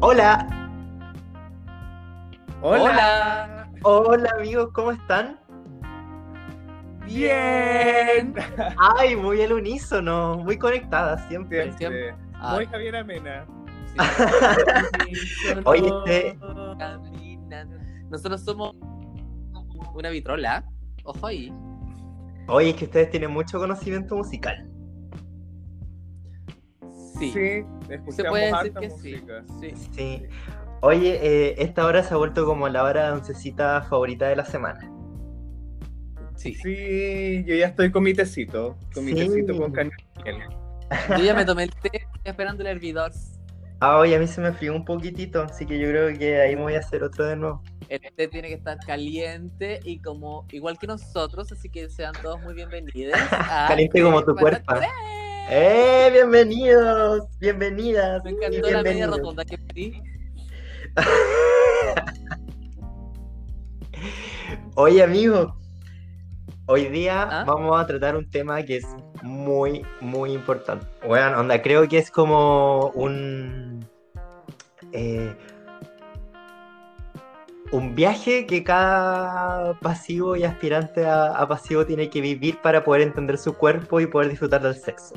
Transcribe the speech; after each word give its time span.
Hola, 0.00 0.46
Hola. 2.60 3.68
hola 3.82 4.30
amigos, 4.38 4.70
¿cómo 4.72 4.92
están? 4.92 5.38
Bien. 7.06 8.34
Ay, 8.98 9.16
muy 9.16 9.40
al 9.42 9.52
unísono, 9.52 10.38
muy 10.38 10.58
conectadas 10.58 11.26
siempre. 11.28 11.72
Siempre. 11.74 12.14
Ah, 12.34 12.54
Muy 12.56 12.66
Javier 12.66 12.96
Amena. 12.96 13.46
sí. 13.86 15.56
Oye, 15.64 15.88
este- 16.04 16.38
Caminando. 16.78 17.76
Nosotros 18.10 18.42
somos 18.44 18.74
una 19.94 20.10
vitrola. 20.10 20.64
Ojo 21.04 21.26
ahí. 21.26 21.52
Oye, 22.48 22.70
es 22.70 22.76
que 22.76 22.84
ustedes 22.84 23.10
tienen 23.10 23.30
mucho 23.30 23.58
conocimiento 23.58 24.16
musical. 24.16 24.68
Sí. 27.18 27.30
Sí, 27.32 27.64
Se 28.12 28.24
puede 28.24 28.44
decir 28.46 28.54
harta 28.56 28.80
que 28.80 28.90
sí. 28.90 29.12
música. 29.14 29.44
sí. 29.60 29.72
Sí. 29.94 30.22
Oye, 30.82 31.18
eh, 31.22 31.54
esta 31.58 31.86
hora 31.86 32.02
se 32.02 32.12
ha 32.14 32.16
vuelto 32.16 32.44
como 32.44 32.68
la 32.68 32.82
hora 32.84 33.06
de 33.06 33.12
oncecita 33.12 33.82
favorita 33.82 34.28
de 34.28 34.36
la 34.36 34.44
semana. 34.44 34.92
Sí. 36.36 36.54
Sí, 36.54 37.44
yo 37.46 37.54
ya 37.54 37.68
estoy 37.68 37.90
con 37.90 38.02
mi 38.02 38.12
tecito. 38.12 38.76
Con 38.94 39.04
mi 39.06 39.12
Sí. 39.12 39.18
tecito 39.26 39.56
con 39.56 39.72
canela. 39.72 39.96
Yo 41.18 41.24
ya 41.24 41.34
me 41.34 41.44
tomé 41.44 41.64
el 41.64 41.70
té, 41.70 41.88
estoy 41.94 42.20
esperando 42.24 42.62
el 42.62 42.68
hervidor. 42.68 43.10
Ah, 43.80 43.98
oye, 43.98 44.14
a 44.16 44.18
mí 44.18 44.26
se 44.26 44.40
me 44.40 44.52
frío 44.52 44.74
un 44.74 44.84
poquitito, 44.84 45.42
así 45.42 45.66
que 45.66 45.78
yo 45.78 45.88
creo 45.88 46.16
que 46.16 46.40
ahí 46.40 46.54
me 46.56 46.62
voy 46.62 46.74
a 46.74 46.78
hacer 46.78 47.02
otro 47.02 47.24
de 47.26 47.36
nuevo. 47.36 47.62
El 47.88 48.00
té 48.14 48.28
tiene 48.28 48.48
que 48.48 48.54
estar 48.54 48.78
caliente 48.86 49.80
y 49.84 49.98
como 50.00 50.46
igual 50.50 50.78
que 50.78 50.86
nosotros, 50.86 51.50
así 51.52 51.68
que 51.68 51.88
sean 51.90 52.14
todos 52.22 52.40
muy 52.42 52.54
bienvenidos. 52.54 53.14
a 53.32 53.66
Caliente 53.68 54.02
como 54.02 54.22
tu 54.24 54.34
Té 54.34 54.40
cuerpo. 54.42 54.64
Patatré. 54.66 54.88
¡Eh! 55.48 56.10
Bienvenidos, 56.12 57.22
bienvenidas. 57.38 58.24
Me 58.24 58.30
encantó 58.30 58.68
la 58.68 58.82
media 58.82 59.06
rotonda 59.06 59.44
que 59.44 59.56
pedí. 59.58 60.02
Oye, 64.74 65.04
amigo, 65.04 65.56
hoy 66.66 66.86
día 66.86 67.22
¿Ah? 67.22 67.44
vamos 67.46 67.80
a 67.80 67.86
tratar 67.86 68.16
un 68.16 68.28
tema 68.28 68.60
que 68.64 68.78
es 68.78 68.86
muy, 69.22 69.86
muy 70.00 70.32
importante. 70.32 70.84
Bueno, 71.06 71.38
onda, 71.38 71.62
creo 71.62 71.86
que 71.86 71.98
es 71.98 72.10
como 72.10 72.88
un. 72.94 73.86
eh, 74.92 75.32
un 77.70 77.94
viaje 77.94 78.46
que 78.46 78.64
cada 78.64 79.74
pasivo 79.80 80.34
y 80.36 80.42
aspirante 80.44 81.04
a, 81.04 81.26
a 81.26 81.48
pasivo 81.48 81.84
tiene 81.86 82.10
que 82.10 82.20
vivir 82.20 82.58
para 82.62 82.82
poder 82.84 83.02
entender 83.02 83.38
su 83.38 83.54
cuerpo 83.54 84.00
y 84.00 84.06
poder 84.06 84.30
disfrutar 84.30 84.62
del 84.62 84.74
sexo. 84.74 85.14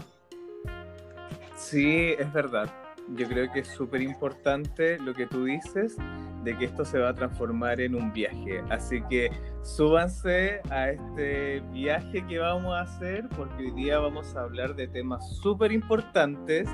Sí, 1.69 2.15
es 2.17 2.33
verdad. 2.33 2.67
Yo 3.15 3.27
creo 3.27 3.51
que 3.51 3.59
es 3.59 3.67
súper 3.67 4.01
importante 4.01 4.97
lo 4.97 5.13
que 5.13 5.27
tú 5.27 5.45
dices 5.45 5.95
de 6.43 6.57
que 6.57 6.65
esto 6.65 6.83
se 6.83 6.97
va 6.97 7.09
a 7.09 7.13
transformar 7.13 7.79
en 7.79 7.93
un 7.93 8.11
viaje. 8.11 8.63
Así 8.71 9.03
que 9.07 9.29
súbanse 9.61 10.61
a 10.71 10.89
este 10.89 11.59
viaje 11.71 12.25
que 12.25 12.39
vamos 12.39 12.73
a 12.73 12.81
hacer 12.81 13.29
porque 13.37 13.65
hoy 13.65 13.71
día 13.71 13.99
vamos 13.99 14.35
a 14.35 14.41
hablar 14.41 14.75
de 14.75 14.87
temas 14.87 15.37
súper 15.37 15.71
importantes 15.71 16.67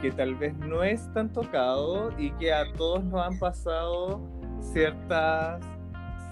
que 0.00 0.12
tal 0.12 0.36
vez 0.36 0.56
no 0.58 0.84
es 0.84 1.12
tan 1.12 1.32
tocado 1.32 2.12
y 2.16 2.30
que 2.32 2.52
a 2.52 2.72
todos 2.74 3.02
nos 3.02 3.26
han 3.26 3.38
pasado 3.40 4.20
ciertas 4.60 5.60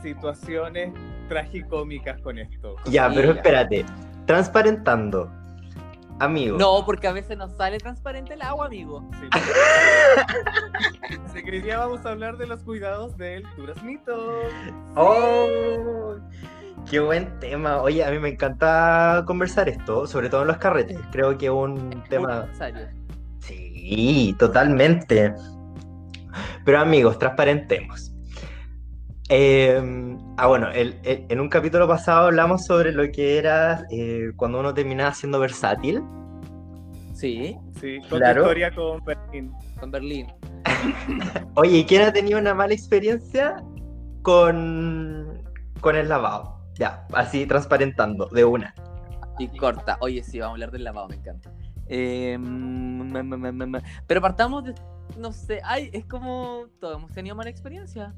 situaciones 0.03 0.93
tragicómicas 1.29 2.21
con 2.21 2.39
esto. 2.39 2.77
Ya, 2.87 3.11
pero 3.13 3.33
espérate. 3.33 3.85
Transparentando. 4.25 5.44
Amigo. 6.21 6.57
No, 6.59 6.85
porque 6.87 7.09
a 7.09 7.13
veces 7.13 7.37
nos 7.37 7.53
sale 7.57 7.79
transparente 7.79 8.35
el 8.35 8.43
agua, 8.43 8.67
amigo. 8.67 9.03
Sí. 11.33 11.51
Día 11.51 11.79
vamos 11.79 12.07
a 12.07 12.11
hablar 12.11 12.37
de 12.37 12.47
los 12.47 12.61
cuidados 12.61 13.17
del 13.17 13.45
duraznito. 13.57 14.43
¡Oh! 14.95 16.15
¡Qué 16.89 17.01
buen 17.01 17.39
tema! 17.41 17.83
Oye, 17.83 18.05
a 18.05 18.11
mí 18.11 18.19
me 18.19 18.29
encanta 18.31 19.25
conversar 19.27 19.69
esto, 19.69 20.07
sobre 20.07 20.29
todo 20.29 20.43
en 20.43 20.49
los 20.49 20.59
carretes. 20.59 20.99
Creo 21.11 21.37
que 21.37 21.47
es 21.47 21.53
un 21.53 22.05
tema. 22.09 22.43
Necesario. 22.43 22.89
Sí, 23.41 24.37
totalmente. 24.39 25.35
Pero 26.65 26.79
amigos, 26.81 27.19
transparentemos. 27.19 28.14
Eh, 29.31 30.17
ah, 30.37 30.47
bueno, 30.47 30.69
el- 30.71 30.99
el- 31.05 31.25
en 31.29 31.41
un 31.41 31.49
capítulo 31.49 31.89
pasado 31.89 32.27
hablamos 32.27 32.67
sobre 32.67 32.93
lo 32.93 33.11
que 33.11 33.39
era 33.39 33.85
eh, 33.91 34.33
cuando 34.37 34.61
uno 34.61 34.75
terminaba 34.75 35.15
siendo 35.15 35.41
versátil. 35.41 36.03
Sí, 37.15 37.57
Sí, 37.81 37.99
con 38.11 38.19
Claro. 38.19 38.43
tu 38.43 38.49
historia 38.49 38.75
con 38.75 39.05
Berlín. 39.05 39.53
con 39.81 39.91
Berlín. 39.91 40.27
Oye, 41.55 41.79
¿y 41.79 41.85
quién 41.85 42.03
ha 42.03 42.13
tenido 42.13 42.39
una 42.39 42.55
mala 42.55 42.75
experiencia 42.75 43.57
con, 44.23 45.43
con 45.81 45.97
el 45.97 46.09
lavado? 46.09 46.59
Ya, 46.75 47.07
así 47.13 47.47
transparentando, 47.47 48.27
de 48.27 48.45
una. 48.45 48.75
Y 49.39 49.49
corta. 49.57 49.97
Oye, 50.01 50.23
sí, 50.23 50.39
vamos 50.41 50.53
a 50.53 50.55
hablar 50.55 50.71
del 50.71 50.85
lavado, 50.85 51.09
me 51.09 51.17
encanta. 51.17 51.53
Eh, 51.89 52.37
mm, 52.39 53.13
mm, 53.13 53.63
mm. 53.77 53.77
pero 54.07 54.21
partamos 54.21 54.65
de. 54.65 54.75
No 55.19 55.33
sé, 55.33 55.61
ay, 55.65 55.91
es 55.93 56.05
como. 56.07 56.67
Todos 56.81 56.97
hemos 56.99 57.13
tenido 57.13 57.37
mala 57.37 57.51
experiencia. 57.51 58.15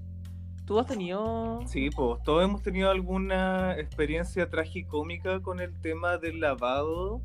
¿Tú 0.66 0.81
has 0.81 0.87
tenido.? 0.87 1.60
Sí, 1.66 1.91
pues 1.91 2.22
todos 2.25 2.44
hemos 2.44 2.60
tenido 2.60 2.91
alguna 2.91 3.78
experiencia 3.78 4.50
tragicómica 4.50 5.41
con 5.41 5.60
el 5.60 5.72
tema 5.81 6.19
del 6.19 6.41
lavado 6.41 7.21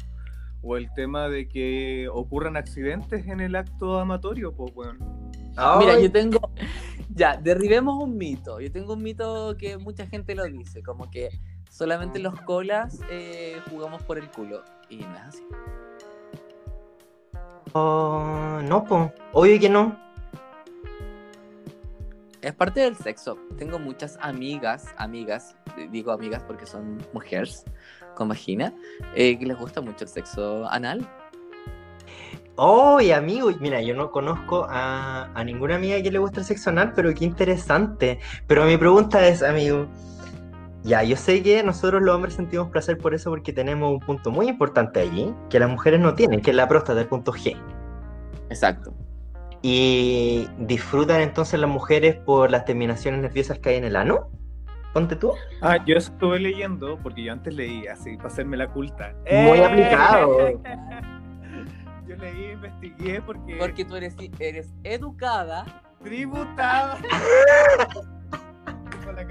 o 0.61 0.77
el 0.77 0.93
tema 0.93 1.27
de 1.27 1.47
que 1.47 2.07
ocurran 2.13 2.55
accidentes 2.55 3.25
en 3.27 3.39
el 3.39 3.55
acto 3.55 3.99
amatorio, 3.99 4.53
pues 4.53 4.73
bueno. 4.75 5.31
Mira, 5.79 5.93
Ay, 5.95 6.03
yo 6.03 6.11
tengo. 6.11 6.39
Ya, 7.13 7.35
derribemos 7.35 8.01
un 8.01 8.17
mito. 8.17 8.61
Yo 8.61 8.71
tengo 8.71 8.93
un 8.93 9.03
mito 9.03 9.57
que 9.57 9.77
mucha 9.77 10.05
gente 10.07 10.33
lo 10.33 10.45
dice, 10.45 10.81
como 10.81 11.11
que 11.11 11.29
solamente 11.69 12.19
los 12.19 12.39
colas 12.41 13.01
eh, 13.09 13.59
jugamos 13.69 14.01
por 14.03 14.17
el 14.17 14.29
culo. 14.29 14.63
Y 14.89 14.97
no 14.97 15.15
es 15.15 15.21
así. 15.21 15.43
Oh, 17.73 18.61
no, 18.63 18.83
pues, 18.85 19.11
obvio 19.33 19.59
que 19.59 19.69
no. 19.69 19.97
Es 22.41 22.53
parte 22.53 22.79
del 22.79 22.95
sexo. 22.95 23.37
Tengo 23.57 23.77
muchas 23.77 24.17
amigas, 24.19 24.87
amigas, 24.97 25.55
eh, 25.77 25.87
digo 25.91 26.11
amigas 26.11 26.43
porque 26.47 26.65
son 26.65 26.97
mujeres 27.13 27.65
con 28.15 28.29
vagina, 28.29 28.73
eh, 29.15 29.37
que 29.37 29.45
les 29.45 29.57
gusta 29.57 29.79
mucho 29.81 30.05
el 30.05 30.09
sexo 30.09 30.67
anal. 30.69 31.07
Oye, 32.55 33.13
amigo, 33.13 33.49
mira, 33.59 33.81
yo 33.81 33.95
no 33.95 34.11
conozco 34.11 34.65
a, 34.69 35.31
a 35.33 35.43
ninguna 35.43 35.75
amiga 35.75 36.01
que 36.01 36.11
le 36.11 36.19
guste 36.19 36.39
el 36.39 36.45
sexo 36.45 36.71
anal, 36.71 36.93
pero 36.95 37.13
qué 37.13 37.25
interesante. 37.25 38.19
Pero 38.47 38.65
mi 38.65 38.75
pregunta 38.75 39.25
es, 39.27 39.43
amigo, 39.43 39.87
ya, 40.83 41.03
yo 41.03 41.15
sé 41.15 41.43
que 41.43 41.61
nosotros 41.61 42.01
los 42.01 42.15
hombres 42.15 42.33
sentimos 42.33 42.69
placer 42.69 42.97
por 42.97 43.13
eso 43.13 43.29
porque 43.29 43.53
tenemos 43.53 43.93
un 43.93 43.99
punto 43.99 44.31
muy 44.31 44.47
importante 44.47 44.99
allí, 44.99 45.33
que 45.49 45.59
las 45.59 45.69
mujeres 45.69 45.99
no 45.99 46.15
tienen, 46.15 46.41
que 46.41 46.49
es 46.49 46.55
la 46.55 46.67
próstata, 46.67 46.99
el 46.99 47.07
punto 47.07 47.31
G. 47.31 47.55
Exacto. 48.49 48.93
Y 49.61 50.47
disfrutan 50.57 51.21
entonces 51.21 51.59
las 51.59 51.69
mujeres 51.69 52.15
por 52.15 52.49
las 52.49 52.65
terminaciones 52.65 53.21
nerviosas 53.21 53.59
que 53.59 53.69
hay 53.69 53.75
en 53.77 53.83
el 53.83 53.95
ano. 53.95 54.29
Ponte 54.93 55.15
tú. 55.15 55.33
Ah, 55.61 55.77
yo 55.85 55.95
estuve 55.95 56.39
leyendo 56.39 56.99
porque 57.01 57.23
yo 57.23 57.31
antes 57.31 57.53
leí 57.53 57.87
así 57.87 58.17
para 58.17 58.29
hacerme 58.29 58.57
la 58.57 58.67
culta. 58.67 59.13
Muy 59.31 59.59
¡Eh! 59.59 59.65
aplicado. 59.65 60.61
Yo 62.07 62.17
leí, 62.17 62.51
investigué 62.51 63.21
porque, 63.21 63.55
Porque 63.57 63.85
tú 63.85 63.95
eres, 63.95 64.17
eres 64.39 64.73
educada. 64.83 65.63
tributada. 66.03 66.97
Con 69.05 69.15
la 69.15 69.25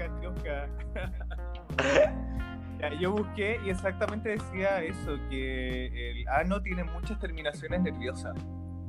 yo 2.99 3.11
busqué 3.11 3.59
y 3.63 3.69
exactamente 3.69 4.29
decía 4.29 4.83
eso, 4.83 5.17
que 5.29 6.11
el 6.11 6.27
ano 6.27 6.61
tiene 6.61 6.83
muchas 6.83 7.19
terminaciones 7.19 7.81
nerviosas, 7.81 8.35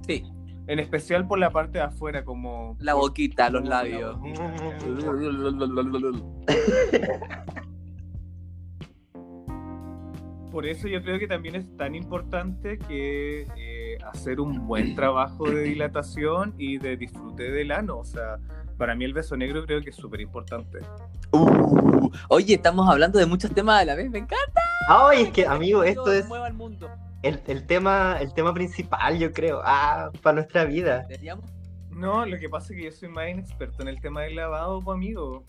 Sí, 0.07 0.25
en 0.67 0.79
especial 0.79 1.27
por 1.27 1.39
la 1.39 1.51
parte 1.51 1.79
de 1.79 1.85
afuera, 1.85 2.25
como... 2.25 2.77
la 2.81 2.95
boquita, 2.95 3.51
los 3.51 3.69
labios. 3.69 4.17
Por 10.53 10.67
eso 10.67 10.87
yo 10.87 11.03
creo 11.03 11.19
que 11.19 11.27
también 11.27 11.55
es 11.55 11.77
tan 11.79 11.95
importante 11.95 12.79
que 12.79 13.49
eh, 13.57 13.97
hacer 14.13 14.39
un 14.39 14.67
buen 14.67 14.95
trabajo 14.95 15.51
de 15.51 15.63
dilatación 15.63 16.55
y 16.59 16.77
de 16.77 16.99
disfrute 16.99 17.51
del 17.51 17.73
ano. 17.73 17.97
O 17.97 18.05
sea, 18.05 18.37
para 18.77 18.95
mí 18.95 19.07
el 19.07 19.15
beso 19.15 19.35
negro 19.35 19.65
creo 19.65 19.81
que 19.81 19.89
es 19.89 19.97
súper 19.97 20.21
importante. 20.21 20.81
Uh, 21.31 22.11
oye, 22.29 22.57
estamos 22.57 22.87
hablando 22.87 23.19
de 23.19 23.25
muchos 23.25 23.51
temas 23.55 23.81
a 23.81 23.87
la 23.87 23.95
vez, 23.95 24.11
me 24.11 24.19
encanta. 24.19 24.61
Ay, 24.89 25.23
es 25.23 25.31
que, 25.31 25.47
amigo, 25.47 25.85
esto 25.85 26.13
es 26.13 26.29
mueva 26.29 26.49
el 26.49 26.55
mundo. 26.55 26.91
El, 27.23 27.41
el 27.47 27.67
tema, 27.67 28.19
el 28.21 28.35
tema 28.35 28.53
principal, 28.53 29.19
yo 29.19 29.33
creo, 29.33 29.61
ah, 29.65 30.11
para 30.23 30.37
nuestra 30.37 30.65
vida. 30.65 31.07
No, 31.91 32.27
lo 32.27 32.39
que 32.39 32.49
pasa 32.49 32.73
es 32.73 32.79
que 32.79 32.85
yo 32.87 32.93
soy 32.93 33.09
más 33.09 33.29
inexperto 33.29 33.83
en 33.83 33.89
el 33.89 34.01
tema 34.01 34.23
del 34.23 34.37
lavado, 34.37 34.81
pues, 34.81 34.97
amigo. 34.97 35.45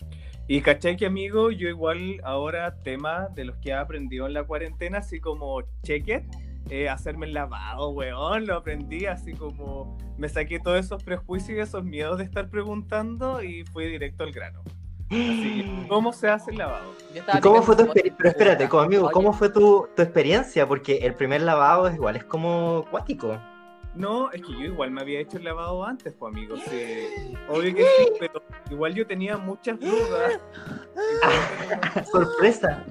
Y 0.46 0.60
cachai 0.60 0.96
que, 0.96 1.06
amigo, 1.06 1.50
yo 1.50 1.68
igual 1.68 2.20
ahora 2.22 2.76
tema 2.82 3.28
de 3.34 3.46
los 3.46 3.56
que 3.58 3.70
he 3.70 3.72
aprendido 3.72 4.26
en 4.26 4.34
la 4.34 4.44
cuarentena, 4.44 4.98
así 4.98 5.18
como 5.18 5.62
check 5.82 6.08
it, 6.08 6.24
eh, 6.70 6.88
hacerme 6.88 7.26
el 7.26 7.32
lavado, 7.32 7.90
weón. 7.90 8.46
Lo 8.46 8.56
aprendí 8.56 9.06
así 9.06 9.32
como 9.32 9.96
me 10.18 10.28
saqué 10.28 10.60
todos 10.60 10.78
esos 10.84 11.02
prejuicios 11.02 11.58
y 11.58 11.60
esos 11.60 11.82
miedos 11.82 12.18
de 12.18 12.24
estar 12.24 12.50
preguntando 12.50 13.42
y 13.42 13.64
fui 13.64 13.86
directo 13.86 14.22
al 14.22 14.32
grano. 14.32 14.62
Así, 15.10 15.86
¿Cómo 15.88 16.12
se 16.12 16.28
hace 16.28 16.50
el 16.50 16.58
lavado? 16.58 16.92
¿Y 17.12 17.40
cómo 17.40 17.62
fue 17.62 17.76
tu 17.76 17.82
experiencia? 17.82 18.16
Pero 18.16 18.30
espérate, 18.30 18.68
como 18.68 18.82
amigo, 18.82 19.04
Oye, 19.04 19.12
¿cómo 19.12 19.32
fue 19.32 19.48
tu, 19.48 19.88
tu 19.94 20.02
experiencia? 20.02 20.66
Porque 20.66 20.98
el 20.98 21.14
primer 21.14 21.42
lavado 21.42 21.88
es 21.88 21.94
igual, 21.94 22.16
es 22.16 22.24
como 22.24 22.84
cuático. 22.90 23.38
No, 23.94 24.32
es 24.32 24.42
que 24.42 24.52
yo 24.52 24.60
igual 24.60 24.90
me 24.90 25.02
había 25.02 25.20
hecho 25.20 25.36
el 25.36 25.44
lavado 25.44 25.84
antes, 25.84 26.12
pues 26.18 26.34
amigo. 26.34 26.56
Sí. 26.56 27.36
Obvio 27.48 27.74
que 27.74 27.82
sí, 27.82 28.12
pero 28.18 28.42
igual 28.70 28.94
yo 28.94 29.06
tenía 29.06 29.36
muchas 29.36 29.78
dudas. 29.78 30.40
Sorpresa. 32.10 32.84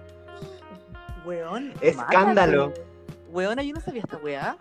Weón. 1.26 1.74
Escándalo. 1.82 2.68
mátate. 2.68 2.94
Weona, 3.32 3.64
yo 3.64 3.74
no 3.74 3.82
sabía 3.82 4.02
esta 4.02 4.18
weá. 4.18 4.58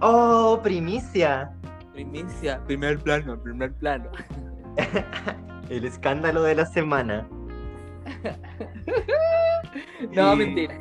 Oh, 0.00 0.60
primicia. 0.62 1.50
Primicia, 1.92 2.62
primer 2.66 2.98
plano, 2.98 3.40
primer 3.42 3.72
plano. 3.72 4.10
El 5.68 5.84
escándalo 5.84 6.42
de 6.42 6.54
la 6.54 6.66
semana. 6.66 7.28
No, 10.12 10.34
Y- 10.34 10.36
mentira. 10.38 10.74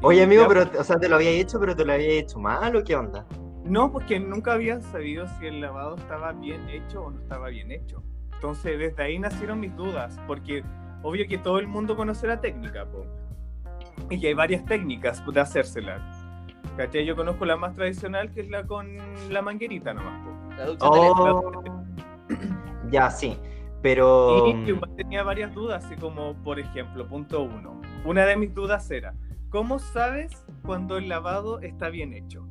Oye, 0.00 0.22
amigo, 0.24 0.46
pero, 0.48 0.68
o 0.78 0.84
sea, 0.84 0.98
te 0.98 1.08
lo 1.08 1.16
había 1.16 1.30
hecho, 1.30 1.60
pero 1.60 1.76
te 1.76 1.84
lo 1.84 1.92
había 1.92 2.08
hecho 2.08 2.38
mal 2.40 2.74
o 2.74 2.82
qué 2.82 2.96
onda? 2.96 3.24
No, 3.64 3.92
porque 3.92 4.18
nunca 4.18 4.54
había 4.54 4.80
sabido 4.80 5.26
si 5.38 5.46
el 5.46 5.60
lavado 5.60 5.94
estaba 5.96 6.32
bien 6.32 6.68
hecho 6.68 7.02
o 7.04 7.10
no 7.12 7.20
estaba 7.20 7.48
bien 7.48 7.70
hecho. 7.70 8.02
Entonces, 8.34 8.76
desde 8.78 9.00
ahí 9.02 9.18
nacieron 9.20 9.60
mis 9.60 9.76
dudas, 9.76 10.18
porque 10.26 10.64
obvio 11.02 11.28
que 11.28 11.38
todo 11.38 11.60
el 11.60 11.68
mundo 11.68 11.94
conoce 11.94 12.26
la 12.26 12.40
técnica, 12.40 12.84
po. 12.86 13.06
Y 14.10 14.18
que 14.18 14.28
hay 14.28 14.34
varias 14.34 14.64
técnicas 14.64 15.22
de 15.24 15.40
hacérsela. 15.40 16.00
¿Cachai? 16.76 17.04
Yo 17.04 17.14
conozco 17.14 17.44
la 17.44 17.56
más 17.56 17.76
tradicional, 17.76 18.32
que 18.32 18.40
es 18.40 18.50
la 18.50 18.66
con 18.66 18.96
la 19.30 19.42
manguerita 19.42 19.94
nomás, 19.94 20.20
po. 20.24 20.54
La 20.56 20.66
ducha 20.66 20.84
de 20.90 21.00
Oh, 21.00 21.52
ya, 22.90 23.08
sí. 23.10 23.38
Pero. 23.82 24.46
Y 24.46 24.68
igual 24.68 24.94
tenía 24.96 25.22
varias 25.22 25.52
dudas, 25.54 25.84
así 25.84 25.96
como, 25.96 26.34
por 26.42 26.58
ejemplo, 26.60 27.06
punto 27.08 27.42
uno. 27.42 27.80
Una 28.04 28.24
de 28.24 28.36
mis 28.36 28.54
dudas 28.54 28.90
era, 28.90 29.14
¿cómo 29.50 29.78
sabes 29.78 30.44
cuando 30.64 30.96
el 30.96 31.08
lavado 31.08 31.60
está 31.60 31.88
bien 31.88 32.14
hecho? 32.14 32.46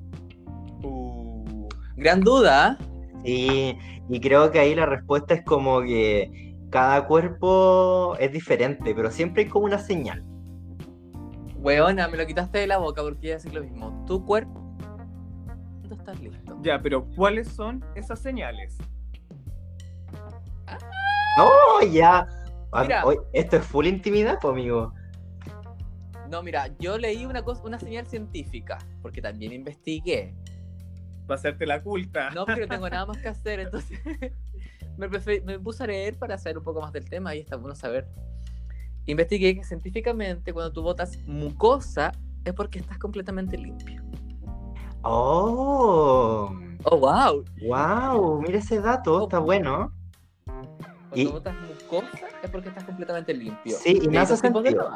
Uh, 0.84 1.68
gran 1.96 2.22
duda. 2.22 2.78
Sí, 3.24 3.78
y 4.10 4.20
creo 4.20 4.52
que 4.52 4.60
ahí 4.60 4.76
la 4.76 4.86
respuesta 4.86 5.34
es 5.36 5.44
como 5.46 5.82
que 5.82 6.58
cada 6.70 7.06
cuerpo 7.06 8.16
es 8.20 8.32
diferente, 8.32 8.96
pero 8.96 9.12
siempre 9.12 9.44
hay 9.44 9.50
como 9.50 9.66
una 9.66 9.78
señal. 9.78 10.24
Weona, 11.58 12.08
me 12.08 12.18
lo 12.18 12.26
quitaste 12.26 12.58
de 12.60 12.68
la 12.68 12.78
boca 12.78 13.04
porque 13.04 13.28
iba 13.28 13.36
a 13.36 13.38
decir 13.38 13.54
lo 13.54 13.62
mismo. 13.62 14.04
Tu 14.08 14.26
cuerpo. 14.26 14.76
¿Cuándo 15.80 15.96
estás 15.96 16.20
listo? 16.20 16.60
Ya, 16.64 16.82
pero 16.82 17.06
¿cuáles 17.16 17.48
son 17.50 17.86
esas 17.96 18.20
señales? 18.20 18.78
¡Oh, 21.38 21.82
ya! 21.92 22.28
Ah, 22.72 22.84
Mira. 22.84 23.04
esto 23.34 23.58
es 23.58 23.66
full 23.66 23.86
intimidad, 23.86 24.40
pues, 24.42 24.52
amigo. 24.54 24.94
No, 26.30 26.42
mira, 26.42 26.70
yo 26.80 26.98
leí 26.98 27.26
una 27.26 27.44
cosa, 27.44 27.62
una 27.64 27.78
señal 27.78 28.06
científica, 28.06 28.78
porque 29.02 29.22
también 29.22 29.52
investigué. 29.52 30.34
Para 31.28 31.40
hacerte 31.40 31.66
la 31.66 31.84
culta. 31.84 32.30
No, 32.32 32.46
no 32.46 32.68
tengo 32.68 32.90
nada 32.90 33.06
más 33.06 33.18
que 33.18 33.28
hacer, 33.28 33.60
entonces 33.60 34.00
me, 34.98 35.10
me 35.46 35.60
puse 35.60 35.84
a 35.84 35.88
leer 35.88 36.18
para 36.18 36.38
saber 36.38 36.58
un 36.58 36.64
poco 36.64 36.82
más 36.82 36.94
del 36.94 37.10
tema 37.10 37.36
y 37.36 37.40
está 37.40 37.58
bueno 37.58 37.76
saber. 37.76 38.08
Investigué 39.06 39.56
que 39.56 39.64
científicamente 39.64 40.54
cuando 40.54 40.72
tú 40.72 40.82
botas 40.84 41.18
mucosa 41.26 42.14
es 42.46 42.54
porque 42.54 42.80
estás 42.80 42.98
completamente 42.98 43.58
limpio. 43.58 44.02
¡Oh! 45.04 46.56
Oh, 46.84 46.98
wow. 46.98 47.44
¡Wow! 47.68 48.42
Mira 48.42 48.60
ese 48.60 48.80
dato, 48.80 49.24
está 49.24 49.40
bueno. 49.40 49.92
Cuando 51.12 51.30
Y- 51.30 51.32
botas 51.34 51.56
mucosa 51.60 52.28
es 52.42 52.50
porque 52.50 52.70
estás 52.70 52.86
completamente 52.86 53.34
limpio. 53.34 53.76
Sí, 53.78 54.00
y 54.02 54.08
me 54.08 54.18
hace 54.18 54.38
sentido. 54.38 54.94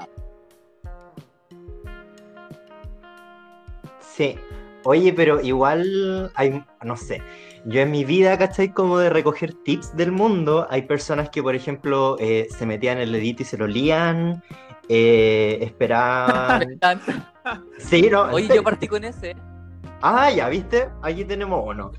Sí. 4.00 4.40
Oye, 4.86 5.12
pero 5.12 5.42
igual 5.42 6.32
hay, 6.36 6.64
no 6.84 6.96
sé, 6.96 7.22
yo 7.66 7.82
en 7.82 7.92
mi 7.92 8.06
vida, 8.06 8.38
¿cachai? 8.38 8.72
Como 8.72 8.98
de 9.00 9.10
recoger 9.10 9.54
tips 9.54 9.98
del 9.98 10.14
mundo, 10.14 10.68
hay 10.70 10.84
personas 10.84 11.30
que, 11.32 11.44
por 11.44 11.54
ejemplo, 11.54 12.16
eh, 12.20 12.48
se 12.56 12.66
metían 12.66 13.00
el 13.00 13.12
dedito 13.12 13.42
y 13.44 13.46
se 13.46 13.58
lo 13.58 13.68
lían, 13.68 14.42
eh, 14.88 15.58
esperaban... 15.62 16.80
Sí, 17.78 18.10
¿no? 18.10 18.24
Oye, 18.32 18.48
yo 18.56 18.64
partí 18.64 18.88
con 18.88 19.04
ese. 19.04 19.36
Ah, 20.02 20.32
ya, 20.32 20.50
¿viste? 20.50 20.90
Aquí 21.04 21.26
tenemos 21.26 21.62
uno. 21.64 21.92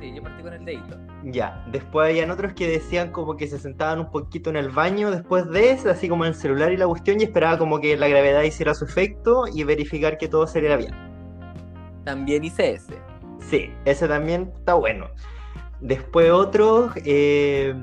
Yo 0.00 0.22
partí 0.22 0.42
con 0.42 0.52
el 0.52 0.64
dedito. 0.64 0.96
Ya, 1.24 1.64
después 1.70 2.08
habían 2.10 2.30
otros 2.30 2.54
que 2.54 2.68
decían 2.68 3.12
como 3.12 3.36
que 3.36 3.46
se 3.46 3.58
sentaban 3.58 4.00
un 4.00 4.10
poquito 4.10 4.48
en 4.50 4.56
el 4.56 4.70
baño 4.70 5.10
después 5.10 5.48
de 5.50 5.72
eso, 5.72 5.90
así 5.90 6.08
como 6.08 6.24
en 6.24 6.28
el 6.28 6.34
celular 6.34 6.72
y 6.72 6.76
la 6.76 6.86
cuestión, 6.86 7.20
y 7.20 7.24
esperaba 7.24 7.58
como 7.58 7.80
que 7.80 7.96
la 7.96 8.08
gravedad 8.08 8.42
hiciera 8.42 8.72
su 8.74 8.84
efecto 8.86 9.44
y 9.52 9.62
verificar 9.64 10.16
que 10.18 10.28
todo 10.28 10.46
saliera 10.46 10.76
bien. 10.76 10.94
También 12.04 12.44
hice 12.44 12.72
ese. 12.72 12.94
Sí, 13.40 13.72
ese 13.84 14.08
también 14.08 14.52
está 14.56 14.74
bueno. 14.74 15.08
Después 15.80 16.30
otros, 16.30 16.92
eh, 17.04 17.74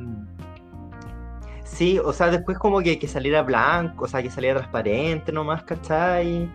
sí, 1.64 2.00
o 2.04 2.14
sea, 2.14 2.30
después 2.30 2.58
como 2.58 2.80
que, 2.82 2.98
que 3.00 3.08
saliera 3.08 3.44
blanco, 3.44 4.06
o 4.06 4.08
sea, 4.08 4.22
que 4.22 4.30
saliera 4.30 4.58
transparente 4.60 5.32
nomás, 5.32 5.64
¿cachai? 5.64 6.50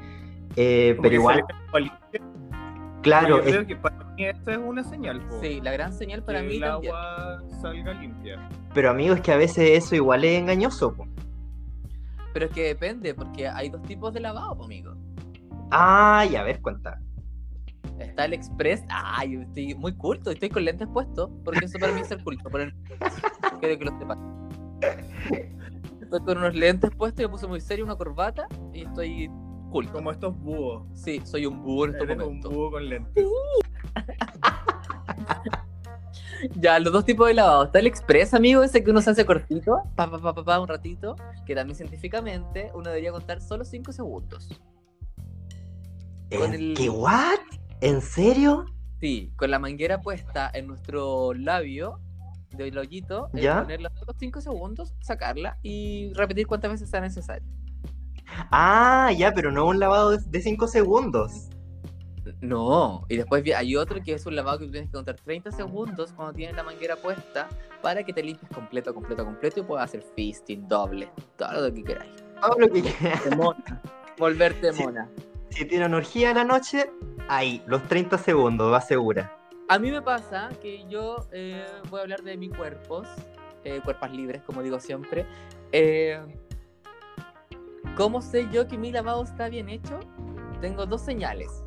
Eh, 0.57 0.97
pero 1.01 1.15
igual, 1.15 1.45
claro, 3.03 3.39
Yo 3.39 3.43
es- 3.43 3.51
creo 3.51 3.67
que 3.67 3.77
para 3.77 3.97
esta 4.19 4.53
es 4.53 4.59
una 4.59 4.85
señal, 4.85 5.21
po, 5.29 5.41
Sí, 5.41 5.61
la 5.61 5.73
gran 5.73 5.93
señal 5.93 6.23
para 6.25 6.41
que 6.41 6.47
mí 6.49 6.55
el 6.57 6.61
también. 6.61 6.95
agua 6.95 7.43
salga 7.61 7.93
limpia. 7.95 8.49
pero 8.75 8.91
amigos, 8.91 9.17
es 9.19 9.23
que 9.23 9.33
a 9.33 9.37
veces 9.37 9.71
eso 9.85 9.95
igual 9.95 10.25
es 10.25 10.39
engañoso. 10.41 10.95
po. 10.95 11.07
Pero 12.33 12.47
es 12.47 12.53
que 12.53 12.63
depende, 12.63 13.15
porque 13.15 13.47
hay 13.49 13.69
dos 13.69 13.83
tipos 13.83 14.13
de 14.15 14.21
lavado, 14.21 14.57
po, 14.57 14.65
amigo. 14.65 14.95
Ay, 15.71 16.37
a 16.37 16.43
ver, 16.43 16.61
cuenta. 16.61 17.01
Está 17.99 18.25
el 18.25 18.33
express. 18.33 18.83
Ay, 18.89 19.33
yo 19.35 19.41
estoy 19.43 19.75
muy 19.75 19.95
culto, 19.95 20.31
estoy 20.31 20.49
con 20.49 20.65
lentes 20.65 20.89
puestos, 20.89 21.31
porque 21.45 21.65
eso 21.67 21.79
para 21.79 21.93
mí 21.93 22.01
es 22.01 22.09
ser 22.09 22.23
culto. 22.23 22.51
Quiero 23.61 23.79
que 23.79 23.85
lo 23.85 23.99
sepan. 23.99 24.49
Estoy 26.01 26.21
con 26.21 26.39
unos 26.39 26.55
lentes 26.55 26.91
puestos, 26.97 27.21
y 27.21 27.27
me 27.27 27.31
puse 27.31 27.47
muy 27.47 27.61
serio, 27.61 27.85
una 27.85 27.97
corbata, 27.97 28.47
y 28.73 28.83
estoy 28.85 29.31
culto. 29.71 29.93
Como 29.95 30.11
estos 30.11 30.37
búhos. 30.39 30.87
Sí, 30.95 31.21
soy 31.25 31.47
un 31.47 31.63
búho 31.63 31.85
en 31.87 31.93
estos 31.93 32.05
Eres 32.09 32.17
un 32.19 32.25
momentos. 32.25 32.53
búho 32.53 32.71
con 32.71 32.89
lentes. 32.89 33.25
Ya, 36.57 36.79
los 36.81 36.93
dos 36.93 37.05
tipos 37.05 37.29
de 37.29 37.35
lavado. 37.35 37.65
Está 37.65 37.79
el 37.79 37.87
express, 37.87 38.35
amigo, 38.35 38.63
ese 38.65 38.83
que 38.83 38.91
uno 38.91 39.01
se 39.01 39.11
hace 39.11 39.25
cortito, 39.25 39.83
pa, 39.95 40.11
pa, 40.11 40.19
pa, 40.19 40.35
pa, 40.35 40.45
pa, 40.45 40.61
un 40.61 40.67
ratito, 40.69 41.15
que 41.47 41.55
también 41.55 41.77
científicamente 41.77 42.71
uno 42.75 42.89
debería 42.89 43.13
contar 43.13 43.41
solo 43.41 43.65
5 43.65 43.93
segundos. 43.93 44.49
Con 46.37 46.53
¿En 46.53 46.55
el- 46.55 46.75
¿Qué 46.77 46.89
what? 46.91 47.39
¿En 47.81 48.01
serio? 48.01 48.67
Sí, 49.01 49.33
con 49.37 49.51
la 49.51 49.59
manguera 49.59 50.01
puesta 50.01 50.51
en 50.53 50.67
nuestro 50.67 51.33
labio 51.35 52.01
del 52.57 52.77
hoyito, 52.77 53.29
eh, 53.35 53.43
¿Ya? 53.43 53.61
ponerla 53.63 53.91
solo 53.99 54.13
5 54.19 54.41
segundos, 54.41 54.95
sacarla 55.01 55.59
y 55.63 56.13
repetir 56.15 56.47
cuantas 56.47 56.73
veces 56.73 56.91
sea 56.91 57.01
necesario. 57.01 57.49
Ah, 58.51 59.11
ya, 59.17 59.33
pero 59.33 59.53
no 59.53 59.67
un 59.67 59.79
lavado 59.79 60.17
de 60.17 60.41
5 60.41 60.67
segundos. 60.67 61.49
No, 62.41 63.05
y 63.09 63.17
después 63.17 63.45
hay 63.55 63.77
otro 63.77 64.01
que 64.03 64.15
es 64.15 64.27
un 64.27 64.37
lavado 64.37 64.59
que 64.59 64.67
tú 64.67 64.73
tienes 64.73 64.91
que 64.91 64.97
contar 64.97 65.17
30 65.17 65.51
segundos 65.53 66.13
cuando 66.13 66.35
tienes 66.35 66.57
la 66.57 66.63
manguera 66.63 66.97
puesta 66.97 67.49
para 67.81 68.05
que 68.05 68.13
te 68.13 68.23
limpies 68.23 68.51
completo, 68.53 68.95
completo, 68.95 69.25
completo 69.25 69.61
y 69.61 69.63
puedas 69.63 69.85
hacer 69.85 70.05
fisting, 70.15 70.67
doble, 70.69 71.11
todo 71.37 71.69
lo 71.69 71.75
que 71.75 71.83
queráis. 71.83 72.13
Todo 72.41 72.59
lo 72.59 72.69
que 72.69 72.83
quieras. 72.83 73.25
De 73.25 73.37
mona. 73.37 73.83
Volverte 74.19 74.73
mona. 74.73 75.09
Si 75.51 75.65
tiene 75.65 75.85
energía 75.85 76.31
en 76.31 76.37
la 76.37 76.45
noche, 76.45 76.91
ahí, 77.29 77.63
los 77.67 77.83
30 77.89 78.19
segundos, 78.19 78.73
va 78.73 78.81
segura. 78.81 79.37
A 79.69 79.79
mí 79.79 79.91
me 79.91 80.03
pasa 80.03 80.51
que 80.61 80.87
yo 80.89 81.27
eh, 81.33 81.65
voy 81.91 82.01
a 82.01 82.03
hablar 82.03 82.23
de 82.23 82.37
mis 82.37 82.55
cuerpos, 82.55 83.09
eh, 83.65 83.81
cuerpos 83.85 84.11
libres, 84.13 84.43
como 84.43 84.63
digo 84.63 84.79
siempre. 84.81 85.27
Eh, 85.73 86.21
¿Cómo 87.97 88.23
sé 88.23 88.49
yo 88.51 88.67
que 88.67 88.79
mi 88.79 88.91
lavado 88.91 89.23
está 89.23 89.49
bien 89.49 89.69
hecho? 89.69 90.01
Tengo 90.61 90.87
dos 90.87 91.03
señales. 91.03 91.62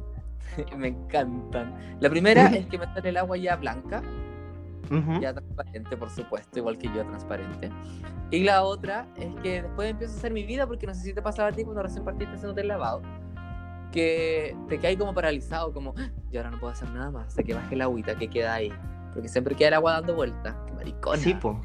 me 0.77 0.89
encantan. 0.89 1.97
La 1.99 2.09
primera 2.09 2.47
es 2.47 2.65
que 2.67 2.77
me 2.77 2.85
sale 2.85 3.09
el 3.09 3.17
agua 3.17 3.37
ya 3.37 3.55
blanca, 3.55 4.01
Ujú. 4.91 5.19
ya 5.19 5.33
transparente, 5.33 5.97
por 5.97 6.09
supuesto, 6.09 6.59
igual 6.59 6.77
que 6.77 6.87
yo, 6.87 7.03
transparente. 7.05 7.69
Y 8.31 8.43
la 8.43 8.63
otra 8.63 9.07
es 9.17 9.33
que 9.41 9.61
después 9.63 9.89
empiezo 9.91 10.13
a 10.13 10.17
hacer 10.17 10.33
mi 10.33 10.43
vida, 10.45 10.67
porque 10.67 10.87
no 10.87 10.93
sé 10.93 11.01
si 11.01 11.13
te 11.13 11.21
pasaba 11.21 11.49
a 11.49 11.51
ti 11.51 11.63
cuando 11.63 11.81
recién 11.83 12.03
partiste 12.03 12.35
haciéndote 12.35 12.61
el 12.61 12.67
lavado, 12.67 13.01
que 13.91 14.55
te 14.67 14.79
quedas 14.79 14.97
como 14.97 15.13
paralizado, 15.13 15.71
como, 15.73 15.93
"Ah, 15.97 16.09
y 16.31 16.37
ahora 16.37 16.51
no 16.51 16.59
puedo 16.59 16.73
hacer 16.73 16.89
nada 16.91 17.11
más, 17.11 17.27
hasta 17.27 17.43
que 17.43 17.53
baje 17.53 17.75
la 17.75 17.85
agüita 17.85 18.15
que 18.15 18.27
queda 18.29 18.53
ahí. 18.55 18.71
Porque 19.13 19.29
siempre 19.29 19.55
queda 19.55 19.69
el 19.69 19.73
agua 19.75 19.93
dando 19.93 20.15
vueltas. 20.15 20.53
Qué 20.67 20.73
maricona. 20.73 21.17
Sí, 21.17 21.33
po. 21.35 21.61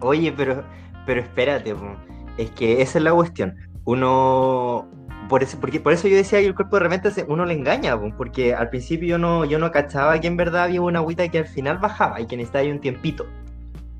Oye, 0.00 0.32
pero, 0.32 0.62
pero 1.04 1.20
espérate, 1.20 1.74
po. 1.74 1.96
Es 2.38 2.50
que 2.52 2.80
esa 2.82 2.98
es 2.98 3.04
la 3.04 3.12
cuestión. 3.12 3.56
Uno 3.84 4.86
por 5.28 5.42
eso, 5.42 5.58
porque, 5.60 5.80
por 5.80 5.92
eso 5.92 6.08
yo 6.08 6.16
decía 6.16 6.40
que 6.40 6.46
el 6.46 6.54
cuerpo 6.54 6.76
de 6.76 6.82
repente 6.84 7.10
se- 7.10 7.24
uno 7.24 7.44
le 7.44 7.54
engaña, 7.54 7.98
po, 7.98 8.10
porque 8.16 8.54
al 8.54 8.68
principio 8.70 9.08
yo 9.08 9.18
no, 9.18 9.44
yo 9.44 9.58
no 9.58 9.70
cachaba 9.70 10.20
que 10.20 10.26
en 10.26 10.36
verdad 10.36 10.64
había 10.64 10.80
una 10.82 10.98
agüita 11.00 11.28
que 11.28 11.38
al 11.38 11.46
final 11.46 11.78
bajaba 11.78 12.20
y 12.20 12.26
que 12.26 12.36
necesitaba 12.36 12.62
ahí 12.64 12.70
un 12.70 12.80
tiempito. 12.80 13.26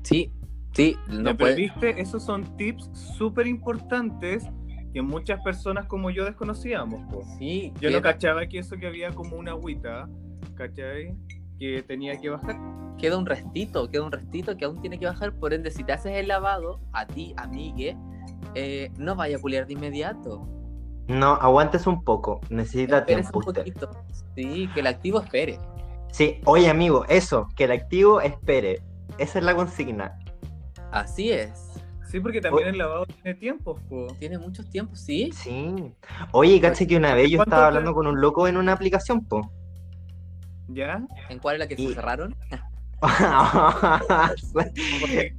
Sí, 0.03 0.31
sí, 0.73 0.95
no 1.09 1.23
pero 1.25 1.37
puede. 1.37 1.55
viste, 1.55 2.01
esos 2.01 2.23
son 2.23 2.55
tips 2.57 2.89
súper 2.93 3.47
importantes 3.47 4.45
que 4.93 5.01
muchas 5.01 5.41
personas 5.43 5.85
como 5.85 6.09
yo 6.09 6.23
desconocíamos. 6.25 7.01
po. 7.11 7.23
Sí, 7.37 7.73
Yo 7.81 7.89
no 7.91 8.01
cachaba 8.01 8.47
que 8.47 8.59
eso 8.59 8.77
que 8.77 8.87
había 8.87 9.11
como 9.11 9.35
una 9.35 9.51
agüita, 9.51 10.07
¿cachai? 10.55 11.13
Que 11.59 11.83
tenía 11.83 12.19
que 12.19 12.29
bajar. 12.29 12.57
queda 12.97 13.17
un 13.17 13.25
restito, 13.25 13.89
queda 13.91 14.03
un 14.03 14.11
restito 14.11 14.57
que 14.57 14.65
aún 14.65 14.81
tiene 14.81 14.97
que 14.97 15.05
bajar. 15.05 15.33
Por 15.33 15.53
ende, 15.53 15.69
si 15.71 15.83
te 15.83 15.91
haces 15.93 16.13
el 16.13 16.29
lavado, 16.29 16.79
a 16.93 17.05
ti, 17.05 17.33
amigue, 17.37 17.95
eh, 18.55 18.89
no 18.97 19.15
vaya 19.15 19.37
a 19.37 19.39
culiar 19.39 19.67
de 19.67 19.73
inmediato. 19.73 20.47
No, 21.07 21.33
aguantes 21.35 21.87
un 21.87 22.03
poco, 22.03 22.41
necesita 22.49 22.99
Esperes 22.99 23.21
tiempo 23.31 23.39
un 23.39 23.47
usted. 23.47 23.61
poquito. 23.61 23.89
Sí, 24.35 24.69
que 24.73 24.79
el 24.81 24.87
activo 24.87 25.21
espere. 25.21 25.57
Sí, 26.11 26.41
oye 26.45 26.69
amigo, 26.69 27.05
eso, 27.07 27.47
que 27.55 27.63
el 27.65 27.71
activo 27.71 28.21
espere. 28.21 28.81
Esa 29.17 29.39
es 29.39 29.45
la 29.45 29.55
consigna. 29.55 30.17
Así 30.91 31.31
es. 31.31 31.71
Sí, 32.09 32.19
porque 32.21 32.39
también 32.39 32.69
el 32.69 32.77
lavado 32.77 33.05
tiene 33.05 33.33
tiempo. 33.37 33.75
po. 33.89 34.07
Tiene 34.19 34.37
muchos 34.37 34.69
tiempos, 34.69 34.99
sí. 34.99 35.29
Sí. 35.33 35.93
Oye, 36.31 36.59
caché 36.61 36.87
que 36.87 36.95
una 36.95 37.13
vez 37.13 37.29
yo 37.29 37.37
¿Cuánto 37.37 37.49
estaba 37.51 37.67
hablando 37.67 37.93
con 37.93 38.07
un 38.07 38.21
loco 38.21 38.47
en 38.47 38.55
una 38.57 38.71
aplicación, 38.73 39.25
po. 39.25 39.51
¿Ya? 40.69 41.01
¿En 41.29 41.39
cuál 41.39 41.55
es 41.55 41.59
la 41.59 41.67
que 41.67 41.75
Y- 41.81 41.87
se 41.89 41.95
cerraron? 41.95 42.35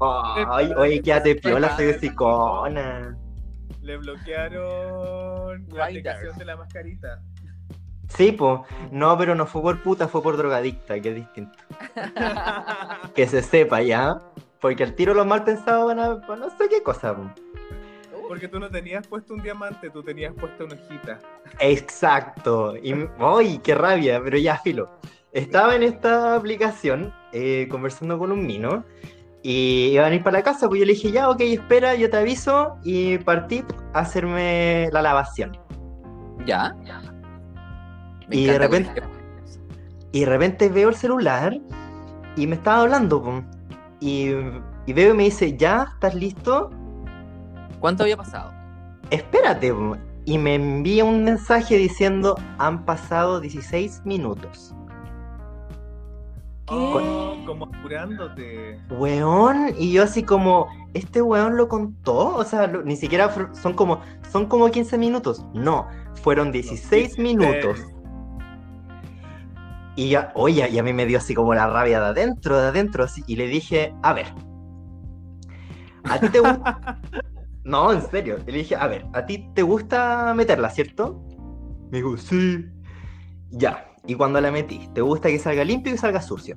Ay, 0.01 0.73
oye, 0.77 1.03
quédate 1.03 1.35
piola, 1.37 1.75
soy 1.77 1.87
hocicona. 1.89 3.17
Le 3.89 3.97
bloquearon 3.97 5.67
la 5.71 5.87
aplicación 5.87 6.37
de 6.37 6.45
la 6.45 6.57
mascarita. 6.57 7.23
Sí, 8.11 8.33
po. 8.33 8.67
No, 8.91 9.17
pero 9.17 9.35
no 9.35 9.47
fue 9.47 9.63
por 9.63 9.83
puta, 9.83 10.09
fue 10.09 10.23
por 10.23 10.37
drogadicta, 10.37 11.01
que 11.01 11.09
es 11.09 11.15
distinto. 11.15 11.59
Que 13.15 13.27
se 13.27 13.41
sepa 13.41 13.81
ya. 13.81 14.21
Porque 14.61 14.85
al 14.85 14.95
tiro 14.95 15.15
los 15.15 15.25
mal 15.25 15.43
pensados 15.43 15.87
van 15.87 16.01
a, 16.01 16.09
van 16.17 16.43
a 16.43 16.47
no 16.49 16.51
sé 16.51 16.69
qué 16.69 16.83
cosa. 16.83 17.17
po. 17.17 17.31
Porque 18.29 18.47
tú 18.47 18.61
no 18.61 18.69
tenías 18.69 19.07
puesto 19.07 19.33
un 19.33 19.41
diamante, 19.41 19.89
tú 19.89 20.03
tenías 20.03 20.35
puesto 20.35 20.67
una 20.67 20.75
hojita. 20.75 21.19
Exacto. 21.59 22.77
Y, 22.77 22.95
¡Ay, 23.19 23.59
qué 23.65 23.75
rabia! 23.75 24.21
Pero 24.23 24.37
ya, 24.37 24.59
filo. 24.59 24.91
Estaba 25.33 25.75
en 25.75 25.83
esta 25.83 26.35
aplicación 26.35 27.15
eh, 27.33 27.67
conversando 27.71 28.19
con 28.19 28.33
un 28.33 28.47
mino 28.47 28.85
y 29.51 29.93
iban 29.95 30.13
a 30.13 30.15
ir 30.15 30.23
para 30.23 30.39
la 30.41 30.45
casa, 30.45 30.69
pues 30.69 30.81
yo 30.81 30.85
le 30.85 30.93
dije, 30.93 31.11
ya, 31.11 31.31
ok, 31.31 31.41
espera, 31.41 31.95
yo 31.95 32.11
te 32.11 32.19
aviso 32.19 32.77
y 32.85 33.17
partí 33.17 33.65
a 33.95 34.01
hacerme 34.01 34.91
la 34.93 35.01
lavación. 35.01 35.57
¿Ya? 36.45 36.77
Me 38.29 38.37
Y 38.37 38.45
de 38.45 38.59
repente- 38.59 39.03
Y 40.13 40.21
de 40.21 40.27
repente 40.27 40.69
veo 40.69 40.91
el 40.91 40.95
celular 40.95 41.59
y 42.37 42.47
me 42.47 42.57
estaba 42.57 42.83
hablando, 42.83 43.43
y, 44.01 44.33
y 44.87 44.93
veo 44.93 45.15
y 45.15 45.17
me 45.17 45.23
dice, 45.25 45.57
ya, 45.57 45.87
¿estás 45.95 46.15
listo? 46.15 46.69
¿Cuánto 47.81 48.03
había 48.03 48.19
pasado? 48.19 48.53
Espérate. 49.11 49.73
po". 49.73 49.97
Y 50.27 50.37
me 50.37 50.57
envía 50.57 51.05
un 51.07 51.25
mensaje 51.25 51.79
diciendo, 51.79 52.37
han 52.59 52.85
pasado 52.85 53.41
16 53.41 54.03
minutos. 54.05 54.75
Oh, 56.71 57.35
como 57.47 57.67
apurándote. 57.67 58.79
Weón, 58.91 59.75
y 59.79 59.93
yo 59.93 60.03
así 60.03 60.23
como, 60.23 60.67
¿este 60.95 61.23
weón 61.23 61.57
lo 61.57 61.69
contó? 61.69 62.37
O 62.37 62.45
sea, 62.45 62.67
lo- 62.67 62.83
ni 62.83 62.97
siquiera 62.97 63.33
son 63.55 63.75
como, 63.75 64.01
son 64.31 64.47
como 64.47 64.71
15 64.71 64.99
minutos. 64.99 65.45
No, 65.55 65.87
fueron 66.23 66.53
16 66.53 67.19
minutos. 67.19 67.81
Y 69.97 70.11
ya, 70.11 70.31
oye, 70.35 70.69
y 70.71 70.79
a 70.79 70.83
mí 70.83 70.93
me 70.93 71.07
dio 71.07 71.19
así 71.19 71.35
como 71.35 71.55
la 71.55 71.67
rabia 71.67 72.01
de 72.01 72.07
adentro, 72.07 72.61
de 72.61 72.69
adentro, 72.69 73.05
así, 73.05 73.25
y 73.27 73.35
le 73.37 73.49
dije, 73.49 73.93
a 74.03 74.13
ver, 74.13 74.27
¿a 76.05 76.21
ti 76.21 76.29
te 76.29 76.39
gusta? 76.39 77.01
no, 77.65 77.93
en 77.93 78.03
serio, 78.03 78.37
le 78.47 78.53
dije, 78.53 78.77
a 78.77 78.87
ver, 78.87 79.07
¿a 79.13 79.27
ti 79.27 79.51
te 79.55 79.63
gusta 79.63 80.33
meterla, 80.37 80.71
cierto? 80.71 81.21
Me 81.91 81.99
dijo, 81.99 82.17
sí. 82.17 82.65
Ya, 83.51 83.88
y 84.09 84.15
cuando 84.15 84.41
la 84.41 84.51
metí, 84.51 84.89
¿te 84.95 85.01
gusta 85.03 85.29
que 85.29 85.39
salga 85.39 85.63
limpio 85.63 85.93
y 85.93 85.95
que 85.95 86.01
salga 86.01 86.21
sucio? 86.21 86.57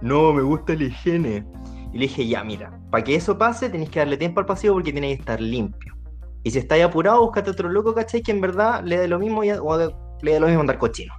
No, 0.00 0.32
me 0.32 0.42
gusta 0.42 0.74
la 0.74 0.84
higiene. 0.84 1.44
Y 1.92 1.98
le 1.98 2.06
dije, 2.08 2.26
ya, 2.26 2.42
mira, 2.42 2.80
para 2.90 3.04
que 3.04 3.14
eso 3.14 3.38
pase 3.38 3.68
tenés 3.70 3.90
que 3.90 4.00
darle 4.00 4.16
tiempo 4.16 4.40
al 4.40 4.46
pasivo 4.46 4.74
porque 4.74 4.90
tiene 4.90 5.08
que 5.08 5.20
estar 5.20 5.40
limpio. 5.40 5.94
Y 6.42 6.50
si 6.50 6.58
estáis 6.58 6.82
apurado, 6.84 7.20
búscate 7.20 7.50
otro 7.50 7.68
loco, 7.68 7.94
¿cachai? 7.94 8.22
Que 8.22 8.32
en 8.32 8.40
verdad 8.40 8.82
le 8.84 8.98
dé 8.98 9.06
lo 9.06 9.18
mismo 9.18 9.44
y, 9.44 9.50
o 9.52 9.78
de- 9.78 9.94
le 10.22 10.32
dé 10.32 10.40
lo 10.40 10.46
mismo 10.46 10.60
andar 10.62 10.78
cochino. 10.78 11.14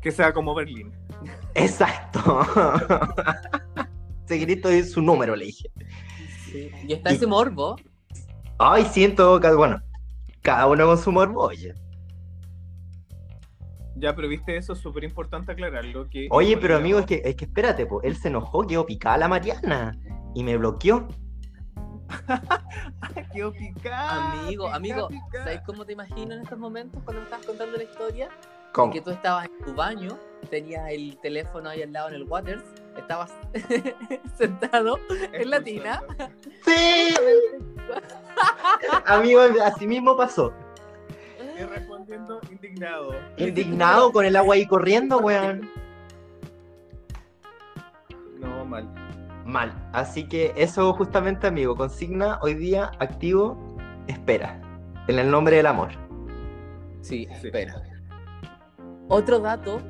Que 0.00 0.10
sea 0.10 0.32
como 0.32 0.54
Berlín. 0.54 0.92
Exacto. 1.54 2.40
Secreto 4.26 4.68
es 4.68 4.92
su 4.92 5.02
número, 5.02 5.36
le 5.36 5.46
dije. 5.46 5.70
Sí. 6.50 6.70
Y 6.88 6.92
está 6.94 7.10
ese 7.10 7.26
morbo. 7.26 7.76
Ay, 8.58 8.84
siento, 8.84 9.40
bueno, 9.56 9.80
cada 10.40 10.66
uno 10.66 10.86
con 10.86 10.98
su 10.98 11.12
morbo, 11.12 11.42
oye. 11.42 11.74
Ya, 13.96 14.14
pero 14.14 14.28
viste 14.28 14.56
eso, 14.56 14.72
es 14.72 14.80
súper 14.80 15.04
importante 15.04 15.52
aclararlo. 15.52 16.08
Que 16.10 16.28
Oye, 16.30 16.56
pero 16.56 16.76
amigo, 16.76 16.98
es 16.98 17.06
que, 17.06 17.22
es 17.24 17.36
que 17.36 17.44
espérate, 17.44 17.86
po. 17.86 18.02
él 18.02 18.16
se 18.16 18.28
enojó, 18.28 18.66
quedó 18.66 18.84
picada 18.84 19.18
la 19.18 19.28
Mariana 19.28 19.98
y 20.34 20.42
me 20.42 20.56
bloqueó. 20.56 21.06
Quedó 23.32 23.52
picada. 23.52 24.32
Amigo, 24.42 24.68
amigo. 24.68 25.08
¿sabes 25.32 25.60
cómo 25.66 25.84
te 25.84 25.92
imagino 25.92 26.34
en 26.34 26.42
estos 26.42 26.58
momentos 26.58 27.02
cuando 27.02 27.20
me 27.20 27.24
estabas 27.24 27.46
contando 27.46 27.76
la 27.76 27.82
historia? 27.82 28.28
¿Cómo? 28.72 28.92
Que 28.92 29.00
tú 29.00 29.10
estabas 29.10 29.46
en 29.46 29.64
tu 29.64 29.74
baño, 29.74 30.18
tenías 30.50 30.90
el 30.90 31.16
teléfono 31.20 31.70
ahí 31.70 31.82
al 31.82 31.92
lado 31.92 32.08
en 32.08 32.14
el 32.14 32.24
waters, 32.24 32.64
estabas 32.96 33.32
sentado 34.36 34.98
en 35.32 35.50
la 35.50 35.62
tina. 35.62 36.02
¡Sí! 36.64 37.14
Amigo, 39.06 39.40
así 39.64 39.86
mismo 39.86 40.16
pasó. 40.16 40.52
Indignado. 42.50 43.14
Indignado 43.36 44.12
con 44.12 44.24
el 44.26 44.36
agua 44.36 44.54
ahí 44.56 44.66
corriendo, 44.66 45.18
weón. 45.18 45.68
No, 48.38 48.64
mal. 48.64 48.88
Mal. 49.46 49.72
Así 49.92 50.28
que 50.28 50.52
eso 50.56 50.92
justamente, 50.94 51.46
amigo, 51.46 51.74
consigna 51.76 52.38
hoy 52.42 52.54
día 52.54 52.92
activo, 52.98 53.56
espera. 54.06 54.60
En 55.08 55.18
el 55.18 55.30
nombre 55.30 55.56
del 55.56 55.66
amor. 55.66 55.90
Sí, 57.00 57.26
Sí. 57.40 57.46
espera. 57.46 57.82
Otro 59.08 59.38
dato 59.38 59.80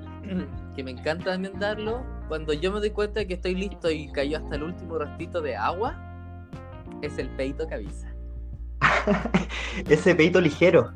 que 0.75 0.83
me 0.83 0.91
encanta 0.91 1.27
también 1.33 1.59
darlo, 1.59 2.03
cuando 2.29 2.53
yo 2.53 2.73
me 2.73 2.81
doy 2.81 2.91
cuenta 2.91 3.21
de 3.21 3.27
que 3.29 3.35
estoy 3.35 3.55
listo 3.55 3.91
y 3.91 4.11
cayó 4.11 4.39
hasta 4.39 4.57
el 4.57 4.65
último 4.65 4.99
rastito 4.99 5.41
de 5.41 5.55
agua, 5.55 5.95
es 7.03 7.19
el 7.19 7.29
peito 7.31 7.67
que 7.69 7.75
avisa. 7.75 8.13
Ese 9.89 10.15
peito 10.15 10.41
ligero. 10.41 10.93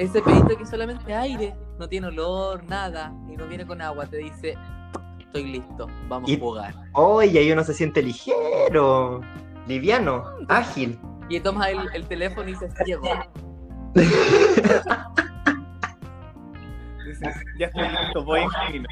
Ese 0.00 0.22
peito 0.22 0.56
que 0.56 0.62
es 0.62 0.70
solamente 0.70 1.12
aire, 1.14 1.54
no 1.78 1.86
tiene 1.86 2.06
olor, 2.06 2.64
nada, 2.64 3.12
y 3.30 3.36
no 3.36 3.46
viene 3.46 3.66
con 3.66 3.82
agua, 3.82 4.06
te 4.06 4.16
dice, 4.16 4.56
estoy 5.18 5.44
listo, 5.44 5.88
vamos 6.08 6.30
Y- 6.30 6.36
a 6.36 6.38
jugar. 6.40 6.74
Oye, 6.94 7.38
ahí 7.38 7.52
uno 7.52 7.62
se 7.62 7.74
siente 7.74 8.02
ligero, 8.02 9.20
liviano, 9.68 10.24
ágil. 10.48 10.98
Y 11.28 11.38
tomas 11.40 11.68
el, 11.68 11.80
el 11.92 12.06
teléfono 12.08 12.48
y 12.48 12.52
dices, 12.52 12.72
llego. 12.86 13.02
Dices, 17.06 17.34
ya 17.58 17.66
estoy 17.66 17.88
listo, 17.88 18.24
voy 18.24 18.40
en 18.40 18.48
camino. 18.48 18.88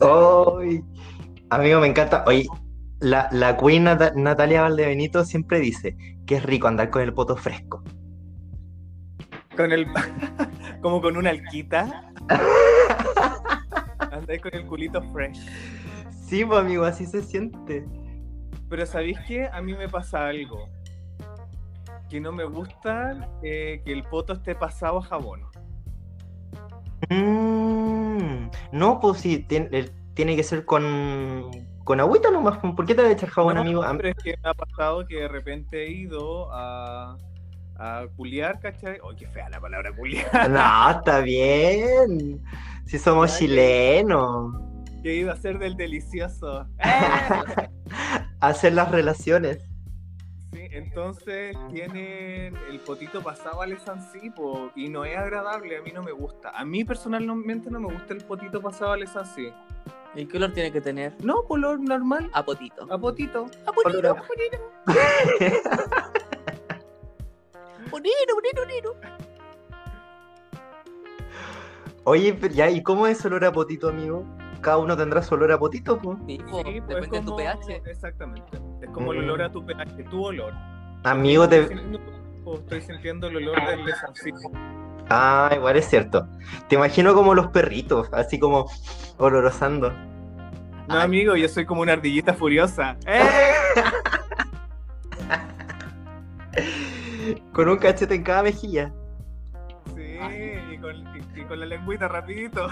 Ay, 0.00 0.82
amigo, 1.50 1.80
me 1.80 1.88
encanta. 1.88 2.24
Oye, 2.26 2.46
la, 3.00 3.28
la 3.32 3.56
queen 3.58 3.84
Nata- 3.84 4.12
Natalia 4.14 4.62
Valdebenito 4.62 5.24
siempre 5.24 5.60
dice 5.60 5.94
que 6.26 6.36
es 6.36 6.42
rico 6.42 6.68
andar 6.68 6.88
con 6.90 7.02
el 7.02 7.12
poto 7.12 7.36
fresco. 7.36 7.82
Con 9.56 9.72
el. 9.72 9.86
como 10.80 11.00
con 11.00 11.16
una 11.16 11.30
alquita. 11.30 12.12
Andáis 14.10 14.42
con 14.42 14.54
el 14.54 14.66
culito 14.66 15.02
fresh. 15.12 15.38
Sí, 16.10 16.44
pues, 16.44 16.60
amigo, 16.60 16.84
así 16.84 17.06
se 17.06 17.22
siente. 17.22 17.86
Pero 18.68 18.86
¿sabéis 18.86 19.18
qué? 19.26 19.48
A 19.52 19.60
mí 19.60 19.74
me 19.74 19.88
pasa 19.88 20.26
algo. 20.26 20.68
Que 22.08 22.20
no 22.20 22.32
me 22.32 22.44
gusta 22.44 23.28
eh, 23.42 23.82
que 23.84 23.92
el 23.92 24.04
poto 24.04 24.34
esté 24.34 24.54
pasado 24.54 24.98
a 24.98 25.02
jabón. 25.02 25.42
Mm, 27.10 28.48
no, 28.72 29.00
pues 29.00 29.20
sí, 29.20 29.38
tiene, 29.38 29.90
tiene 30.14 30.36
que 30.36 30.42
ser 30.42 30.64
con, 30.64 31.50
con 31.84 32.00
agüita 32.00 32.30
nomás. 32.30 32.58
¿Por 32.58 32.86
qué 32.86 32.94
te 32.94 33.02
voy 33.02 33.10
a 33.10 33.14
echar 33.14 33.28
jabón, 33.28 33.54
No, 33.54 33.60
amigo? 33.60 33.84
Pero 33.96 34.08
es 34.08 34.14
que 34.16 34.36
me 34.42 34.50
ha 34.50 34.54
pasado 34.54 35.06
que 35.06 35.20
de 35.20 35.28
repente 35.28 35.84
he 35.84 35.90
ido 35.90 36.52
a, 36.52 37.16
a 37.76 38.06
culiar, 38.16 38.60
¿cachai? 38.60 38.94
¡Ay, 38.94 39.16
qué 39.18 39.26
fea 39.28 39.48
la 39.48 39.60
palabra 39.60 39.94
culiar! 39.94 40.26
No, 40.50 40.90
está 40.90 41.20
bien. 41.20 42.42
Si 42.86 42.98
somos 42.98 43.36
chilenos. 43.38 44.54
Que 45.02 45.14
ido 45.16 45.30
a 45.30 45.34
hacer 45.34 45.58
del 45.58 45.76
delicioso. 45.76 46.66
Hacer 48.40 48.72
las 48.74 48.90
relaciones. 48.90 49.58
Sí, 50.52 50.60
entonces 50.70 51.56
tienen 51.72 52.56
el 52.70 52.78
potito 52.80 53.22
pasado 53.22 53.62
al 53.62 53.72
esancipo 53.72 54.70
y 54.76 54.88
no 54.88 55.04
es 55.04 55.16
agradable, 55.16 55.76
a 55.78 55.82
mí 55.82 55.90
no 55.92 56.02
me 56.02 56.12
gusta. 56.12 56.50
A 56.50 56.64
mí 56.64 56.84
personalmente 56.84 57.70
no 57.70 57.80
me 57.80 57.92
gusta 57.92 58.14
el 58.14 58.22
potito 58.24 58.60
pasado 58.62 58.92
al 58.92 59.02
esancí. 59.02 59.52
¿Y 60.14 60.26
qué 60.26 60.36
olor 60.36 60.52
tiene 60.52 60.70
que 60.70 60.80
tener? 60.80 61.12
No, 61.24 61.42
color 61.44 61.80
normal, 61.80 62.30
A 62.32 62.44
potito. 62.44 62.86
a 62.90 62.98
potito. 62.98 63.46
A 63.66 63.72
potito, 63.72 64.10
a 64.10 64.14
potito. 64.14 64.58
Bonito, 67.94 68.34
bonito, 68.34 68.60
bonito. 68.62 68.96
Oye, 72.02 72.36
ya, 72.52 72.68
¿y 72.68 72.82
cómo 72.82 73.06
es 73.06 73.24
olor 73.24 73.44
a 73.44 73.52
potito, 73.52 73.88
amigo? 73.88 74.24
Cada 74.62 74.78
uno 74.78 74.96
tendrá 74.96 75.22
su 75.22 75.34
olor 75.36 75.52
a 75.52 75.58
potito, 75.60 75.96
pues. 76.00 76.18
Sí, 76.26 76.38
Sí, 76.38 76.42
pues, 76.50 76.64
depende 76.88 77.20
de 77.20 77.24
tu 77.24 77.36
pH. 77.36 77.82
Exactamente. 77.86 78.58
Es 78.82 78.90
como 78.90 79.12
el 79.12 79.20
Mm. 79.20 79.24
olor 79.24 79.42
a 79.42 79.52
tu 79.52 79.64
pH, 79.64 80.02
tu 80.10 80.24
olor. 80.24 80.52
Amigo, 81.04 81.44
Estoy 81.44 81.60
te... 81.60 81.68
sintiendo- 81.68 82.54
estoy 82.56 82.80
sintiendo 82.80 83.26
el 83.28 83.36
olor 83.36 83.64
del 83.64 83.88
esancipo. 83.88 84.50
Ah, 85.08 85.52
igual 85.54 85.76
es 85.76 85.86
cierto. 85.88 86.26
Te 86.68 86.74
imagino 86.74 87.14
como 87.14 87.32
los 87.32 87.46
perritos, 87.48 88.08
así 88.12 88.40
como 88.40 88.68
olorosando. 89.18 89.90
No, 90.88 90.96
Ay. 90.96 91.02
amigo, 91.02 91.36
yo 91.36 91.48
soy 91.48 91.64
como 91.64 91.82
una 91.82 91.92
ardillita 91.92 92.34
furiosa. 92.34 92.96
¡Eh! 93.06 93.20
Con 97.54 97.68
un 97.68 97.76
cachete 97.78 98.14
en 98.14 98.22
cada 98.24 98.42
mejilla. 98.42 98.92
Sí, 99.94 100.18
y 100.72 100.78
con, 100.78 100.96
y- 101.16 101.40
y 101.40 101.44
con 101.44 101.60
la 101.60 101.66
lengüita 101.66 102.08
rapidito. 102.08 102.66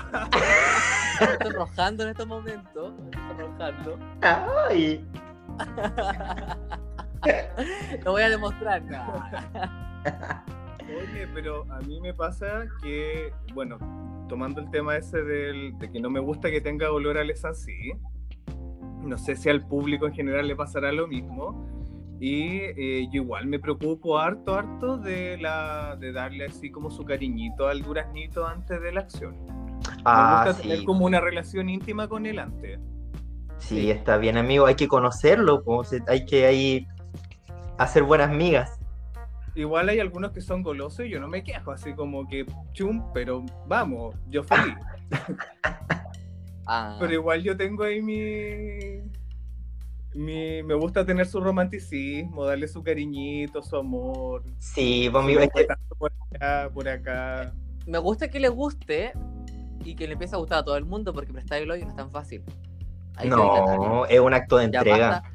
Me 1.20 1.26
estoy 1.32 1.52
rojando 1.52 2.02
en 2.04 2.10
estos 2.10 2.26
momentos. 2.26 2.94
Me 3.00 3.10
estoy 3.10 3.46
rojando. 3.46 3.98
Ay. 4.22 5.04
Lo 8.04 8.12
voy 8.12 8.22
a 8.22 8.30
demostrar. 8.30 8.82
No. 8.82 9.24
Oye, 10.88 11.28
pero 11.32 11.64
a 11.72 11.78
mí 11.80 12.00
me 12.00 12.12
pasa 12.12 12.64
que, 12.82 13.32
bueno, 13.54 13.78
tomando 14.28 14.60
el 14.60 14.70
tema 14.70 14.96
ese 14.96 15.22
del, 15.22 15.78
de 15.78 15.90
que 15.90 16.00
no 16.00 16.10
me 16.10 16.20
gusta 16.20 16.50
que 16.50 16.60
tenga 16.60 16.90
olor 16.90 17.16
al 17.18 17.30
esansí, 17.30 17.92
no 19.00 19.16
sé 19.16 19.36
si 19.36 19.48
al 19.48 19.66
público 19.66 20.06
en 20.06 20.14
general 20.14 20.48
le 20.48 20.56
pasará 20.56 20.92
lo 20.92 21.06
mismo. 21.06 21.81
Y 22.24 22.60
eh, 22.76 23.08
yo 23.10 23.22
igual 23.22 23.46
me 23.46 23.58
preocupo 23.58 24.16
harto, 24.16 24.54
harto 24.54 24.96
de, 24.96 25.38
la, 25.38 25.96
de 25.98 26.12
darle 26.12 26.44
así 26.44 26.70
como 26.70 26.88
su 26.88 27.04
cariñito 27.04 27.66
al 27.66 27.82
duraznito 27.82 28.46
antes 28.46 28.80
de 28.80 28.92
la 28.92 29.00
acción. 29.00 29.34
Ah, 30.04 30.44
me 30.44 30.50
gusta 30.50 30.62
tener 30.62 30.84
como 30.84 31.04
una 31.04 31.18
relación 31.18 31.68
íntima 31.68 32.06
con 32.06 32.24
él 32.24 32.38
antes. 32.38 32.78
Sí, 33.58 33.90
está 33.90 34.18
bien, 34.18 34.36
amigo. 34.36 34.66
Hay 34.66 34.76
que 34.76 34.86
conocerlo, 34.86 35.64
pues, 35.64 36.00
hay 36.06 36.24
que 36.24 36.46
ahí 36.46 36.86
hacer 37.78 38.04
buenas 38.04 38.30
migas. 38.30 38.78
Igual 39.56 39.88
hay 39.88 39.98
algunos 39.98 40.30
que 40.30 40.42
son 40.42 40.62
golosos 40.62 41.06
y 41.06 41.08
yo 41.08 41.18
no 41.18 41.26
me 41.26 41.42
quejo, 41.42 41.72
así 41.72 41.92
como 41.92 42.28
que 42.28 42.46
chum, 42.72 43.02
pero 43.12 43.44
vamos, 43.66 44.14
yo 44.28 44.44
feliz. 44.44 44.76
Ah, 46.64 46.96
Pero 47.00 47.14
igual 47.14 47.42
yo 47.42 47.56
tengo 47.56 47.82
ahí 47.82 48.00
mi, 48.00 49.02
mi. 50.14 50.62
Me 50.62 50.74
gusta 50.74 51.04
tener 51.04 51.26
su 51.26 51.40
romanticismo, 51.40 52.44
darle 52.44 52.68
su 52.68 52.82
cariñito, 52.82 53.62
su 53.62 53.76
amor. 53.76 54.44
Sí, 54.58 55.08
pues, 55.10 55.50
Tanto 55.66 55.94
por 55.96 56.12
acá, 56.32 56.70
por 56.72 56.88
acá. 56.88 57.52
me 57.86 57.98
gusta 57.98 58.28
que 58.28 58.40
le 58.40 58.48
guste 58.48 59.12
y 59.84 59.94
que 59.94 60.06
le 60.06 60.14
empiece 60.14 60.34
a 60.34 60.38
gustar 60.38 60.58
a 60.58 60.64
todo 60.64 60.76
el 60.76 60.84
mundo 60.84 61.12
porque 61.12 61.32
prestar 61.32 61.60
el 61.62 61.70
hoyo 61.70 61.84
no 61.84 61.90
es 61.90 61.96
tan 61.96 62.10
fácil. 62.10 62.42
Dedicarle. 63.18 63.76
no, 63.76 64.06
es 64.06 64.20
un 64.20 64.32
acto 64.34 64.56
de 64.56 64.70
Ya 64.70 64.78
entrega. 64.78 65.08
basta, 65.10 65.30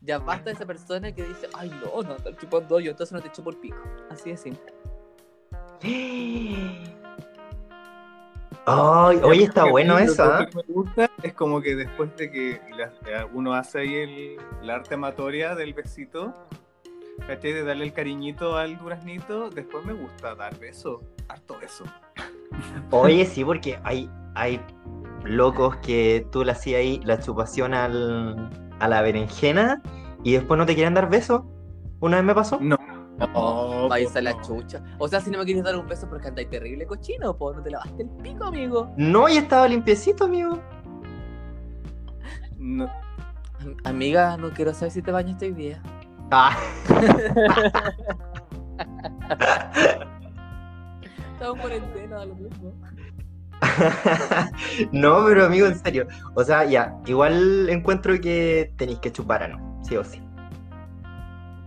ya 0.00 0.18
basta 0.18 0.44
de 0.44 0.52
esa 0.52 0.66
persona 0.66 1.12
que 1.12 1.22
dice, 1.24 1.48
ay 1.54 1.70
no, 1.70 2.02
no, 2.02 2.16
estar 2.16 2.36
chupando 2.36 2.76
hoyo, 2.76 2.90
entonces 2.90 3.12
no 3.12 3.20
te 3.22 3.32
chupo 3.32 3.50
el 3.50 3.56
pico. 3.56 3.78
Así 4.10 4.30
de 4.30 4.36
simple. 4.36 4.72
Ay, 8.66 9.20
oye, 9.22 9.44
está 9.44 9.64
bueno 9.64 9.94
lo 9.94 9.98
eso, 10.00 10.24
que 10.38 10.56
me 10.56 10.62
gusta 10.74 11.10
es 11.22 11.32
como 11.34 11.60
que 11.60 11.76
después 11.76 12.14
de 12.16 12.30
que 12.30 12.60
la- 12.76 12.92
eh, 13.10 13.26
uno 13.32 13.54
hace 13.54 13.80
ahí 13.80 13.94
el, 13.94 14.36
la 14.62 14.74
arte 14.76 14.94
amatoria 14.94 15.54
del 15.54 15.72
besito, 15.72 16.34
¿cachai? 17.26 17.52
De 17.52 17.62
darle 17.64 17.84
el 17.84 17.92
cariñito 17.92 18.56
al 18.56 18.76
duraznito, 18.78 19.50
después 19.50 19.84
me 19.84 19.92
gusta 19.92 20.34
dar 20.34 20.58
beso, 20.58 21.00
harto 21.28 21.56
beso. 21.60 21.84
Oye, 22.90 23.24
sí, 23.26 23.44
porque 23.44 23.78
hay, 23.84 24.10
hay 24.34 24.60
locos 25.24 25.76
que 25.76 26.26
tú 26.32 26.44
le 26.44 26.52
hacías 26.52 26.80
ahí 26.80 27.00
la 27.04 27.20
chupación 27.20 27.72
al, 27.74 28.50
a 28.80 28.88
la 28.88 29.00
berenjena 29.02 29.80
y 30.24 30.32
después 30.32 30.58
no 30.58 30.66
te 30.66 30.74
quieren 30.74 30.94
dar 30.94 31.08
besos. 31.08 31.42
Una 32.00 32.16
vez 32.16 32.24
me 32.26 32.34
pasó. 32.34 32.58
No. 32.60 32.76
No, 33.18 33.88
vais 33.88 34.04
pues 34.06 34.16
a 34.16 34.20
la 34.20 34.32
no. 34.32 34.42
chucha. 34.42 34.82
O 34.98 35.08
sea, 35.08 35.20
si 35.20 35.30
no 35.30 35.38
me 35.38 35.44
quieres 35.44 35.64
dar 35.64 35.76
un 35.76 35.86
beso 35.86 36.08
porque 36.08 36.28
andáis 36.28 36.50
terrible 36.50 36.86
cochino, 36.86 37.36
pues 37.36 37.56
no 37.56 37.62
te 37.62 37.70
lavaste 37.70 38.02
el 38.02 38.10
pico, 38.22 38.44
amigo. 38.44 38.92
No, 38.96 39.28
y 39.28 39.36
estaba 39.38 39.66
limpiecito, 39.68 40.24
amigo. 40.24 40.60
No. 42.58 42.84
Am- 43.60 43.76
Amiga, 43.84 44.36
no 44.36 44.50
quiero 44.50 44.74
saber 44.74 44.90
si 44.90 45.00
te 45.02 45.10
bañaste 45.10 45.46
hoy 45.46 45.52
día. 45.52 45.82
Ah, 46.30 46.56
Estaba 51.32 51.52
en 51.54 51.58
cuarentena, 51.60 52.24
lo 52.24 52.34
mismo. 52.34 52.72
no, 54.92 55.24
pero 55.26 55.46
amigo, 55.46 55.66
en 55.66 55.78
serio. 55.78 56.06
O 56.34 56.44
sea, 56.44 56.64
ya, 56.64 56.96
igual 57.06 57.68
encuentro 57.70 58.18
que 58.20 58.72
tenéis 58.76 58.98
que 59.00 59.12
chupar 59.12 59.42
a 59.44 59.48
no, 59.48 59.80
sí 59.84 59.96
o 59.96 60.04
sí. 60.04 60.22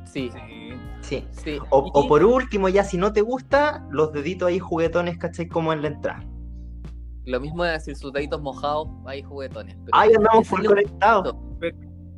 Sí, 0.05 0.31
Sí. 1.09 1.27
Sí. 1.31 1.41
sí. 1.43 1.59
O, 1.71 1.85
Y- 1.87 1.91
o 1.93 2.07
por 2.07 2.23
último, 2.23 2.69
ya 2.69 2.83
si 2.83 2.97
no 2.97 3.11
te 3.13 3.21
gusta, 3.21 3.85
los 3.91 4.11
deditos 4.13 4.47
ahí 4.49 4.59
juguetones, 4.59 5.17
¿cachai? 5.17 5.47
Como 5.47 5.73
en 5.73 5.81
la 5.81 5.87
entrada. 5.89 6.23
Lo 7.25 7.39
mismo 7.39 7.63
de 7.63 7.71
decir 7.71 7.95
sus 7.95 8.11
deditos 8.13 8.41
mojados, 8.41 8.87
ahí 9.05 9.21
juguetones. 9.21 9.75
pero 9.85 9.89
Ay, 9.91 10.13
andamos 10.15 10.47
full 10.47 10.61
es 10.61 10.67
conectados. 10.67 11.35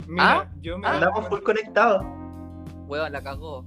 Mira, 0.08 0.40
¿Ah? 0.40 0.52
yo 0.62 0.78
me 0.78 0.88
Ah. 0.88 0.94
Andamos 0.96 1.28
full 1.28 1.40
conectados. 1.42 2.04
Hueva, 2.88 3.10
la 3.10 3.22
cagó. 3.22 3.66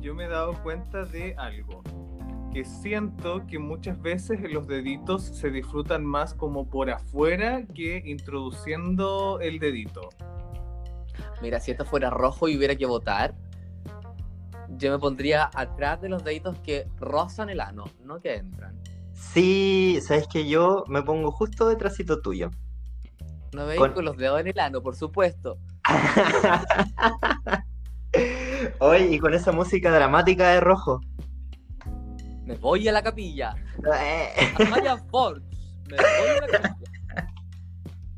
yo 0.00 0.14
me 0.14 0.24
he 0.24 0.28
dado 0.28 0.54
cuenta 0.62 1.04
de 1.04 1.34
algo. 1.36 1.82
Que 2.52 2.64
siento 2.64 3.46
que 3.46 3.58
muchas 3.58 4.00
veces 4.00 4.40
los 4.50 4.66
deditos 4.66 5.22
se 5.22 5.50
disfrutan 5.50 6.04
más 6.04 6.32
como 6.34 6.68
por 6.68 6.90
afuera 6.90 7.64
que 7.74 8.02
introduciendo 8.06 9.38
el 9.40 9.58
dedito. 9.60 10.08
Mira, 11.42 11.60
si 11.60 11.70
esto 11.70 11.84
fuera 11.84 12.10
rojo 12.10 12.48
y 12.48 12.56
hubiera 12.56 12.74
que 12.76 12.86
votar, 12.86 13.34
yo 14.80 14.90
me 14.90 14.98
pondría 14.98 15.50
atrás 15.54 16.00
de 16.00 16.08
los 16.08 16.24
deditos 16.24 16.58
que 16.60 16.88
rozan 16.98 17.50
el 17.50 17.60
ano, 17.60 17.84
no 18.02 18.20
que 18.20 18.36
entran. 18.36 18.76
Sí, 19.12 20.00
sabes 20.02 20.26
que 20.26 20.48
yo 20.48 20.84
me 20.88 21.02
pongo 21.02 21.30
justo 21.30 21.68
detrásito 21.68 22.20
tuyo. 22.20 22.50
No 23.52 23.66
veis 23.66 23.78
Con- 23.78 23.92
con... 23.92 24.04
los 24.04 24.16
dedos 24.16 24.40
en 24.40 24.48
el 24.48 24.58
ano, 24.58 24.82
por 24.82 24.96
supuesto. 24.96 25.58
Hoy 28.80 29.14
y 29.14 29.18
con 29.18 29.34
esa 29.34 29.52
música 29.52 29.90
dramática 29.90 30.50
de 30.50 30.60
rojo. 30.60 31.00
Me 32.44 32.56
voy 32.56 32.88
a 32.88 32.92
la 32.92 33.02
capilla. 33.02 33.54
Eh, 34.00 34.32
Amaya 34.66 34.96
Ford. 34.96 35.42
Me 35.88 35.96
voy 35.96 36.28
a 36.28 36.40
la 36.40 36.46
capilla. 36.48 36.76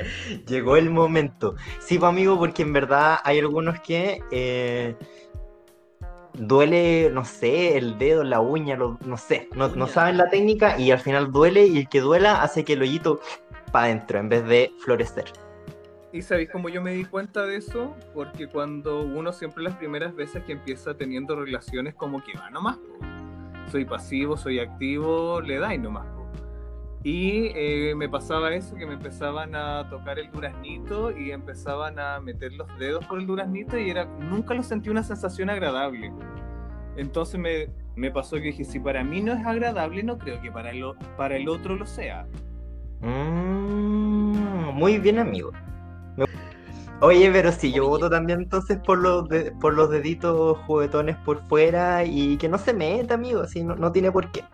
Llegó 0.47 0.77
el 0.77 0.91
momento. 0.91 1.55
Sí, 1.81 1.99
pues, 1.99 2.09
amigo, 2.09 2.39
porque 2.39 2.63
en 2.63 2.73
verdad 2.73 3.19
hay 3.25 3.39
algunos 3.39 3.81
que 3.81 4.21
eh, 4.31 4.97
duele, 6.35 7.11
no 7.13 7.25
sé, 7.25 7.77
el 7.77 7.99
dedo, 7.99 8.25
la 8.25 8.41
uña, 8.41 8.77
lo- 8.77 8.99
no 9.05 9.17
sé, 9.17 9.49
no, 9.55 9.69
no 9.69 9.87
saben 9.87 10.17
la 10.17 10.29
técnica 10.31 10.79
y 10.79 10.91
al 10.91 10.99
final 11.01 11.31
duele 11.33 11.67
y 11.67 11.79
el 11.79 11.89
que 11.89 12.01
duela 12.01 12.43
hace 12.43 12.65
que 12.65 12.73
el 12.75 12.83
hoyito 12.83 13.21
para 13.71 13.87
adentro 13.87 14.19
en 14.19 14.29
vez 14.29 14.47
de 14.47 14.73
florecer. 14.81 15.27
¿Y 16.13 16.21
sabéis 16.21 16.51
cómo 16.51 16.69
yo 16.69 16.83
me 16.83 16.93
di 16.93 17.05
cuenta 17.07 17.47
de 17.47 17.57
eso? 17.57 17.95
Porque 18.15 18.47
cuando 18.47 19.03
uno 19.03 19.33
siempre 19.33 19.63
las 19.63 19.77
primeras 19.77 20.15
veces 20.15 20.43
que 20.45 20.53
empieza 20.53 20.95
teniendo 20.95 21.37
relaciones 21.37 21.95
como 21.95 22.23
que 22.23 22.37
va 22.37 22.51
nomás. 22.51 22.77
Soy 23.71 23.87
pasivo, 23.87 24.37
soy 24.37 24.59
activo, 24.59 25.41
le 25.41 25.59
da 25.59 25.75
y 25.75 25.79
nomás. 25.79 26.07
Y 27.05 27.47
eh, 27.57 27.95
me 27.97 28.09
pasaba 28.09 28.55
eso, 28.55 28.77
que 28.77 28.87
me 28.87 28.95
empezaban 28.95 29.55
a 29.57 29.89
tocar 29.89 30.19
el 30.21 30.31
duraznito 30.31 31.11
y 31.17 31.33
empezaban 31.33 31.99
a 31.99 32.21
meter 32.21 32.53
los 32.53 32.69
dedos 32.79 33.05
por 33.07 33.19
el 33.19 33.27
duraznito 33.27 33.77
y 33.79 33.91
era 33.91 34.05
nunca 34.05 34.55
lo 34.55 34.63
sentí 34.63 34.89
una 34.91 35.03
sensación 35.03 35.51
agradable. 35.51 36.13
Entonces 36.97 37.41
me, 37.41 37.73
me 37.97 38.11
pasó 38.13 38.37
que 38.37 38.43
dije, 38.45 38.65
si 38.65 38.79
para 38.81 39.03
mí 39.05 39.23
no 39.23 39.33
es 39.33 39.45
agradable, 39.47 40.03
no 40.05 40.19
creo 40.19 40.41
que 40.41 40.53
para 40.53 40.71
el, 40.71 40.85
para 41.17 41.37
el 41.37 41.49
otro 41.49 41.77
lo 41.77 41.87
sea. 41.87 42.29
Mm, 43.01 44.71
muy 44.75 44.99
bien, 44.99 45.19
amigo. 45.19 45.53
Oye, 47.01 47.31
pero 47.33 47.51
sí, 47.53 47.73
yo 47.73 47.85
Oye. 47.85 47.89
voto 47.89 48.09
también 48.09 48.41
entonces 48.43 48.79
por 48.79 48.99
los, 48.99 49.29
de- 49.29 49.53
por 49.53 49.75
los 49.75 49.91
deditos 49.91 50.57
juguetones 50.59 51.17
por 51.19 51.43
fuera 51.49 52.05
y 52.05 52.39
que 52.39 52.49
no 52.49 52.59
se 52.59 52.73
meta, 52.73 53.15
amigo, 53.15 53.41
así 53.43 53.65
no, 53.65 53.75
no 53.77 53.91
tiene 53.93 54.13
por 54.13 54.31
qué. 54.31 54.45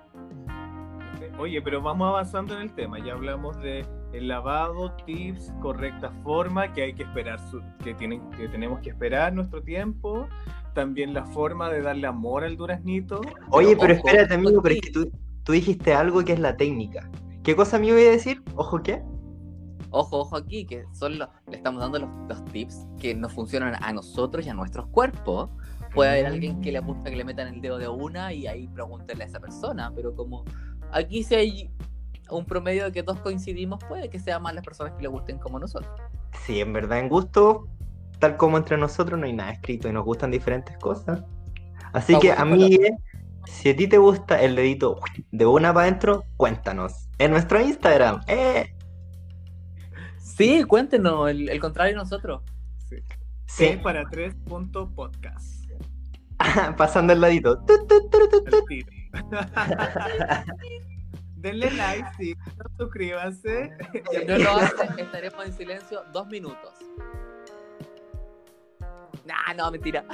Oye, 1.38 1.62
pero 1.62 1.80
vamos 1.80 2.08
avanzando 2.08 2.54
en 2.54 2.62
el 2.62 2.72
tema. 2.72 2.98
Ya 2.98 3.12
hablamos 3.12 3.56
de 3.60 3.86
el 4.12 4.26
lavado, 4.28 4.92
tips, 5.06 5.52
correcta 5.60 6.10
forma, 6.22 6.72
que 6.72 6.82
hay 6.82 6.94
que 6.94 7.04
esperar, 7.04 7.38
su- 7.50 7.62
que, 7.84 7.94
tienen, 7.94 8.28
que 8.30 8.48
tenemos 8.48 8.80
que 8.80 8.90
esperar 8.90 9.32
nuestro 9.32 9.62
tiempo, 9.62 10.26
también 10.74 11.14
la 11.14 11.24
forma 11.26 11.70
de 11.70 11.82
darle 11.82 12.06
amor 12.06 12.42
al 12.44 12.56
duraznito. 12.56 13.20
Oye, 13.50 13.76
pero 13.76 13.94
ojo, 13.94 14.06
espérate, 14.08 14.34
amigo, 14.34 14.60
pero 14.62 14.74
es 14.74 14.80
que 14.80 14.90
tú, 14.90 15.10
tú 15.44 15.52
dijiste 15.52 15.94
algo 15.94 16.24
que 16.24 16.32
es 16.32 16.40
la 16.40 16.56
técnica. 16.56 17.08
¿Qué 17.42 17.54
cosa 17.54 17.78
me 17.78 17.86
iba 17.88 17.98
a 17.98 18.00
decir? 18.00 18.42
¿Ojo 18.56 18.82
qué? 18.82 19.02
Ojo, 19.90 20.18
ojo 20.20 20.36
aquí, 20.36 20.66
que 20.66 20.84
son 20.92 21.18
los, 21.18 21.28
le 21.48 21.56
estamos 21.56 21.80
dando 21.80 21.98
los, 22.00 22.10
los 22.28 22.44
tips 22.46 22.86
que 23.00 23.14
nos 23.14 23.32
funcionan 23.32 23.74
a 23.82 23.92
nosotros 23.92 24.44
y 24.44 24.48
a 24.48 24.54
nuestros 24.54 24.86
cuerpos. 24.88 25.50
Puede 25.94 26.10
haber 26.10 26.26
alguien 26.26 26.60
que 26.60 26.70
le 26.72 26.80
gusta 26.80 27.08
que 27.10 27.16
le 27.16 27.24
metan 27.24 27.48
el 27.48 27.60
dedo 27.62 27.78
de 27.78 27.88
una 27.88 28.32
y 28.32 28.46
ahí 28.46 28.68
pregúntenle 28.68 29.24
a 29.24 29.26
esa 29.26 29.40
persona, 29.40 29.90
pero 29.94 30.14
como 30.14 30.44
aquí 30.92 31.22
si 31.22 31.34
hay 31.34 31.70
un 32.30 32.44
promedio 32.44 32.84
de 32.84 32.92
que 32.92 33.02
todos 33.02 33.20
coincidimos, 33.20 33.82
puede 33.84 34.10
que 34.10 34.18
sean 34.18 34.42
más 34.42 34.54
las 34.54 34.64
personas 34.64 34.94
que 34.94 35.02
le 35.02 35.08
gusten 35.08 35.38
como 35.38 35.58
nosotros. 35.58 35.90
Sí, 36.44 36.60
en 36.60 36.72
verdad, 36.72 36.98
en 36.98 37.08
gusto, 37.08 37.68
tal 38.18 38.36
como 38.36 38.58
entre 38.58 38.76
nosotros 38.76 39.18
no 39.18 39.26
hay 39.26 39.32
nada 39.32 39.52
escrito 39.52 39.88
y 39.88 39.92
nos 39.92 40.04
gustan 40.04 40.30
diferentes 40.30 40.76
cosas. 40.78 41.24
Así 41.92 42.18
que, 42.18 42.28
gusto, 42.28 42.42
amigue, 42.42 42.90
si 43.46 43.70
a 43.70 43.76
ti 43.76 43.86
te 43.88 43.98
gusta 43.98 44.40
el 44.42 44.56
dedito 44.56 45.00
de 45.30 45.46
una 45.46 45.72
para 45.72 45.86
adentro, 45.86 46.24
cuéntanos. 46.36 47.08
En 47.18 47.30
nuestro 47.30 47.60
Instagram. 47.60 48.20
¡Eh! 48.26 48.74
Sí, 50.18 50.64
cuéntenos, 50.64 51.30
el, 51.30 51.48
el 51.48 51.60
contrario 51.60 51.94
de 51.94 51.98
nosotros. 51.98 52.42
Sí. 52.88 52.96
Sí, 53.46 53.80
para 53.82 54.04
tres 54.08 54.34
punto 54.46 54.90
podcast. 54.94 55.64
pasando 56.76 57.12
el 57.12 57.20
ladito. 57.20 57.58
Tu, 57.64 57.74
Denle 61.36 61.70
like, 61.70 62.08
sí, 62.18 62.34
suscríbanse. 62.78 63.70
Si 64.10 64.24
no 64.24 64.38
lo 64.38 64.50
hacen, 64.56 64.98
estaremos 64.98 65.46
en 65.46 65.52
silencio 65.52 66.02
dos 66.12 66.26
minutos. 66.28 66.74
Nah, 69.24 69.54
no, 69.56 69.70
mentira. 69.70 70.04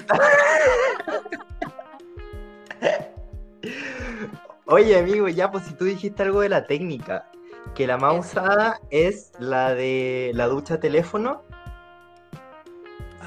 Oye, 4.67 4.99
amigo, 4.99 5.29
ya, 5.29 5.51
pues 5.51 5.64
si 5.64 5.75
tú 5.75 5.85
dijiste 5.85 6.23
algo 6.23 6.40
de 6.40 6.49
la 6.49 6.67
técnica, 6.67 7.31
que 7.75 7.87
la 7.87 7.97
más 7.97 8.12
Eso. 8.14 8.21
usada 8.40 8.81
es 8.90 9.33
la 9.38 9.75
de 9.75 10.33
la 10.35 10.47
ducha 10.47 10.81
teléfono, 10.81 11.43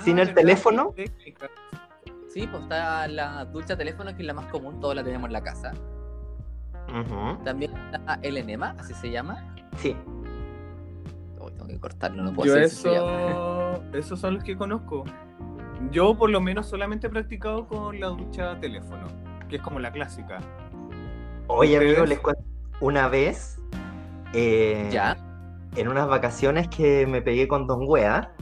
sin 0.04 0.20
Ah, 0.20 0.22
el 0.24 0.28
¿verdad? 0.30 0.36
teléfono. 0.42 0.94
Técnica. 0.96 1.50
Sí, 2.28 2.48
pues 2.48 2.64
está 2.64 3.08
la 3.08 3.46
ducha 3.46 3.78
teléfono, 3.78 4.16
que 4.16 4.22
es 4.22 4.28
la 4.28 4.34
más 4.34 4.48
común, 4.48 4.80
todos 4.80 4.96
la 4.96 5.04
tenemos 5.04 5.28
en 5.28 5.34
la 5.34 5.42
casa. 5.42 5.74
También 7.44 7.74
está 7.76 8.20
el 8.22 8.38
enema, 8.38 8.76
así 8.78 8.94
se 8.94 9.12
llama. 9.12 9.54
Sí. 9.78 9.96
Uy, 11.40 11.52
tengo 11.52 11.68
que 11.68 11.80
cortarlo, 11.80 12.24
no 12.24 12.34
puedo 12.34 12.56
Yo 12.56 12.62
eso, 12.62 13.82
esos 13.94 14.20
son 14.20 14.36
los 14.36 14.44
que 14.44 14.58
conozco. 14.58 15.04
Yo 15.92 16.18
por 16.18 16.30
lo 16.30 16.42
menos 16.42 16.68
solamente 16.68 17.08
he 17.08 17.10
practicado 17.10 17.68
con 17.68 18.00
la 18.00 18.08
ducha 18.08 18.60
teléfono, 18.60 19.08
que 19.50 19.58
es 19.58 19.62
como 19.62 19.80
la 19.80 19.92
clásica. 19.92 20.40
Oye, 21.48 21.78
amigo, 21.78 22.06
les 22.06 22.20
cuento. 22.20 22.44
Una 22.80 23.08
vez, 23.08 23.60
eh, 24.34 24.90
¿Ya? 24.92 25.18
en 25.76 25.88
unas 25.88 26.08
vacaciones 26.08 26.68
que 26.68 27.08
me 27.08 27.22
pegué 27.22 27.48
con 27.48 27.68
Don 27.68 27.82
Wea, 27.88 28.34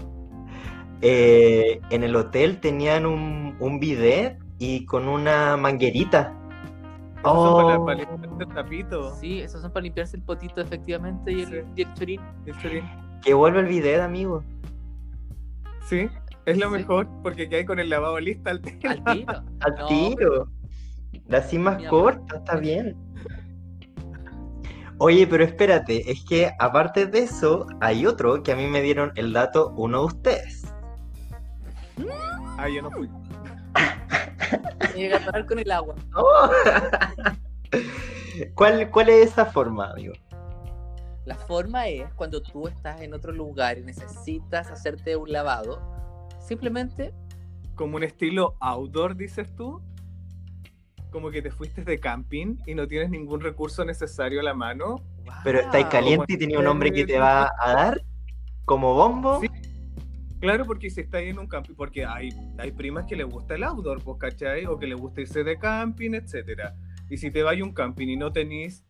eh, 1.07 1.79
en 1.91 2.03
el 2.03 2.15
hotel 2.15 2.59
tenían 2.59 3.05
un, 3.05 3.55
un 3.59 3.79
bidet 3.79 4.39
y 4.57 4.85
con 4.85 5.07
una 5.07 5.55
manguerita. 5.55 6.33
Esos 7.19 7.33
son 7.33 7.55
para, 7.65 7.79
Oh. 7.79 7.85
para 7.85 7.97
limpiarse 7.99 8.43
el 8.43 8.53
tapito. 8.55 9.15
Sí, 9.15 9.39
esos 9.41 9.61
son 9.61 9.71
para 9.71 9.83
limpiarse 9.83 10.17
el 10.17 10.23
potito, 10.23 10.61
efectivamente, 10.61 11.31
y 11.31 11.41
el, 11.41 11.47
Sí. 11.47 11.57
y 11.75 11.81
el 11.83 11.93
chorín. 11.93 12.21
Está 12.47 12.67
bien. 12.69 12.85
Que 13.23 13.33
vuelve 13.35 13.59
el 13.59 13.67
bidet, 13.67 14.01
amigo. 14.01 14.43
Sí, 15.87 16.09
es 16.47 16.57
lo 16.57 16.67
Sí. 16.69 16.71
mejor 16.77 17.07
porque 17.21 17.47
que 17.49 17.57
hay 17.57 17.65
con 17.65 17.79
el 17.79 17.89
lavado 17.89 18.19
listo 18.19 18.49
al 18.49 18.61
tiro. 18.61 18.89
Al 18.89 19.03
tiro. 19.03 19.33
Al 19.61 19.75
No, 19.77 19.85
tiro. 19.87 20.47
Así 21.31 21.59
más 21.59 21.77
Mira, 21.77 21.89
corta, 21.89 22.37
está 22.37 22.55
bien. 22.57 22.95
Oye, 24.97 25.27
pero 25.27 25.43
espérate, 25.43 26.09
es 26.09 26.23
que 26.23 26.51
aparte 26.59 27.05
de 27.05 27.19
eso, 27.19 27.65
hay 27.81 28.05
otro 28.05 28.41
que 28.43 28.53
a 28.53 28.55
mí 28.55 28.65
me 28.67 28.81
dieron 28.81 29.11
el 29.15 29.33
dato 29.33 29.73
uno 29.75 29.99
de 30.01 30.05
ustedes. 30.05 30.64
Ah, 32.65 32.69
yo 32.69 32.81
no 32.81 32.89
fui. 32.89 33.07
Llega 34.95 35.17
a 35.17 35.19
parar 35.19 35.45
con 35.45 35.59
el 35.59 35.69
agua. 35.69 35.93
Oh. 36.15 36.49
¿Cuál, 38.55 38.89
¿Cuál 38.89 39.09
es 39.09 39.27
esa 39.27 39.45
forma, 39.45 39.91
amigo? 39.91 40.13
La 41.25 41.35
forma 41.35 41.87
es 41.87 42.11
cuando 42.15 42.41
tú 42.41 42.67
estás 42.67 43.01
en 43.01 43.13
otro 43.13 43.31
lugar 43.31 43.77
y 43.77 43.83
necesitas 43.83 44.71
hacerte 44.71 45.15
un 45.15 45.31
lavado, 45.31 45.79
simplemente 46.39 47.13
Como 47.75 47.97
un 47.97 48.03
estilo 48.03 48.55
outdoor, 48.59 49.15
dices 49.15 49.55
tú. 49.55 49.79
Como 51.11 51.29
que 51.29 51.43
te 51.43 51.51
fuiste 51.51 51.83
de 51.83 51.99
camping 51.99 52.57
y 52.65 52.73
no 52.73 52.87
tienes 52.87 53.11
ningún 53.11 53.41
recurso 53.41 53.85
necesario 53.85 54.39
a 54.39 54.43
la 54.43 54.55
mano. 54.55 55.03
Pero 55.43 55.59
estáis 55.59 55.85
caliente 55.85 56.33
y 56.33 56.37
tenía 56.37 56.57
un 56.57 56.65
hombre 56.65 56.91
que 56.91 57.05
te 57.05 57.19
va 57.19 57.51
a 57.61 57.73
dar 57.73 58.01
como 58.65 58.95
bombo. 58.95 59.39
Sí. 59.39 59.49
Claro, 60.39 60.65
porque 60.65 60.89
si 60.89 61.01
estáis 61.01 61.29
en 61.29 61.39
un 61.39 61.47
camping, 61.47 61.75
porque 61.75 62.05
hay, 62.05 62.29
hay 62.57 62.71
primas 62.71 63.05
que 63.05 63.15
les 63.15 63.25
gusta 63.25 63.55
el 63.55 63.63
outdoor, 63.63 64.03
pues, 64.03 64.17
¿cachai? 64.19 64.65
O 64.65 64.77
que 64.77 64.87
les 64.87 64.97
gusta 64.97 65.21
irse 65.21 65.43
de 65.43 65.57
camping, 65.57 66.13
etcétera. 66.13 66.75
Y 67.09 67.17
si 67.17 67.31
te 67.31 67.43
vas 67.43 67.59
a 67.59 67.63
un 67.63 67.73
camping 67.73 68.07
y 68.07 68.17
no 68.17 68.31
tenís, 68.31 68.83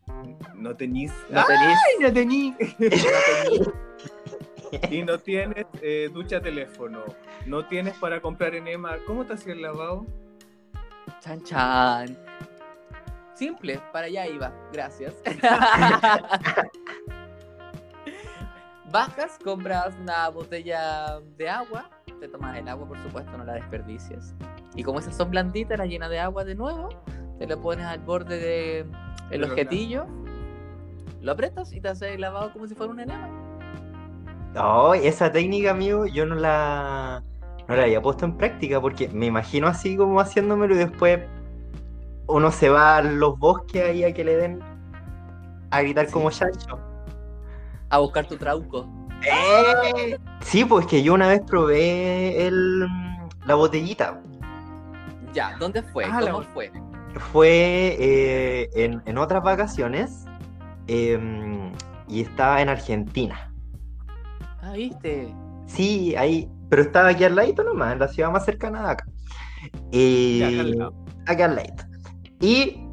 no 0.56 0.76
tenís, 0.76 1.12
No 1.30 1.44
tenés, 1.46 1.80
¡Ay, 1.86 1.96
no 2.02 2.14
tenís! 2.14 2.56
no 4.82 4.90
y 4.90 5.04
no 5.04 5.20
tienes 5.20 5.66
eh, 5.82 6.10
ducha 6.12 6.42
teléfono, 6.42 7.04
no 7.46 7.66
tienes 7.66 7.96
para 7.98 8.22
comprar 8.22 8.56
enema, 8.56 8.98
¿cómo 9.06 9.26
te 9.26 9.34
hacía 9.34 9.54
el 9.54 9.62
lavado? 9.62 10.06
Chan 11.22 11.44
chan. 11.44 12.18
Simple, 13.34 13.82
para 13.92 14.08
allá 14.08 14.28
iba. 14.28 14.54
Gracias. 14.72 15.14
Bajas, 18.96 19.38
compras 19.44 19.94
una 20.02 20.30
botella 20.30 21.20
de 21.36 21.50
agua. 21.50 21.90
Te 22.22 22.30
tomas 22.30 22.58
el 22.58 22.66
agua, 22.70 22.88
por 22.88 22.98
supuesto, 23.04 23.38
no 23.38 23.44
la 23.44 23.56
desperdicies. 23.56 24.34
Y 24.74 24.84
como 24.84 25.00
esas 25.00 25.18
son 25.18 25.32
blanditas, 25.32 25.78
la 25.78 25.86
llenas 25.86 26.10
de 26.10 26.22
agua 26.22 26.46
de 26.46 26.56
nuevo. 26.56 26.88
Te 27.38 27.46
lo 27.46 27.60
pones 27.60 27.86
al 27.86 28.00
borde 28.00 28.40
del 28.40 28.90
De 29.30 29.38
los 29.38 29.50
objetillo. 29.50 30.06
Lo 31.20 31.34
apretas 31.34 31.74
y 31.74 31.82
te 31.82 31.90
haces 31.90 32.14
el 32.14 32.22
lavado 32.22 32.54
como 32.54 32.68
si 32.68 32.74
fuera 32.74 32.94
un 32.94 33.02
enema. 33.02 33.28
No, 34.54 34.94
esa 34.94 35.30
técnica, 35.30 35.72
amigo, 35.72 36.06
yo 36.06 36.26
no 36.26 36.36
la, 36.36 37.22
no 37.68 37.76
la 37.76 37.84
había 37.84 38.02
puesto 38.02 38.24
en 38.24 38.38
práctica 38.38 38.80
porque 38.80 39.10
me 39.10 39.26
imagino 39.26 39.68
así 39.68 39.98
como 39.98 40.22
haciéndomelo 40.22 40.74
y 40.74 40.78
después 40.78 41.20
uno 42.28 42.50
se 42.50 42.70
va 42.70 42.96
a 42.96 43.02
los 43.02 43.38
bosques 43.38 43.84
ahí 43.84 44.06
a 44.06 44.14
que 44.14 44.24
le 44.24 44.38
den 44.38 44.62
a 45.72 45.82
gritar 45.82 46.06
Sí. 46.06 46.14
como 46.14 46.32
chancho. 46.32 46.80
A 47.96 48.00
buscar 48.00 48.28
tu 48.28 48.36
trauco. 48.36 48.86
¡Eh! 49.22 50.18
Sí, 50.42 50.66
pues 50.66 50.86
que 50.86 51.02
yo 51.02 51.14
una 51.14 51.30
vez 51.30 51.42
probé 51.48 52.46
el, 52.46 52.82
la 53.46 53.56
botellita. 53.56 54.22
Ya, 55.34 55.56
¿dónde 55.62 55.82
fue? 55.82 56.04
Ah, 56.04 56.20
¿Cómo 56.20 56.42
fue? 56.54 56.72
Fue 57.32 57.96
eh, 57.98 58.70
en, 58.76 59.02
en 59.06 59.18
otras 59.18 59.42
vacaciones 59.44 60.26
em, 60.88 61.72
y 62.10 62.20
estaba 62.20 62.62
en 62.62 62.68
Argentina. 62.68 63.50
Ah, 64.62 64.74
viste. 64.74 65.34
Sí, 65.66 66.14
ahí, 66.18 66.50
pero 66.70 66.82
estaba 66.82 67.08
aquí 67.10 67.24
al 67.24 67.36
ladito 67.38 67.64
nomás, 67.64 67.94
en 67.94 68.00
la 68.00 68.10
ciudad 68.10 68.30
más 68.30 68.44
cercana 68.44 68.84
de 68.84 68.90
acá. 68.92 69.06
Y 69.94 70.40
Ya, 70.40 70.48
acá 70.50 70.60
al 70.60 70.72
lado. 70.72 70.94
acá 71.28 71.46
al 71.46 71.56
ladito. 71.56 71.84
Y 72.42 72.85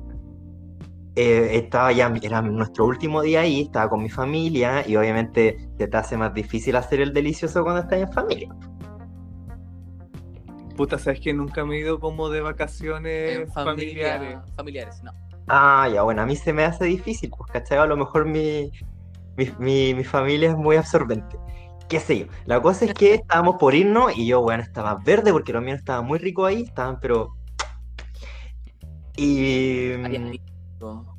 eh, 1.17 1.51
estaba 1.57 1.93
ya, 1.93 2.13
era 2.23 2.41
nuestro 2.43 2.87
último 2.87 3.21
día 3.23 3.41
ahí, 3.41 3.63
estaba 3.63 3.89
con 3.91 4.03
mi 4.03 4.09
familia 4.11 4.87
y 4.89 4.97
obviamente 4.97 5.69
se 5.79 5.87
te 5.89 5.97
hace 5.97 6.17
más 6.17 6.33
difícil 6.35 6.77
hacer 6.77 7.01
el 7.01 7.13
delicioso 7.13 7.63
cuando 7.63 7.83
estás 7.83 7.99
en 8.01 8.13
familia. 8.13 8.49
Puta, 10.77 10.99
¿sabes 10.99 11.21
que 11.21 11.35
nunca 11.35 11.65
me 11.67 11.77
he 11.77 11.81
ido 11.81 12.01
como 12.01 12.31
de 12.31 12.41
vacaciones 12.41 13.39
En 13.41 13.49
familia- 13.53 14.19
familiares? 14.19 14.39
familiares, 14.57 15.03
no. 15.03 15.13
Ah, 15.49 15.89
ya, 15.93 16.03
bueno, 16.03 16.23
a 16.23 16.27
mí 16.27 16.35
se 16.37 16.53
me 16.53 16.65
hace 16.65 16.85
difícil, 16.87 17.31
pues, 17.37 17.51
¿cachai? 17.53 17.77
A 17.79 17.85
lo 17.87 17.97
mejor 17.97 18.25
mi, 18.25 18.71
mi, 19.37 19.51
mi- 19.59 19.93
mi 19.95 20.05
familia 20.05 20.51
es 20.51 20.57
muy 20.57 20.77
absorbente. 20.77 21.37
Qué 21.89 22.01
sé 22.01 22.21
yo. 22.21 22.27
La 22.47 22.63
cosa 22.63 22.87
es 22.87 22.95
que 22.95 23.15
estábamos 23.27 23.57
por 23.57 23.75
irnos 23.75 24.17
y 24.17 24.27
yo, 24.27 24.41
bueno, 24.41 24.63
estaba 24.63 24.95
verde 25.05 25.31
porque 25.31 25.53
los 25.53 25.63
míos 25.63 25.79
estaban 25.79 26.07
muy 26.07 26.19
ricos 26.19 26.49
ahí, 26.49 26.63
estaban, 26.63 26.99
pero. 27.01 27.35
Y. 29.17 29.93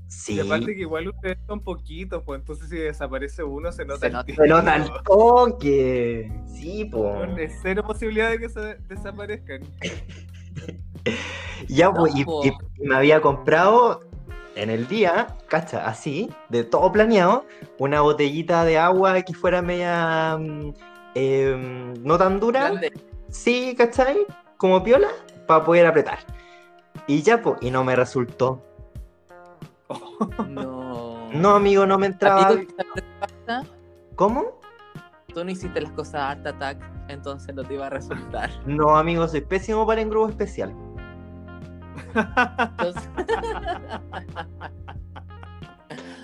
Sí. 0.08 0.36
Y 0.36 0.39
aparte 0.41 0.76
que 0.76 0.82
igual 0.82 1.08
ustedes 1.08 1.38
son 1.47 1.60
poquitos, 1.62 2.21
pues 2.23 2.39
entonces 2.39 2.69
si 2.69 2.78
desaparece 2.78 3.43
uno 3.43 3.71
se 3.71 3.84
nota 3.86 3.99
Se 4.02 4.08
el 4.08 4.13
nota. 4.13 4.26
tiro. 4.26 4.43
Se 4.43 4.49
nota 4.49 4.76
el 4.76 4.89
toque. 5.04 6.32
Sí, 6.47 6.86
pues. 6.86 7.30
Es 7.38 7.60
cero 7.62 7.84
posibilidad 7.86 8.30
de 8.30 8.39
que 8.39 8.49
se 8.49 8.76
desaparezcan. 8.88 9.62
Ya, 11.67 11.91
pues, 11.91 12.13
po. 12.23 12.41
y 12.45 12.52
me 12.86 12.95
había 12.95 13.21
comprado 13.21 14.02
en 14.56 14.69
el 14.69 14.88
día, 14.88 15.28
cacha, 15.49 15.86
así, 15.88 16.30
de 16.49 16.63
todo 16.63 16.91
planeado, 16.91 17.45
una 17.80 18.02
botellita 18.02 18.63
de 18.65 18.78
agua 18.78 19.21
que 19.23 19.34
fuera 19.34 19.62
media 19.62 20.38
mm, 20.38 20.73
em, 21.15 21.93
no 22.04 22.17
tan 22.17 22.39
dura, 22.39 22.69
Grande. 22.69 22.93
sí, 23.30 23.76
¿cachai? 23.78 24.17
Como 24.58 24.84
piola, 24.84 25.10
para 25.47 25.65
poder 25.65 25.86
apretar. 25.88 26.19
Y 27.08 27.21
ya, 27.21 27.41
pues, 27.41 27.58
y 27.62 27.71
no 27.71 27.84
me 27.84 27.95
resultó. 27.95 28.62
No. 30.50 31.30
No, 31.34 31.56
amigo, 31.56 31.86
no 31.86 31.98
me 31.98 32.08
entraba. 32.08 32.52
¿Cómo? 34.15 34.60
Tú 35.34 35.43
no 35.43 35.50
hiciste 35.50 35.82
las 35.82 35.91
cosas 35.91 36.22
Art 36.22 36.46
Attack, 36.46 36.78
entonces 37.10 37.56
no 37.56 37.63
te 37.63 37.74
iba 37.74 37.88
a 37.88 37.89
resultar. 37.89 38.52
No, 38.65 38.96
amigo, 38.96 39.28
soy 39.28 39.41
pésimo 39.41 39.86
para 39.88 40.02
engrudo 40.02 40.30
especial. 40.30 40.74
Entonces... 42.15 43.10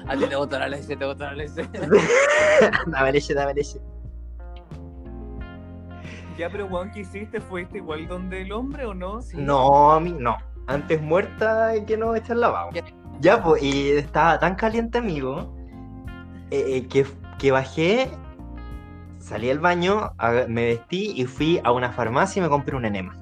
A 0.08 0.16
ti 0.16 0.26
te 0.26 0.36
gustó 0.36 0.58
la 0.58 0.68
leche, 0.68 0.96
te 0.96 1.06
gustó 1.06 1.26
la 1.26 1.34
leche. 1.34 1.70
dame 2.88 3.12
leche, 3.12 3.34
dame 3.36 3.54
leche. 3.54 3.80
Ya, 6.36 6.50
pero 6.50 6.66
weón, 6.66 6.90
¿qué 6.92 7.02
hiciste? 7.02 7.40
¿Fuiste 7.40 7.78
igual 7.78 8.08
donde 8.08 8.42
el 8.42 8.52
hombre 8.52 8.86
o 8.86 8.96
no? 8.96 9.22
Sí. 9.22 9.38
No, 9.38 9.92
a 9.92 10.00
mí 10.00 10.16
no. 10.18 10.36
Antes 10.66 11.00
muerta 11.02 11.74
que 11.86 11.96
no 11.96 12.16
echar 12.16 12.38
lavado. 12.38 12.72
Ya. 13.20 13.44
Pues, 13.44 13.62
y 13.64 13.92
estaba 13.92 14.40
tan 14.40 14.56
caliente, 14.56 14.98
amigo, 14.98 15.56
eh, 16.52 16.64
eh, 16.78 16.88
que, 16.88 17.06
que 17.38 17.52
bajé, 17.52 18.10
salí 19.18 19.48
del 19.48 19.60
baño, 19.60 20.12
a- 20.18 20.46
me 20.48 20.66
vestí 20.66 21.14
y 21.16 21.26
fui 21.26 21.60
a 21.64 21.72
una 21.72 21.92
farmacia 21.92 22.40
y 22.40 22.44
me 22.44 22.50
compré 22.50 22.76
un 22.76 22.86
enema. 22.86 23.14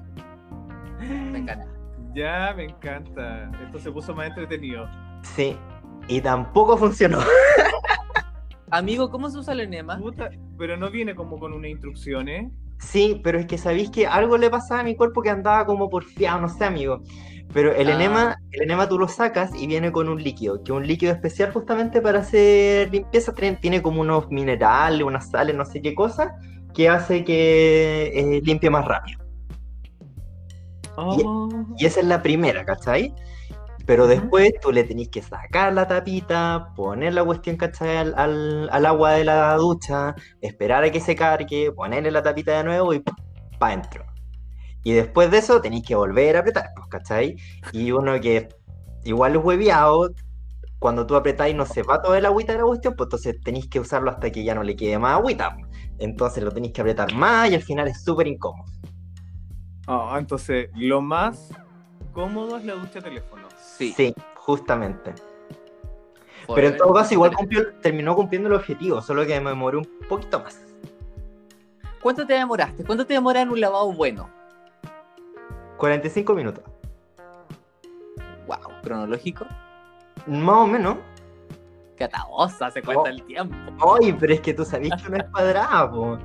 Me 1.00 1.38
encanta. 1.38 1.66
Ya, 2.14 2.52
me 2.56 2.64
encanta. 2.64 3.50
Esto 3.64 3.78
se 3.78 3.92
puso 3.92 4.14
más 4.14 4.28
entretenido. 4.28 4.88
Sí, 5.22 5.56
y 6.08 6.20
tampoco 6.20 6.76
funcionó. 6.76 7.18
Amigo, 8.70 9.10
¿cómo 9.10 9.30
se 9.30 9.38
usa 9.38 9.54
el 9.54 9.60
enema? 9.60 9.98
Puta, 9.98 10.30
pero 10.58 10.76
no 10.76 10.90
viene 10.90 11.14
como 11.14 11.38
con 11.38 11.52
una 11.52 11.68
instrucción, 11.68 12.28
¿eh? 12.28 12.50
Sí, 12.80 13.20
pero 13.24 13.38
es 13.38 13.46
que 13.46 13.58
sabéis 13.58 13.90
que 13.90 14.06
algo 14.06 14.36
le 14.38 14.50
pasaba 14.50 14.80
a 14.80 14.84
mi 14.84 14.94
cuerpo 14.94 15.20
que 15.22 15.30
andaba 15.30 15.66
como 15.66 15.90
porfiado, 15.90 16.40
no 16.40 16.48
sé, 16.48 16.64
amigo. 16.64 17.02
Pero 17.52 17.74
el 17.74 17.88
Ah. 17.88 17.94
enema, 17.94 18.36
el 18.52 18.62
enema 18.62 18.88
tú 18.88 18.98
lo 18.98 19.08
sacas 19.08 19.50
y 19.58 19.66
viene 19.66 19.90
con 19.90 20.08
un 20.08 20.22
líquido, 20.22 20.62
que 20.62 20.70
es 20.72 20.76
un 20.76 20.86
líquido 20.86 21.12
especial 21.12 21.50
justamente 21.52 22.00
para 22.00 22.20
hacer 22.20 22.90
limpieza. 22.92 23.32
Tiene, 23.60 23.80
como 23.82 24.02
unos 24.02 24.30
minerales, 24.30 25.02
unas 25.02 25.30
sales, 25.30 25.56
no 25.56 25.64
sé 25.64 25.80
qué 25.80 25.94
cosa, 25.94 26.34
que 26.74 26.88
hace 26.88 27.24
que 27.24 28.12
eh, 28.14 28.40
limpie 28.44 28.70
más 28.70 28.84
rápido. 28.84 29.20
Oh. 30.96 31.48
Y 31.76 31.86
esa 31.86 32.00
es 32.00 32.06
la 32.06 32.22
primera, 32.22 32.64
¿cachai? 32.64 33.14
Pero 33.88 34.06
después 34.06 34.52
tú 34.60 34.70
le 34.70 34.84
tenés 34.84 35.08
que 35.08 35.22
sacar 35.22 35.72
la 35.72 35.88
tapita, 35.88 36.74
poner 36.76 37.14
la 37.14 37.24
cuestión, 37.24 37.56
¿cachai? 37.56 37.96
Al, 37.96 38.14
al- 38.18 38.68
al 38.70 38.84
agua 38.86 39.12
de 39.12 39.24
la 39.24 39.54
ducha, 39.56 40.14
esperar 40.42 40.84
a 40.84 40.92
que 40.92 41.00
se 41.00 41.16
cargue, 41.16 41.72
ponerle 41.72 42.10
la 42.10 42.22
tapita 42.22 42.58
de 42.58 42.64
nuevo 42.64 42.92
y 42.92 43.00
para 43.00 43.72
adentro. 43.72 44.04
Y 44.84 44.92
después 44.92 45.30
de 45.30 45.38
eso 45.38 45.62
tenéis 45.62 45.84
que 45.86 45.94
volver 45.94 46.36
a 46.36 46.40
apretar, 46.40 46.66
pues, 46.76 46.86
¿cachai? 46.88 47.36
Y 47.72 47.90
uno 47.90 48.20
que 48.20 48.50
igual 49.04 49.36
es 49.36 49.42
hueviado, 49.42 50.10
cuando 50.78 51.06
tú 51.06 51.16
apretáis 51.16 51.56
no 51.56 51.64
se 51.64 51.82
va 51.82 52.02
toda 52.02 52.18
el 52.18 52.26
agüita 52.26 52.52
de 52.52 52.58
la 52.58 52.64
cuestión, 52.66 52.94
pues 52.94 53.06
entonces 53.06 53.36
tenéis 53.42 53.68
que 53.70 53.80
usarlo 53.80 54.10
hasta 54.10 54.30
que 54.30 54.44
ya 54.44 54.54
no 54.54 54.62
le 54.64 54.76
quede 54.76 54.98
más 54.98 55.14
agüita. 55.18 55.54
pues. 55.54 55.66
Entonces 55.98 56.44
lo 56.44 56.52
tenéis 56.52 56.74
que 56.74 56.82
apretar 56.82 57.14
más 57.14 57.50
y 57.50 57.54
al 57.54 57.62
final 57.62 57.88
es 57.88 58.04
súper 58.04 58.26
incómodo. 58.26 58.70
Ah, 59.86 60.16
entonces, 60.18 60.68
lo 60.74 61.00
más 61.00 61.48
cómodo 62.12 62.58
es 62.58 62.64
la 62.64 62.74
ducha 62.74 63.00
teléfono. 63.00 63.37
Sí. 63.78 63.92
Sí, 63.96 64.14
justamente. 64.36 65.14
Pero 66.54 66.68
en 66.68 66.76
todo 66.76 66.92
caso, 66.94 67.14
igual 67.14 67.32
cumplió- 67.34 67.74
terminó 67.80 68.14
cumpliendo 68.16 68.48
el 68.48 68.54
objetivo, 68.54 69.00
solo 69.02 69.24
que 69.26 69.38
me 69.40 69.50
demoré 69.50 69.76
un 69.76 69.88
poquito 70.08 70.40
más. 70.40 70.60
¿Cuánto 72.02 72.26
te 72.26 72.34
demoraste? 72.34 72.84
¿Cuánto 72.84 73.06
te 73.06 73.14
demoras 73.14 73.42
en 73.42 73.50
un 73.50 73.60
lavado 73.60 73.92
bueno? 73.92 74.28
45 75.76 76.34
minutos. 76.34 76.64
Wow, 78.46 78.80
cronológico. 78.82 79.46
Más 80.26 80.56
o 80.56 80.66
menos. 80.66 80.96
Catabosa, 81.96 82.70
se 82.70 82.80
cuenta 82.82 83.02
Oh. 83.02 83.06
el 83.08 83.22
tiempo. 83.24 83.54
Ay, 84.00 84.12
pero 84.18 84.32
es 84.32 84.40
que 84.40 84.54
tú 84.54 84.64
sabés 84.64 84.90
que 85.02 85.08
no 85.10 85.16
es 85.18 85.24
cuadrada, 85.30 85.90
po. 85.90 86.18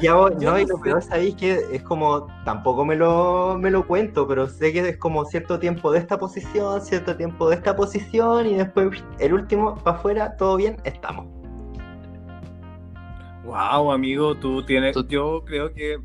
Y 0.00 0.06
a 0.06 0.14
vos- 0.14 0.32
Yo 0.38 0.50
no, 0.52 0.58
y 0.58 0.66
lo 0.66 0.80
peor 0.80 1.02
sabéis 1.02 1.34
que 1.36 1.60
es 1.72 1.82
como, 1.82 2.26
tampoco 2.44 2.84
me 2.84 2.96
lo, 2.96 3.56
me 3.58 3.70
lo 3.70 3.86
cuento, 3.86 4.26
pero 4.26 4.48
sé 4.48 4.72
que 4.72 4.88
es 4.88 4.96
como 4.96 5.24
cierto 5.24 5.58
tiempo 5.58 5.92
de 5.92 5.98
esta 5.98 6.18
posición, 6.18 6.80
cierto 6.80 7.16
tiempo 7.16 7.48
de 7.48 7.56
esta 7.56 7.76
posición, 7.76 8.46
y 8.46 8.54
después 8.54 9.02
el 9.18 9.34
último, 9.34 9.74
para 9.76 9.96
afuera, 9.98 10.36
todo 10.36 10.56
bien, 10.56 10.76
estamos. 10.84 11.26
Wow, 13.44 13.92
amigo, 13.92 14.34
tú 14.36 14.64
tienes. 14.64 14.94
Tú- 14.94 15.06
Yo 15.06 15.44
creo 15.44 15.72
que. 15.72 15.98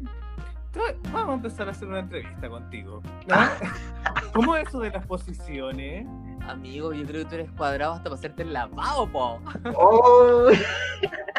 Vamos 1.12 1.29
a 1.29 1.33
empezar 1.33 1.67
a 1.67 1.71
hacer 1.71 1.88
una 1.88 1.99
entrevista 1.99 2.47
contigo. 2.49 3.01
¿no? 3.27 3.35
¿Cómo 4.33 4.55
es 4.55 4.67
eso 4.67 4.79
de 4.79 4.91
las 4.91 5.05
posiciones? 5.05 6.05
Amigo, 6.47 6.93
yo 6.93 7.05
creo 7.05 7.23
que 7.23 7.29
tú 7.29 7.35
eres 7.35 7.51
cuadrado 7.51 7.93
hasta 7.93 8.03
para 8.05 8.15
hacerte 8.15 8.43
el 8.43 8.53
lavado, 8.53 9.07
po. 9.09 9.39
¡Oh! 9.75 10.47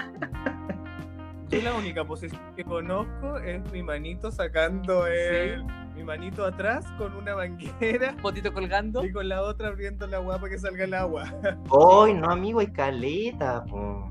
Yo 1.51 1.61
la 1.63 1.75
única 1.75 2.05
posición 2.05 2.41
que 2.55 2.63
conozco 2.65 3.39
es 3.39 3.61
mi 3.73 3.83
manito 3.83 4.31
sacando 4.31 5.07
el. 5.07 5.65
Mi 5.97 6.05
manito 6.05 6.45
atrás 6.47 6.87
con 6.97 7.15
una 7.17 7.35
manguera 7.35 8.15
Potito 8.23 8.53
colgando. 8.55 9.05
y 9.05 9.13
con 9.13 9.29
la 9.29 9.43
otra 9.43 9.69
abriendo 9.69 10.07
la 10.07 10.19
agua 10.19 10.39
para 10.39 10.51
que 10.51 10.59
salga 10.59 10.85
el 10.85 10.95
agua. 10.95 11.25
¡Ay, 11.43 12.15
no, 12.15 12.31
amigo, 12.31 12.61
hay 12.61 12.69
caleta, 12.69 13.65
po! 13.65 14.11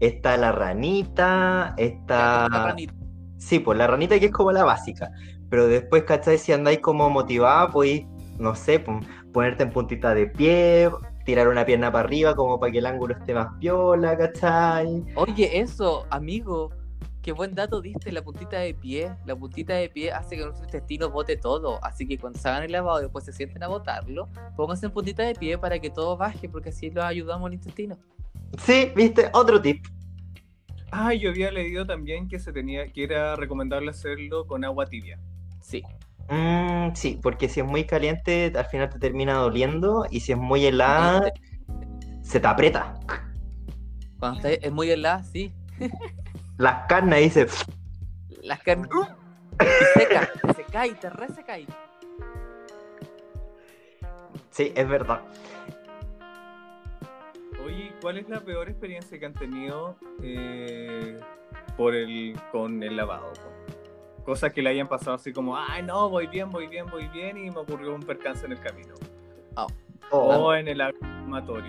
Está 0.00 0.36
la 0.36 0.52
ranita, 0.52 1.74
está... 1.76 2.48
La 2.50 2.64
ranita. 2.66 2.94
Sí, 3.38 3.58
pues 3.58 3.76
la 3.76 3.86
ranita 3.86 4.18
que 4.18 4.26
es 4.26 4.32
como 4.32 4.52
la 4.52 4.64
básica. 4.64 5.10
Pero 5.50 5.66
después, 5.66 6.04
¿cachai? 6.04 6.38
Si 6.38 6.52
andáis 6.52 6.78
como 6.78 7.10
motivada, 7.10 7.68
podéis, 7.70 8.06
no 8.38 8.54
sé, 8.54 8.78
pon- 8.80 9.04
ponerte 9.32 9.62
en 9.64 9.70
puntita 9.70 10.14
de 10.14 10.26
pie, 10.28 10.90
tirar 11.24 11.48
una 11.48 11.66
pierna 11.66 11.90
para 11.92 12.04
arriba 12.06 12.34
como 12.34 12.58
para 12.58 12.72
que 12.72 12.78
el 12.78 12.86
ángulo 12.86 13.14
esté 13.18 13.34
más 13.34 13.48
piola, 13.60 14.16
¿cachai? 14.16 15.04
Oye, 15.16 15.60
eso, 15.60 16.06
amigo. 16.10 16.70
Qué 17.26 17.32
buen 17.32 17.56
dato 17.56 17.80
diste, 17.80 18.12
la 18.12 18.22
puntita 18.22 18.60
de 18.60 18.72
pie. 18.72 19.10
La 19.24 19.34
puntita 19.34 19.74
de 19.74 19.88
pie 19.88 20.12
hace 20.12 20.36
que 20.36 20.44
nuestro 20.44 20.64
intestino 20.64 21.10
bote 21.10 21.36
todo. 21.36 21.84
Así 21.84 22.06
que 22.06 22.18
cuando 22.18 22.38
se 22.38 22.48
hagan 22.48 22.62
el 22.62 22.70
lavado 22.70 23.00
y 23.00 23.02
después 23.02 23.24
se 23.24 23.32
sienten 23.32 23.64
a 23.64 23.66
botarlo, 23.66 24.28
pónganse 24.56 24.86
en 24.86 24.92
puntita 24.92 25.24
de 25.24 25.34
pie 25.34 25.58
para 25.58 25.80
que 25.80 25.90
todo 25.90 26.16
baje, 26.16 26.48
porque 26.48 26.68
así 26.68 26.88
lo 26.88 27.02
ayudamos 27.02 27.48
al 27.48 27.54
intestino. 27.54 27.98
Sí, 28.58 28.92
viste, 28.94 29.28
otro 29.32 29.60
tip. 29.60 29.84
Ah, 30.92 31.14
yo 31.14 31.30
había 31.30 31.50
leído 31.50 31.84
también 31.84 32.28
que 32.28 32.38
se 32.38 32.52
tenía, 32.52 32.86
que 32.92 33.02
era 33.02 33.34
recomendable 33.34 33.90
hacerlo 33.90 34.46
con 34.46 34.64
agua 34.64 34.86
tibia. 34.86 35.18
Sí. 35.60 35.82
Mm, 36.28 36.94
sí, 36.94 37.18
porque 37.20 37.48
si 37.48 37.58
es 37.58 37.66
muy 37.66 37.82
caliente, 37.86 38.52
al 38.54 38.66
final 38.66 38.88
te 38.88 39.00
termina 39.00 39.34
doliendo, 39.34 40.06
y 40.12 40.20
si 40.20 40.30
es 40.30 40.38
muy 40.38 40.64
helada, 40.64 41.32
se 42.22 42.38
te 42.38 42.46
aprieta. 42.46 42.94
Cuando 44.20 44.36
está, 44.36 44.52
es 44.52 44.72
muy 44.72 44.88
helada, 44.90 45.24
sí. 45.24 45.52
Las 46.58 46.86
carnes 46.86 47.34
dice, 47.34 47.46
Las 48.42 48.62
carnes. 48.62 48.88
Y 49.60 49.98
seca, 49.98 50.30
te 50.42 50.54
seca 50.54 50.86
y 50.86 50.92
te 50.94 51.10
reseca 51.10 51.58
y. 51.58 51.66
sí, 54.50 54.72
es 54.74 54.88
verdad. 54.88 55.20
Oye, 57.64 57.92
¿cuál 58.00 58.18
es 58.18 58.28
la 58.28 58.40
peor 58.40 58.68
experiencia 58.68 59.18
que 59.18 59.26
han 59.26 59.34
tenido 59.34 59.96
eh, 60.22 61.18
por 61.76 61.94
el, 61.94 62.38
con 62.52 62.82
el 62.82 62.96
lavado? 62.96 63.32
Cosas 64.24 64.52
que 64.52 64.62
le 64.62 64.70
hayan 64.70 64.88
pasado 64.88 65.16
así 65.16 65.32
como, 65.32 65.56
ay, 65.56 65.82
no, 65.82 66.08
voy 66.08 66.26
bien, 66.26 66.50
voy 66.50 66.66
bien, 66.66 66.86
voy 66.86 67.08
bien, 67.08 67.36
y 67.36 67.50
me 67.50 67.58
ocurrió 67.58 67.94
un 67.94 68.02
percance 68.02 68.44
en 68.44 68.52
el 68.52 68.60
camino. 68.60 68.94
Oh, 69.56 69.66
O 70.10 70.54
en 70.54 70.68
el 70.68 70.80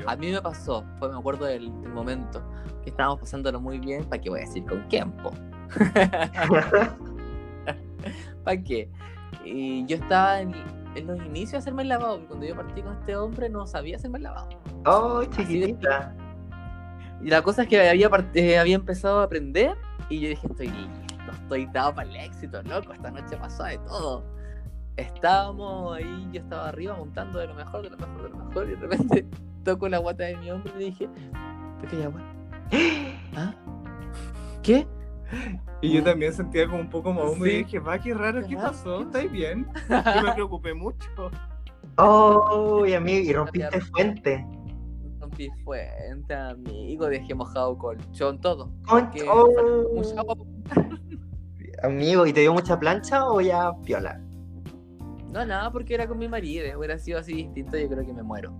A 0.08 0.16
mí 0.16 0.32
me 0.32 0.42
pasó, 0.42 0.84
fue, 1.00 1.10
me 1.10 1.18
acuerdo 1.18 1.46
del, 1.46 1.66
del 1.82 1.92
momento 1.92 2.42
que 2.84 2.90
estábamos 2.90 3.20
pasándolo 3.20 3.60
muy 3.60 3.80
bien. 3.80 4.06
¿Para 4.06 4.22
qué 4.22 4.30
voy 4.30 4.40
a 4.40 4.44
decir 4.44 4.66
con 4.66 4.86
quién, 4.90 5.12
po? 5.18 5.32
¿Para 8.44 8.64
qué? 8.64 8.90
Y 9.44 9.86
yo 9.86 9.98
estaba 9.98 10.42
en, 10.42 10.54
en 10.96 11.08
los 11.08 11.24
inicios 11.26 11.52
de 11.52 11.58
hacerme 11.60 11.84
el 11.84 11.90
lavado, 11.90 12.26
cuando 12.28 12.46
yo 12.46 12.56
partí 12.56 12.82
con 12.82 12.94
este 12.94 13.16
hombre 13.16 13.50
no 13.50 13.68
sabía 13.68 13.98
hacerme 13.98 14.18
el 14.18 14.24
lavado. 14.24 14.50
oh, 14.86 15.24
chiquitita. 15.26 16.16
Y 17.22 17.30
la 17.30 17.42
cosa 17.42 17.64
es 17.64 17.68
que 17.68 17.90
había, 17.90 18.10
eh, 18.34 18.60
había 18.60 18.76
empezado 18.76 19.20
a 19.20 19.24
aprender 19.24 19.76
y 20.10 20.20
yo 20.20 20.30
dije, 20.30 20.48
estoy 20.48 20.68
listo, 20.68 21.32
estoy 21.32 21.66
dado 21.68 21.96
para 21.96 22.10
el 22.10 22.16
éxito, 22.16 22.62
loco, 22.64 22.94
esta 22.94 23.12
noche 23.12 23.38
pasó 23.38 23.64
de 23.64 23.78
todo. 23.80 24.24
Estábamos 24.98 25.96
ahí, 25.96 26.28
yo 26.32 26.42
estaba 26.42 26.70
arriba 26.70 26.96
montando 26.96 27.40
de 27.40 27.48
lo 27.48 27.54
mejor, 27.54 27.84
de 27.84 27.90
lo 27.92 27.98
mejor, 27.98 28.24
de 28.24 28.30
lo 28.30 28.38
mejor, 28.46 28.66
y 28.68 28.70
de 28.72 28.76
repente 28.78 29.26
toco 29.64 29.88
la 29.88 30.00
guata 30.00 30.24
de 30.26 30.36
mi 30.38 30.50
hombre 30.52 30.74
y 30.80 30.86
dije, 30.86 31.08
¿por 31.80 31.90
qué 31.90 31.96
hay 31.98 32.04
agua? 32.04 32.22
¿Ah? 33.36 33.54
¿Qué? 34.64 34.88
Y 35.82 35.94
yo 35.94 36.04
también 36.04 36.34
sentía 36.34 36.66
como 36.68 36.80
un 36.80 36.90
poco 36.90 37.14
más 37.14 37.32
Sí. 37.34 37.42
y 37.44 37.58
dije, 37.64 37.80
va, 37.80 38.00
qué 38.00 38.14
raro, 38.14 38.42
Qué 38.42 38.48
¿qué 38.50 38.56
raro, 38.56 38.68
pasó? 38.70 38.98
¿qué 38.98 39.04
¿Estáis 39.04 39.32
bien? 39.40 39.68
Yo 39.90 40.22
me 40.24 40.34
preocupé 40.34 40.74
mucho. 40.74 41.08
Oh, 41.98 42.86
y 42.86 42.94
amigo, 42.94 43.30
y 43.30 43.34
rompiste 43.34 43.82
fuente. 43.82 44.46
Rompí 45.20 45.50
fuente, 45.64 46.34
amigo, 46.34 47.08
dejé 47.08 47.36
mojado 47.36 47.78
colchón, 47.78 48.40
todo. 48.42 48.72
Oh. 48.90 49.94
mucha 49.94 50.20
agua. 50.20 50.36
Amigo, 51.84 52.26
¿y 52.26 52.34
te 52.34 52.42
dio 52.42 52.54
mucha 52.54 52.80
plancha 52.80 53.28
o 53.30 53.42
ya 53.42 53.72
piola? 53.84 54.20
No, 55.38 55.46
nada, 55.46 55.72
porque 55.72 55.94
era 55.94 56.08
con 56.08 56.18
mi 56.18 56.28
marido. 56.28 56.66
Hubiera 56.80 56.98
sido 56.98 57.20
así 57.20 57.32
distinto, 57.34 57.78
yo 57.78 57.88
creo 57.88 58.04
que 58.06 58.12
me 58.14 58.24
muero. 58.24 58.54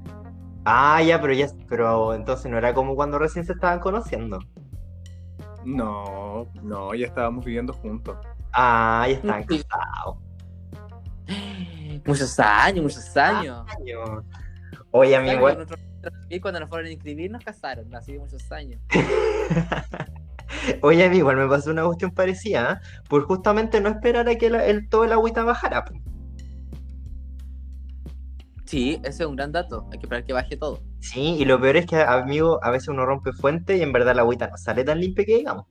Ah, 0.64 1.02
ya, 1.02 1.20
pero 1.20 1.34
ya, 1.34 1.48
pero 1.68 2.14
entonces 2.14 2.52
no 2.52 2.58
era 2.58 2.74
como 2.74 2.96
cuando 2.96 3.18
recién 3.18 3.46
se 3.46 3.54
estaban 3.54 3.80
conociendo. 3.80 4.40
No, 5.66 6.46
no, 6.62 6.94
ya 6.94 7.08
estábamos 7.08 7.44
viviendo 7.46 7.74
juntos. 7.74 8.16
Ah, 8.54 9.06
ya 9.08 9.16
estaban 9.16 9.46
Sí. 9.50 9.64
casados. 9.64 10.18
Muchos 12.06 12.40
años, 12.40 12.84
muchos 12.84 13.18
años. 13.18 13.66
Años. 13.80 14.24
Oye, 14.92 15.16
amigo, 15.16 15.50
nosotros- 15.52 15.80
Y 16.30 16.40
cuando 16.40 16.60
nos 16.60 16.70
fueron 16.70 16.88
a 16.88 16.92
inscribir 16.92 17.32
nos 17.32 17.44
casaron, 17.44 17.94
así 17.96 18.14
de 18.14 18.20
muchos 18.20 18.50
años. 18.52 18.80
Oye, 20.82 21.06
amigo, 21.06 21.20
igual 21.32 21.38
me 21.38 21.48
pasó 21.48 21.72
una 21.72 21.84
cuestión 21.86 22.12
parecida, 22.12 22.74
¿eh? 22.84 23.02
por 23.10 23.24
justamente 23.26 23.82
no 23.82 23.90
esperar 23.90 24.30
a 24.30 24.36
que 24.36 24.50
la- 24.50 24.66
el, 24.66 24.88
todo 24.90 25.04
el 25.06 25.12
agüita 25.12 25.44
bajara. 25.44 25.84
Sí, 28.68 29.00
ese 29.04 29.24
es 29.24 29.28
un 29.30 29.36
gran 29.38 29.52
dato. 29.52 29.86
Hay 29.92 29.98
que 29.98 30.06
esperar 30.06 30.26
que 30.26 30.34
baje 30.34 30.58
todo. 30.58 30.82
Sí, 31.00 31.38
y 31.40 31.46
lo 31.46 31.60
peor 31.60 31.78
es 31.78 31.86
que, 31.86 32.02
amigo, 32.02 32.60
a 32.62 32.70
veces 32.70 32.90
uno 32.90 33.06
rompe 33.06 33.32
fuente 33.32 33.78
y 33.78 33.82
en 33.82 33.94
verdad 33.94 34.14
la 34.16 34.22
agüita 34.24 34.48
no 34.50 34.58
sale 34.58 34.84
tan 34.84 35.00
limpia 35.00 35.26
que 35.26 35.38
digamos. 35.38 35.66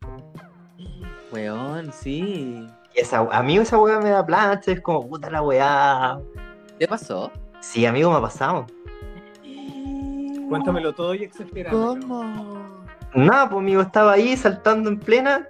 Weón, 1.30 1.92
sí. 1.92 2.66
Y 2.94 3.00
esa, 3.00 3.18
amigo, 3.32 3.62
esa 3.62 3.78
weá 3.78 3.98
me 4.00 4.08
da 4.10 4.24
plancha, 4.24 4.72
es 4.72 4.80
como 4.80 5.06
puta 5.06 5.28
la 5.30 5.42
weá. 5.42 6.18
¿Qué 6.78 6.88
pasó? 6.88 7.30
Sí, 7.60 7.84
amigo, 7.84 8.10
me 8.10 8.16
ha 8.16 8.20
pasado. 8.22 8.66
Cuéntamelo 10.48 10.94
todo 10.94 11.14
y 11.14 11.24
exagerándolo. 11.24 12.00
¿Cómo? 12.00 12.56
Nada, 13.14 13.48
pues 13.48 13.58
amigo, 13.60 13.82
estaba 13.82 14.12
ahí 14.12 14.36
saltando 14.36 14.88
en 14.90 14.98
plena 15.00 15.46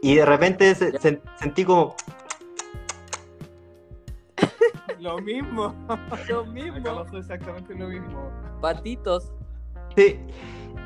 y 0.00 0.14
de 0.16 0.24
repente 0.24 0.74
se- 0.74 0.98
se- 0.98 1.20
sentí 1.38 1.64
como, 1.64 1.94
Lo 5.02 5.18
mismo. 5.18 5.74
Lo 6.28 6.46
mismo. 6.46 7.04
exactamente 7.12 7.74
lo 7.74 7.88
mismo. 7.88 8.30
Patitos. 8.60 9.32
Sí. 9.96 10.20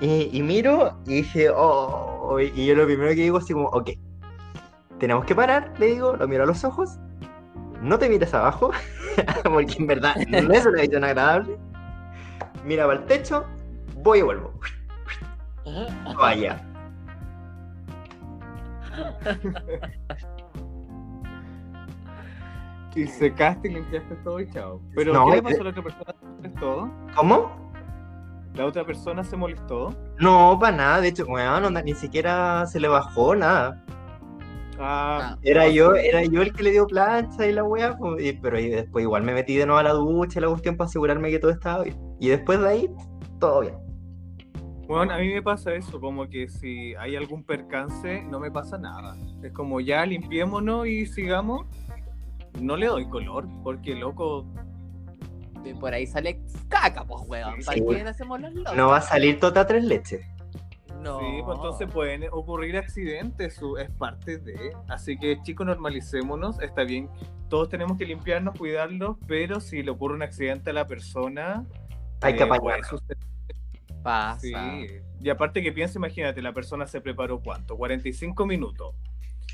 Y, 0.00 0.30
y 0.32 0.42
miro 0.42 0.98
y 1.06 1.16
dije, 1.16 1.50
oh, 1.54 2.38
y 2.40 2.66
yo 2.66 2.74
lo 2.74 2.86
primero 2.86 3.10
que 3.10 3.22
digo 3.22 3.38
así 3.38 3.52
como, 3.52 3.68
ok, 3.68 3.90
tenemos 4.98 5.24
que 5.24 5.34
parar, 5.34 5.72
le 5.78 5.86
digo, 5.86 6.16
lo 6.16 6.26
miro 6.28 6.42
a 6.42 6.46
los 6.46 6.64
ojos, 6.64 6.98
no 7.80 7.98
te 7.98 8.08
mires 8.08 8.34
abajo, 8.34 8.72
porque 9.44 9.74
en 9.78 9.86
verdad 9.86 10.16
no 10.28 10.52
es 10.52 10.66
una 10.66 10.82
visión 10.82 11.04
agradable, 11.04 11.56
mira 12.64 12.86
para 12.86 12.98
el 12.98 13.06
techo, 13.06 13.46
voy 14.02 14.18
y 14.18 14.22
vuelvo, 14.22 14.52
vaya. 16.18 16.62
Y 22.96 23.06
secaste 23.06 23.68
y 23.68 23.74
limpiaste 23.74 24.14
todo 24.24 24.40
y 24.40 24.50
chao. 24.50 24.80
Pero 24.94 25.12
No, 25.12 25.26
¿qué 25.26 25.36
le 25.36 25.42
pasó 25.42 25.60
a 25.60 25.64
la 25.64 25.70
otra 25.70 25.82
persona? 25.82 26.14
¿Se 26.18 26.26
molestó? 26.26 26.90
¿Cómo? 27.14 27.72
¿La 28.54 28.64
otra 28.66 28.84
persona 28.84 29.22
se 29.22 29.36
molestó? 29.36 29.94
No, 30.18 30.56
para 30.58 30.76
nada, 30.76 31.00
de 31.02 31.08
hecho, 31.08 31.26
weón, 31.26 31.64
onda, 31.64 31.82
ni 31.82 31.94
siquiera 31.94 32.66
se 32.66 32.80
le 32.80 32.88
bajó 32.88 33.36
nada. 33.36 33.84
Ah, 34.78 35.36
Era 35.42 35.68
yo, 35.68 35.94
era 35.94 36.22
yo 36.24 36.42
el 36.42 36.52
que 36.52 36.62
le 36.62 36.70
dio 36.70 36.86
plancha 36.86 37.46
y 37.46 37.52
la 37.52 37.64
weá, 37.64 37.96
pues, 37.96 38.22
y- 38.24 38.32
pero 38.34 38.58
y 38.58 38.68
después 38.68 39.02
igual 39.04 39.22
me 39.22 39.32
metí 39.34 39.56
de 39.56 39.64
nuevo 39.66 39.78
a 39.78 39.82
la 39.82 39.92
ducha 39.92 40.38
y 40.38 40.42
la 40.42 40.48
cuestión 40.48 40.76
para 40.76 40.88
asegurarme 40.88 41.30
que 41.30 41.38
todo 41.38 41.50
estaba 41.50 41.84
bien. 41.84 41.96
Y 42.20 42.28
después 42.28 42.60
de 42.60 42.68
ahí, 42.68 42.90
todo 43.40 43.60
bien. 43.60 43.74
Bueno, 44.86 45.12
a 45.14 45.18
mí 45.18 45.28
me 45.32 45.42
pasa 45.42 45.74
eso, 45.74 45.98
como 46.00 46.28
que 46.28 46.48
si 46.48 46.94
hay 46.94 47.16
algún 47.16 47.42
percance, 47.42 48.22
no 48.24 48.38
me 48.38 48.50
pasa 48.50 48.78
nada. 48.78 49.16
Es 49.42 49.52
como 49.52 49.80
ya 49.80 50.04
limpiémonos 50.06 50.86
y 50.86 51.06
sigamos. 51.06 51.66
No 52.60 52.76
le 52.76 52.86
doy 52.86 53.08
color, 53.08 53.46
porque 53.62 53.94
loco, 53.94 54.46
por 55.80 55.92
ahí 55.94 56.06
sale 56.06 56.40
caca, 56.68 57.04
pues, 57.04 57.22
weón. 57.28 57.54
¿Para 57.64 57.76
Sí. 57.78 57.84
qué 57.88 58.00
hacemos 58.02 58.40
los 58.40 58.54
locos? 58.54 58.76
No 58.76 58.88
va 58.88 58.98
a 58.98 59.02
salir 59.02 59.38
tota 59.40 59.66
tres 59.66 59.84
leches. 59.84 60.24
No. 61.02 61.20
sí, 61.20 61.26
pues 61.44 61.56
entonces 61.58 61.88
pueden 61.92 62.24
ocurrir 62.32 62.76
accidentes, 62.78 63.54
su- 63.54 63.76
es 63.76 63.88
parte 63.90 64.38
de. 64.38 64.72
Así 64.88 65.16
que 65.16 65.40
chicos, 65.42 65.64
normalicémonos, 65.66 66.60
está 66.60 66.82
bien. 66.82 67.08
Todos 67.48 67.68
tenemos 67.68 67.96
que 67.96 68.06
limpiarnos, 68.06 68.58
cuidarlos, 68.58 69.16
pero 69.28 69.60
si 69.60 69.82
le 69.84 69.92
ocurre 69.92 70.14
un 70.16 70.22
accidente 70.22 70.70
a 70.70 70.72
la 70.72 70.86
persona, 70.88 71.64
Hay 72.22 72.34
que 72.34 72.40
eh, 72.40 72.46
apañar. 72.46 72.60
puede 72.62 72.82
suceder. 72.84 73.18
Pasa. 74.02 74.40
Sí. 74.40 74.86
Y 75.20 75.30
aparte 75.30 75.62
que 75.62 75.70
piensa, 75.70 75.98
imagínate, 75.98 76.42
la 76.42 76.52
persona 76.52 76.86
se 76.88 77.00
preparó 77.00 77.40
cuánto, 77.40 77.76
45 77.76 78.44
minutos. 78.46 78.94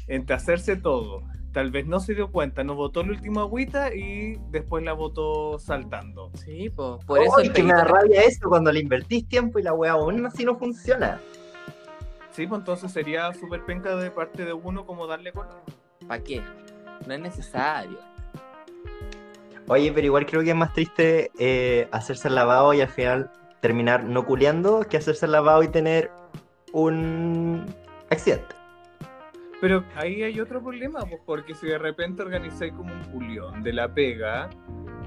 Entre 0.07 0.35
hacerse 0.35 0.77
todo, 0.77 1.23
tal 1.53 1.71
vez 1.71 1.87
no 1.87 2.01
se 2.01 2.15
dio 2.15 2.31
cuenta, 2.31 2.65
no 2.65 2.75
botó 2.75 3.03
la 3.03 3.11
última 3.11 3.43
agüita 3.43 3.95
y 3.95 4.39
después 4.51 4.83
la 4.85 4.95
botó 4.95 5.59
saltando. 5.59 6.31
Sí, 6.35 6.71
pues. 6.71 7.05
Por 7.05 7.23
eso 7.23 7.39
el 7.39 7.53
que 7.53 7.63
me 7.63 7.73
da 7.73 7.85
rabia 7.85 8.23
eso 8.23 8.49
cuando 8.49 8.73
le 8.73 8.81
invertís 8.81 9.29
tiempo 9.29 9.59
y 9.59 9.63
la 9.63 9.73
weá 9.73 9.93
aún 9.93 10.25
así 10.27 10.45
no 10.45 10.57
funciona. 10.59 11.21
Sí, 12.33 12.47
pues 12.47 12.61
entonces 12.61 12.91
sería 12.91 13.33
súper 13.35 13.65
penca 13.65 13.95
de 13.95 14.11
parte 14.11 14.45
de 14.45 14.55
uno 14.55 14.87
como 14.87 15.07
darle 15.07 15.33
color. 15.33 15.63
¿Para 16.09 16.23
qué? 16.23 16.43
No 17.07 17.15
es 17.15 17.21
necesario. 17.21 17.99
Oye, 19.69 19.93
pero 19.93 20.07
igual 20.07 20.27
creo 20.27 20.43
que 20.43 20.51
es 20.51 20.57
más 20.57 20.73
triste 20.73 21.31
eh, 21.39 21.89
hacerse 21.93 22.29
el 22.29 22.35
lavado 22.35 22.75
y 22.75 22.81
al 22.81 22.89
final 22.89 23.31
terminar 23.61 24.05
no 24.05 24.27
culeando 24.27 24.81
que 24.81 24.97
hacerse 24.97 25.27
el 25.27 25.33
lavado 25.33 25.63
y 25.63 25.69
tener 25.69 26.11
un 26.73 27.67
accidente. 28.11 28.62
Pero 29.63 29.85
ahí 29.95 30.25
hay 30.25 30.41
otro 30.41 30.61
problema, 30.61 31.07
pues 31.09 31.21
porque 31.25 31.55
si 31.55 31.69
de 31.69 31.79
repente 31.79 32.21
organizáis 32.21 32.73
como 32.73 32.93
un 32.93 33.05
culión 33.13 33.63
de 33.63 33.73
la 33.73 33.95
pega, 33.95 34.51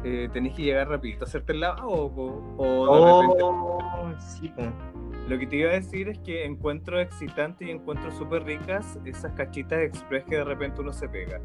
eh, 0.06 0.30
tenéis 0.32 0.56
que 0.56 0.62
llegar 0.62 0.88
rapidito 0.88 1.26
a 1.26 1.28
hacerte 1.28 1.52
el 1.52 1.60
lavado, 1.60 2.10
po, 2.16 2.56
o 2.58 3.06
de 3.06 3.06
repente 3.06 3.44
Oh, 3.44 4.14
sí, 4.18 4.48
po. 4.56 4.62
Lo 5.28 5.38
que 5.38 5.46
te 5.46 5.58
iba 5.58 5.72
a 5.72 5.74
decir 5.74 6.08
es 6.08 6.20
que 6.20 6.46
encuentro 6.46 7.02
excitante 7.02 7.66
y 7.66 7.72
encuentro 7.72 8.10
súper 8.14 8.46
ricas 8.46 8.98
esas 9.04 9.34
cachitas 9.34 9.80
express 9.80 10.24
que 10.24 10.38
de 10.38 10.46
repente 10.46 10.80
uno 10.80 10.94
se 10.94 11.10
pega. 11.10 11.42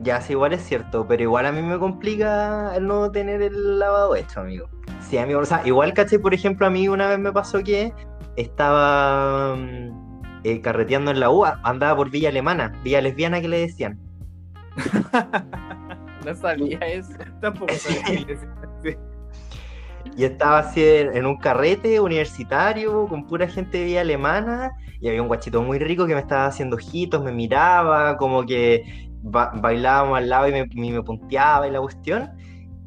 Ya, 0.00 0.20
sí, 0.20 0.32
igual 0.32 0.52
es 0.52 0.62
cierto, 0.62 1.06
pero 1.06 1.22
igual 1.22 1.46
a 1.46 1.52
mí 1.52 1.62
me 1.62 1.78
complica 1.78 2.74
el 2.74 2.88
no 2.88 3.08
tener 3.12 3.40
el 3.40 3.78
lavado 3.78 4.16
hecho, 4.16 4.40
amigo. 4.40 4.68
Sí, 4.98 5.16
amigo, 5.16 5.38
o 5.38 5.44
sea, 5.44 5.64
igual, 5.64 5.94
caché, 5.94 6.18
por 6.18 6.34
ejemplo, 6.34 6.66
a 6.66 6.70
mí 6.70 6.88
una 6.88 7.08
vez 7.08 7.20
me 7.20 7.30
pasó 7.30 7.62
que 7.62 7.92
estaba 8.34 9.54
mm, 9.54 10.01
eh, 10.44 10.60
carreteando 10.60 11.10
en 11.10 11.20
la 11.20 11.30
UA, 11.30 11.60
andaba 11.62 11.96
por 11.96 12.10
Villa 12.10 12.28
Alemana, 12.30 12.72
Villa 12.82 13.00
Lesbiana 13.00 13.40
que 13.40 13.48
le 13.48 13.58
decían. 13.60 13.98
No 16.24 16.32
sabía 16.36 16.78
eso. 16.78 17.14
Tampoco 17.40 17.72
sabía 17.74 18.24
decir. 18.26 18.48
Sí. 18.84 18.90
Y 20.16 20.24
estaba 20.24 20.58
así 20.58 20.82
en, 20.84 21.24
un 21.26 21.36
carrete 21.38 21.98
universitario 22.00 23.06
con 23.06 23.24
pura 23.26 23.46
gente 23.48 23.78
de 23.78 23.84
Villa 23.84 24.00
Alemana 24.02 24.72
y 25.00 25.08
había 25.08 25.22
un 25.22 25.28
guachito 25.28 25.62
muy 25.62 25.78
rico 25.78 26.06
que 26.06 26.14
me 26.14 26.20
estaba 26.20 26.46
haciendo 26.46 26.74
ojitos, 26.76 27.22
me 27.22 27.30
miraba, 27.32 28.16
como 28.18 28.44
que 28.44 29.08
ba- 29.22 29.52
bailábamos 29.54 30.18
al 30.18 30.28
lado 30.28 30.48
y 30.48 30.52
me, 30.52 30.66
y 30.70 30.90
me 30.90 31.02
punteaba 31.02 31.66
y 31.68 31.70
la 31.70 31.80
cuestión. 31.80 32.30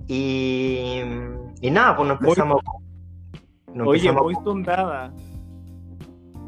Y, 0.08 1.02
y 1.62 1.72
nada, 1.72 1.96
pues 1.96 2.10
nos 2.10 2.20
Muy- 2.20 2.30
empezamos... 2.30 2.62
nos 3.74 3.88
Oye, 3.88 4.10
empezamos- 4.10 4.24
muy 4.24 4.36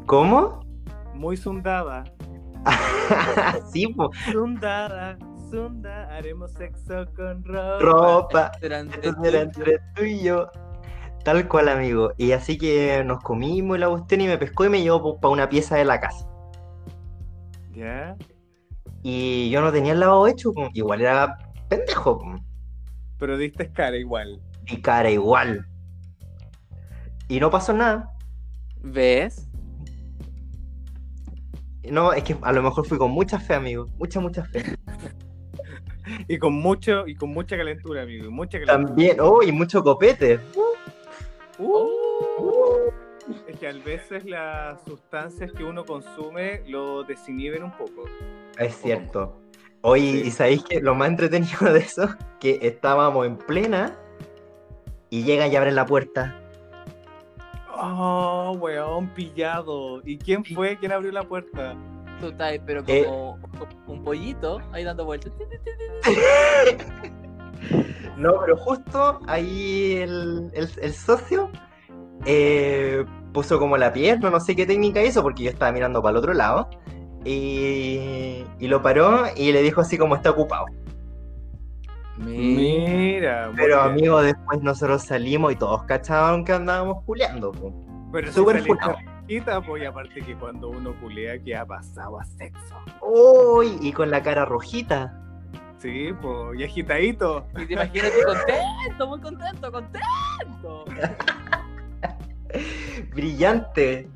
¿Cómo? 0.06 0.60
Muy 1.18 1.36
sundada. 1.36 2.04
sí, 3.72 3.86
pues, 3.88 4.10
Sundada, 4.32 5.18
sunda, 5.50 6.14
haremos 6.16 6.52
sexo 6.52 7.06
con 7.14 7.44
ropa. 7.44 7.78
ropa. 7.80 8.52
Durante 8.60 9.08
entre 9.08 9.78
tú 9.94 10.04
y 10.04 10.22
yo. 10.22 10.50
Tal 11.24 11.46
cual, 11.48 11.68
amigo. 11.68 12.12
Y 12.16 12.32
así 12.32 12.56
que 12.56 13.02
nos 13.04 13.22
comimos 13.22 13.76
y 13.76 13.80
la 13.80 13.88
cuestión 13.88 14.20
y 14.22 14.28
me 14.28 14.38
pescó 14.38 14.64
y 14.64 14.68
me 14.68 14.82
llevó 14.82 15.20
para 15.20 15.32
una 15.32 15.48
pieza 15.48 15.76
de 15.76 15.84
la 15.84 16.00
casa. 16.00 16.26
¿Ya? 17.74 18.16
Y 19.02 19.50
yo 19.50 19.60
no 19.60 19.72
tenía 19.72 19.92
el 19.92 20.00
lavado 20.00 20.26
hecho, 20.26 20.52
po. 20.52 20.68
igual 20.72 21.00
era 21.00 21.36
pendejo. 21.68 22.18
po. 22.18 22.36
Pero 23.18 23.36
diste 23.36 23.70
cara 23.72 23.96
igual. 23.96 24.40
Y 24.66 24.80
cara 24.80 25.10
igual. 25.10 25.66
Y 27.28 27.40
no 27.40 27.50
pasó 27.50 27.72
nada. 27.72 28.10
¿Ves? 28.80 29.47
No, 31.90 32.12
es 32.12 32.22
que 32.24 32.36
a 32.42 32.52
lo 32.52 32.62
mejor 32.62 32.86
fui 32.86 32.98
con 32.98 33.10
mucha 33.10 33.38
fe, 33.38 33.54
amigo. 33.54 33.86
Mucha, 33.98 34.20
mucha 34.20 34.44
fe. 34.44 34.64
Y 36.26 36.38
con 36.38 36.54
mucho, 36.54 37.06
y 37.06 37.14
con 37.14 37.28
mucha 37.30 37.54
calentura, 37.54 38.02
amigo. 38.02 38.24
y 38.24 38.30
Mucha 38.30 38.58
calentura. 38.58 38.86
También, 38.86 39.20
oh, 39.20 39.42
y 39.42 39.52
mucho 39.52 39.82
copete. 39.82 40.40
Uh, 41.58 42.90
es 43.46 43.58
que 43.58 43.68
a 43.68 43.72
veces 43.72 44.24
las 44.24 44.80
sustancias 44.86 45.52
que 45.52 45.64
uno 45.64 45.84
consume 45.84 46.62
lo 46.66 47.04
desinhiben 47.04 47.62
un 47.62 47.72
poco. 47.72 48.04
Es 48.58 48.76
cierto. 48.80 49.36
Oye, 49.82 50.12
Sí. 50.12 50.22
¿y 50.28 50.30
sabéis 50.30 50.64
que 50.64 50.80
lo 50.80 50.94
más 50.94 51.08
entretenido 51.08 51.72
de 51.72 51.80
eso? 51.80 52.08
Que 52.40 52.58
estábamos 52.62 53.26
en 53.26 53.36
plena 53.36 53.94
y 55.10 55.24
llegan 55.24 55.52
y 55.52 55.56
abren 55.56 55.74
la 55.74 55.84
puerta. 55.84 56.40
Oh, 57.80 58.56
weón, 58.60 59.08
pillado. 59.14 60.00
¿Y 60.04 60.18
quién 60.18 60.44
fue? 60.44 60.76
¿Quién 60.78 60.92
abrió 60.92 61.12
la 61.12 61.22
puerta? 61.22 61.74
Tú 62.20 62.26
estás 62.28 62.54
pero 62.66 62.82
Eh. 62.86 63.04
como 63.04 63.38
un 63.86 64.02
pollito 64.02 64.60
ahí 64.72 64.84
dando 64.84 65.04
vueltas. 65.04 65.32
No, 68.16 68.40
pero 68.40 68.56
justo 68.56 69.20
ahí 69.28 69.92
el, 69.96 70.50
el- 70.52 70.70
el 70.82 70.92
socio 70.92 71.50
eh, 72.24 73.04
puso 73.32 73.58
como 73.60 73.76
la 73.76 73.92
pierna, 73.92 74.28
no 74.30 74.40
sé 74.40 74.56
qué 74.56 74.66
técnica 74.66 75.02
hizo, 75.02 75.22
porque 75.22 75.44
yo 75.44 75.50
estaba 75.50 75.70
mirando 75.70 76.02
para 76.02 76.12
el 76.12 76.16
otro 76.16 76.32
lado. 76.34 76.68
Y, 77.24 78.44
y 78.58 78.66
lo 78.68 78.82
paró 78.82 79.24
y 79.36 79.52
le 79.52 79.62
dijo 79.62 79.80
así 79.80 79.96
como 79.98 80.16
está 80.16 80.30
ocupado. 80.30 80.66
Mira, 82.18 83.50
Pero 83.56 83.76
bien. 83.76 83.92
amigo, 83.92 84.22
después 84.22 84.62
nosotros 84.62 85.02
salimos 85.02 85.52
y 85.52 85.56
todos 85.56 85.84
cachaban 85.84 86.44
que 86.44 86.52
andábamos 86.52 87.04
culeando. 87.04 87.52
po. 87.52 87.72
Pero 88.12 88.32
súper 88.32 88.62
si 88.62 88.68
pues, 88.68 88.80
y 89.82 89.84
aparte 89.84 90.22
que 90.22 90.34
cuando 90.36 90.70
uno 90.70 90.98
culea 91.00 91.38
que 91.38 91.54
ha 91.54 91.66
pasado 91.66 92.18
a 92.18 92.24
sexo. 92.24 92.76
Uy, 93.02 93.78
y 93.82 93.92
con 93.92 94.10
la 94.10 94.22
cara 94.22 94.46
rojita. 94.46 95.14
Sí, 95.78 96.10
pues, 96.20 96.58
y 96.58 96.64
agitadito. 96.64 97.46
Y 97.56 97.66
te 97.66 97.74
imaginas 97.74 98.10
que 98.10 98.24
contento, 98.24 99.06
muy 99.06 99.20
contento, 99.20 99.70
contento. 99.70 100.84
Brillante. 103.14 104.10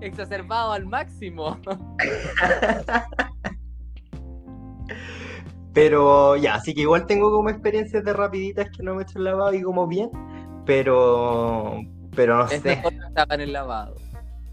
Exacerbado 0.00 0.72
al 0.72 0.86
máximo. 0.86 1.58
Pero 5.74 6.36
ya, 6.36 6.54
así 6.54 6.72
que 6.72 6.82
igual 6.82 7.04
tengo 7.06 7.30
como 7.32 7.50
experiencias 7.50 8.04
de 8.04 8.12
rapiditas 8.12 8.70
que 8.70 8.82
no 8.84 8.94
me 8.94 9.02
he 9.02 9.04
hecho 9.04 9.18
el 9.18 9.24
lavado 9.24 9.52
y 9.52 9.62
como 9.62 9.86
bien. 9.88 10.08
Pero, 10.64 11.80
pero 12.14 12.38
no 12.38 12.44
Es 12.48 12.62
sé. 12.62 12.76
mejor 12.76 12.92
que 12.92 13.20
hagan 13.20 13.40
el 13.40 13.52
lavado. 13.52 13.96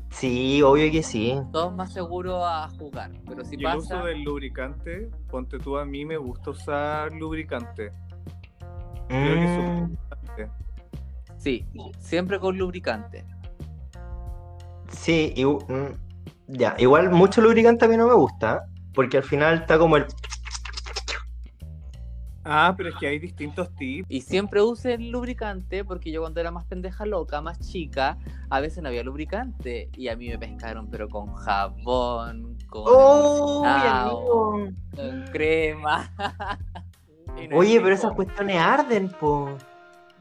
Sí, 0.09 0.61
obvio 0.61 0.91
que 0.91 1.03
sí. 1.03 1.39
Todos 1.53 1.74
más 1.74 1.93
seguros 1.93 2.41
a 2.43 2.67
jugar. 2.78 3.11
Pero 3.30 3.45
si 3.45 3.55
y 3.55 3.59
el 3.59 3.63
pasa. 3.63 3.78
uso 3.78 4.05
del 4.05 4.24
lubricante, 4.24 5.09
ponte 5.30 5.57
tú, 5.59 5.78
a 5.78 5.86
mí 5.86 6.03
me 6.03 6.17
gusta 6.17 6.49
usar 6.49 7.13
lubricante. 7.13 7.93
Creo 9.07 9.39
que 9.39 9.45
eso- 9.45 9.61
Mm, 9.61 9.95
Sí, 11.38 11.65
siempre 11.99 12.39
con 12.39 12.57
lubricante. 12.57 13.24
sí, 14.89 15.34
y- 15.36 15.45
mm, 15.45 15.97
ya, 16.49 16.76
igual 16.78 17.09
mucho 17.09 17.41
lubricante 17.41 17.86
a 17.86 17.88
mí 17.88 17.95
no 17.97 18.07
me 18.07 18.13
gusta, 18.13 18.65
porque 18.93 19.17
al 19.17 19.24
final 19.24 19.55
está 19.61 19.78
como 19.80 19.97
el... 19.97 20.05
Ah, 22.44 22.74
pero 22.76 22.89
es 22.89 22.96
que 22.96 23.08
hay 23.08 23.20
distintos 23.20 23.70
tips. 23.76 24.06
Y 24.10 24.22
siempre 24.22 24.62
use 24.62 24.94
el 24.94 25.12
lubricante 25.12 25.84
porque 25.86 26.12
yo 26.12 26.22
cuando 26.22 26.39
era 26.39 26.52
más 26.52 26.66
pendeja 26.66 27.06
loca, 27.06 27.42
más 27.42 27.60
chica, 27.60 28.18
a 28.50 28.60
veces 28.60 28.82
no 28.82 28.89
había 28.89 29.04
lubricante. 29.04 29.89
Y 29.96 30.08
a 30.08 30.16
mí 30.16 30.30
me 30.30 30.39
pescaron, 30.39 30.89
pero 30.89 31.08
con 31.08 31.34
jabón, 31.36 32.58
con, 32.68 32.84
¡Oh, 32.88 33.64
emulsionado, 33.64 34.54
amigo! 34.54 34.76
con 34.96 35.24
crema. 35.32 36.12
No 37.50 37.58
Oye, 37.58 37.80
pero 37.80 37.96
esas 37.96 38.12
cuestiones 38.12 38.58
arden, 38.58 39.08
po. 39.08 39.58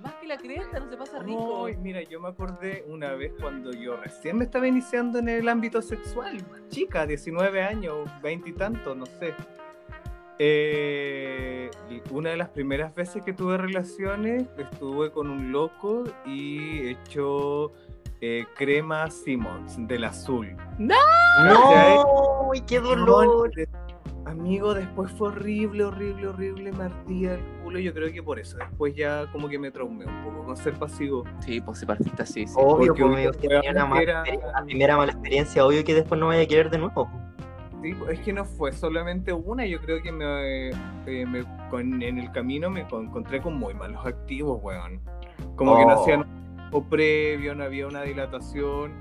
Más 0.00 0.14
que 0.14 0.26
la 0.28 0.38
cresta, 0.38 0.78
no 0.78 0.88
se 0.88 0.96
pasa 0.96 1.18
rico. 1.18 1.66
Mira, 1.82 2.02
yo 2.02 2.20
me 2.20 2.28
acordé 2.28 2.84
una 2.86 3.14
vez 3.14 3.32
cuando 3.40 3.72
yo 3.72 3.96
recién 3.96 4.38
me 4.38 4.44
estaba 4.44 4.66
iniciando 4.68 5.18
en 5.18 5.28
el 5.28 5.48
ámbito 5.48 5.82
sexual, 5.82 6.38
chica, 6.68 7.06
19 7.06 7.62
años, 7.62 8.08
20 8.22 8.48
y 8.48 8.52
tanto, 8.52 8.94
no 8.94 9.06
sé. 9.06 9.34
Eh, 10.42 11.68
una 12.10 12.30
de 12.30 12.38
las 12.38 12.48
primeras 12.48 12.94
veces 12.94 13.22
que 13.22 13.34
tuve 13.34 13.58
relaciones, 13.58 14.44
estuve 14.56 15.10
con 15.10 15.28
un 15.28 15.52
loco 15.52 16.04
y 16.24 16.88
echó 16.88 17.72
eh, 18.22 18.46
crema 18.56 19.10
Simmons 19.10 19.76
del 19.86 20.04
azul. 20.04 20.56
¡No! 20.78 20.96
¡Uy, 22.48 22.62
qué 22.62 22.80
dolor! 22.80 23.50
Amigo, 24.24 24.72
después 24.72 25.12
fue 25.12 25.28
horrible, 25.28 25.84
horrible, 25.84 26.28
horrible, 26.28 26.72
me 26.72 26.84
ardía 26.84 27.34
el 27.34 27.42
culo. 27.62 27.78
Yo 27.78 27.92
creo 27.92 28.10
que 28.10 28.22
por 28.22 28.38
eso 28.38 28.56
después 28.56 28.94
ya 28.94 29.30
como 29.32 29.46
que 29.46 29.58
me 29.58 29.70
traumé 29.70 30.06
un 30.06 30.24
poco 30.24 30.46
con 30.46 30.56
ser 30.56 30.72
pasivo. 30.74 31.24
Sí, 31.40 31.60
pues 31.60 31.80
si 31.80 31.86
partiste 31.86 32.22
así, 32.22 32.46
sí. 32.46 32.54
Obvio, 32.56 32.88
porque 32.94 33.02
pues, 33.02 33.14
obvio, 33.14 33.30
usted 33.30 33.48
tenía 33.48 33.70
una 33.72 33.86
mala 33.86 34.02
era- 34.02 34.18
experiencia, 34.20 34.52
la 34.52 34.64
primera 34.64 34.96
mala 34.96 35.12
experiencia, 35.12 35.66
obvio 35.66 35.84
que 35.84 35.94
después 35.94 36.18
no 36.18 36.28
vaya 36.28 36.42
a 36.42 36.46
querer 36.46 36.70
de 36.70 36.78
nuevo. 36.78 37.10
Sí, 37.82 37.94
es 38.10 38.20
que 38.20 38.32
no 38.32 38.44
fue 38.44 38.72
solamente 38.72 39.32
una, 39.32 39.64
yo 39.64 39.80
creo 39.80 40.02
que 40.02 40.12
me, 40.12 40.68
eh, 40.68 41.26
me- 41.26 41.44
con- 41.70 42.02
en 42.02 42.18
el 42.18 42.30
camino 42.32 42.68
me 42.68 42.86
con- 42.86 43.06
encontré 43.06 43.40
con 43.40 43.54
muy 43.58 43.72
malos 43.74 44.04
activos, 44.04 44.60
weón. 44.62 45.00
Como 45.56 45.76
que 45.78 45.86
no 45.86 45.94
Oh. 45.94 46.02
hacían 46.02 46.68
o 46.72 46.82
previo, 46.84 47.54
no 47.54 47.64
había 47.64 47.86
una 47.86 48.02
dilatación. 48.02 48.92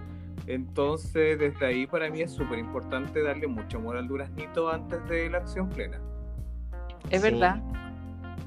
Entonces, 0.47 1.37
desde 1.37 1.65
ahí 1.65 1.85
para 1.87 2.09
mí 2.09 2.21
es 2.21 2.31
súper 2.31 2.57
importante 2.57 3.21
darle 3.21 3.47
mucho 3.47 3.77
amor 3.77 3.97
al 3.97 4.07
duraznito 4.07 4.69
antes 4.69 5.05
de 5.09 5.29
la 5.29 5.39
acción 5.39 5.67
plena. 5.69 5.99
Es 7.09 7.21
Sí. 7.21 7.29
verdad. 7.31 7.61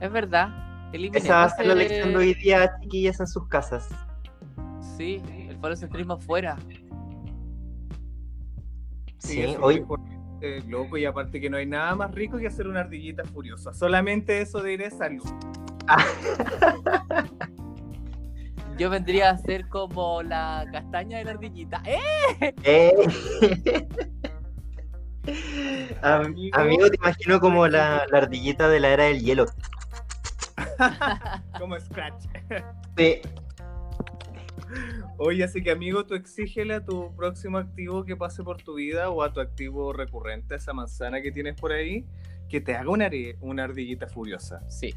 Es 0.00 0.10
verdad. 0.10 0.48
Eliminemos 0.92 1.24
Esa 1.24 1.34
va 1.36 1.44
a 1.44 1.48
ser 1.50 1.66
la 1.66 1.74
lección 1.74 2.10
de 2.10 2.16
hoy 2.16 2.34
día, 2.34 2.72
chiquillas, 2.80 3.20
en 3.20 3.26
sus 3.26 3.46
casas. 3.48 3.88
Sí, 4.96 5.22
el 5.48 5.56
falocentrismo 5.58 6.18
fuera. 6.18 6.56
Sí, 9.18 9.44
hoy, 9.60 9.84
fuerte, 10.42 10.62
loco, 10.68 10.96
y 10.96 11.04
aparte 11.04 11.40
que 11.40 11.50
no 11.50 11.56
hay 11.56 11.66
nada 11.66 11.94
más 11.94 12.10
rico 12.12 12.38
que 12.38 12.46
hacer 12.46 12.66
una 12.66 12.80
ardillita 12.80 13.24
furiosa. 13.24 13.72
Solamente 13.72 14.40
eso 14.40 14.62
diré 14.62 14.90
salud. 14.90 15.24
Yo 18.78 18.90
vendría 18.90 19.30
a 19.30 19.38
ser 19.38 19.68
como 19.68 20.22
la 20.22 20.66
castaña 20.72 21.18
de 21.18 21.24
la 21.24 21.30
ardillita. 21.32 21.82
¡Eh! 21.84 22.54
Eh. 22.64 22.92
Am- 26.02 26.26
Amigo. 26.26 26.58
amigo, 26.58 26.90
te 26.90 26.96
imagino 26.96 27.38
como 27.38 27.68
la, 27.68 28.06
la 28.10 28.18
ardillita 28.18 28.68
de 28.68 28.80
la 28.80 28.88
era 28.88 29.04
del 29.04 29.20
hielo. 29.20 29.46
Como 31.58 31.78
Scratch. 31.78 32.24
Sí. 32.96 33.20
Oye, 35.18 35.44
así 35.44 35.62
que 35.62 35.70
amigo, 35.70 36.04
tú 36.06 36.14
exígele 36.14 36.74
a 36.74 36.84
tu 36.84 37.14
próximo 37.14 37.58
activo 37.58 38.04
que 38.04 38.16
pase 38.16 38.42
por 38.42 38.62
tu 38.62 38.74
vida 38.74 39.10
o 39.10 39.22
a 39.22 39.32
tu 39.32 39.40
activo 39.40 39.92
recurrente, 39.92 40.54
esa 40.54 40.72
manzana 40.72 41.22
que 41.22 41.32
tienes 41.32 41.54
por 41.54 41.72
ahí, 41.72 42.06
que 42.48 42.60
te 42.60 42.74
haga 42.74 42.90
una, 42.90 43.64
ardillita 43.64 44.08
furiosa. 44.08 44.68
Sí. 44.70 44.94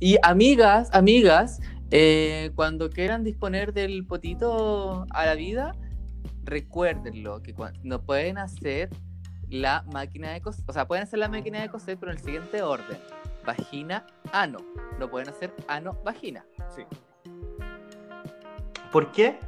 Y 0.00 0.16
amigas, 0.22 0.90
amigas, 0.92 1.60
eh, 1.90 2.50
cuando 2.54 2.90
quieran 2.90 3.24
disponer 3.24 3.72
del 3.72 4.06
potito 4.06 5.06
a 5.10 5.26
la 5.26 5.34
vida, 5.34 5.74
recuérdenlo, 6.44 7.42
que 7.42 7.54
no 7.82 8.02
pueden 8.02 8.38
hacer 8.38 8.90
la 9.48 9.84
máquina 9.92 10.32
de 10.32 10.40
coser, 10.40 10.64
o 10.66 10.72
sea, 10.72 10.86
pueden 10.86 11.04
hacer 11.04 11.18
la 11.18 11.28
máquina 11.28 11.60
de 11.60 11.68
coser, 11.68 11.96
pero 11.98 12.12
en 12.12 12.18
el 12.18 12.24
siguiente 12.24 12.62
orden. 12.62 12.98
Vagina, 13.44 14.04
ano. 14.32 14.58
No 14.98 15.08
pueden 15.08 15.28
hacer 15.28 15.52
ano, 15.68 16.00
vagina. 16.04 16.44
Sí. 16.74 16.82
¿Por 18.96 19.12
qué? 19.12 19.38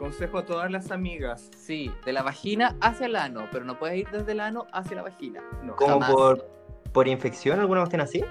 Consejo 0.00 0.38
a 0.38 0.44
todas 0.44 0.68
las 0.68 0.90
amigas. 0.90 1.48
Sí, 1.56 1.92
de 2.04 2.12
la 2.12 2.24
vagina 2.24 2.74
hacia 2.80 3.06
el 3.06 3.14
ano, 3.14 3.44
pero 3.52 3.64
no 3.64 3.78
puedes 3.78 3.98
ir 3.98 4.08
desde 4.10 4.32
el 4.32 4.40
ano 4.40 4.66
hacia 4.72 4.96
la 4.96 5.02
vagina. 5.02 5.40
No, 5.62 5.76
¿Como 5.76 5.92
Jamás. 6.00 6.10
por, 6.10 6.50
por 6.92 7.06
infección, 7.06 7.60
alguna 7.60 7.82
cuestión 7.82 8.00
así? 8.00 8.24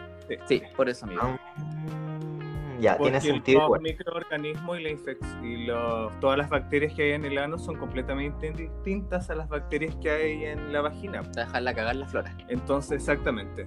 Sí, 0.47 0.61
por 0.75 0.89
eso, 0.89 1.05
amigo. 1.05 1.21
Mm, 1.55 2.79
ya, 2.81 2.97
porque 2.97 3.11
tiene 3.11 3.21
sentido 3.21 3.69
los 3.69 3.79
microorganismos 3.81 4.79
y, 4.81 4.83
la 4.83 4.89
y 5.47 5.65
los- 5.65 6.19
todas 6.19 6.37
las 6.37 6.49
bacterias 6.49 6.93
que 6.93 7.03
hay 7.03 7.11
en 7.13 7.23
el 7.23 7.37
ano 7.37 7.57
son 7.57 7.77
completamente 7.77 8.51
distintas 8.51 9.29
a 9.29 9.35
las 9.35 9.47
bacterias 9.47 9.95
que 10.01 10.11
hay 10.11 10.43
en 10.43 10.73
la 10.73 10.81
vagina. 10.81 11.21
Dejarla 11.21 11.73
cagar 11.73 11.95
la 11.95 12.05
flora. 12.05 12.35
Entonces, 12.49 12.97
exactamente. 12.99 13.65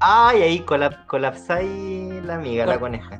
Ay, 0.00 0.42
ahí 0.42 0.60
colap- 0.60 1.06
colapsáis 1.06 2.22
la 2.22 2.34
amiga, 2.34 2.66
la 2.66 2.78
coneja. 2.78 3.18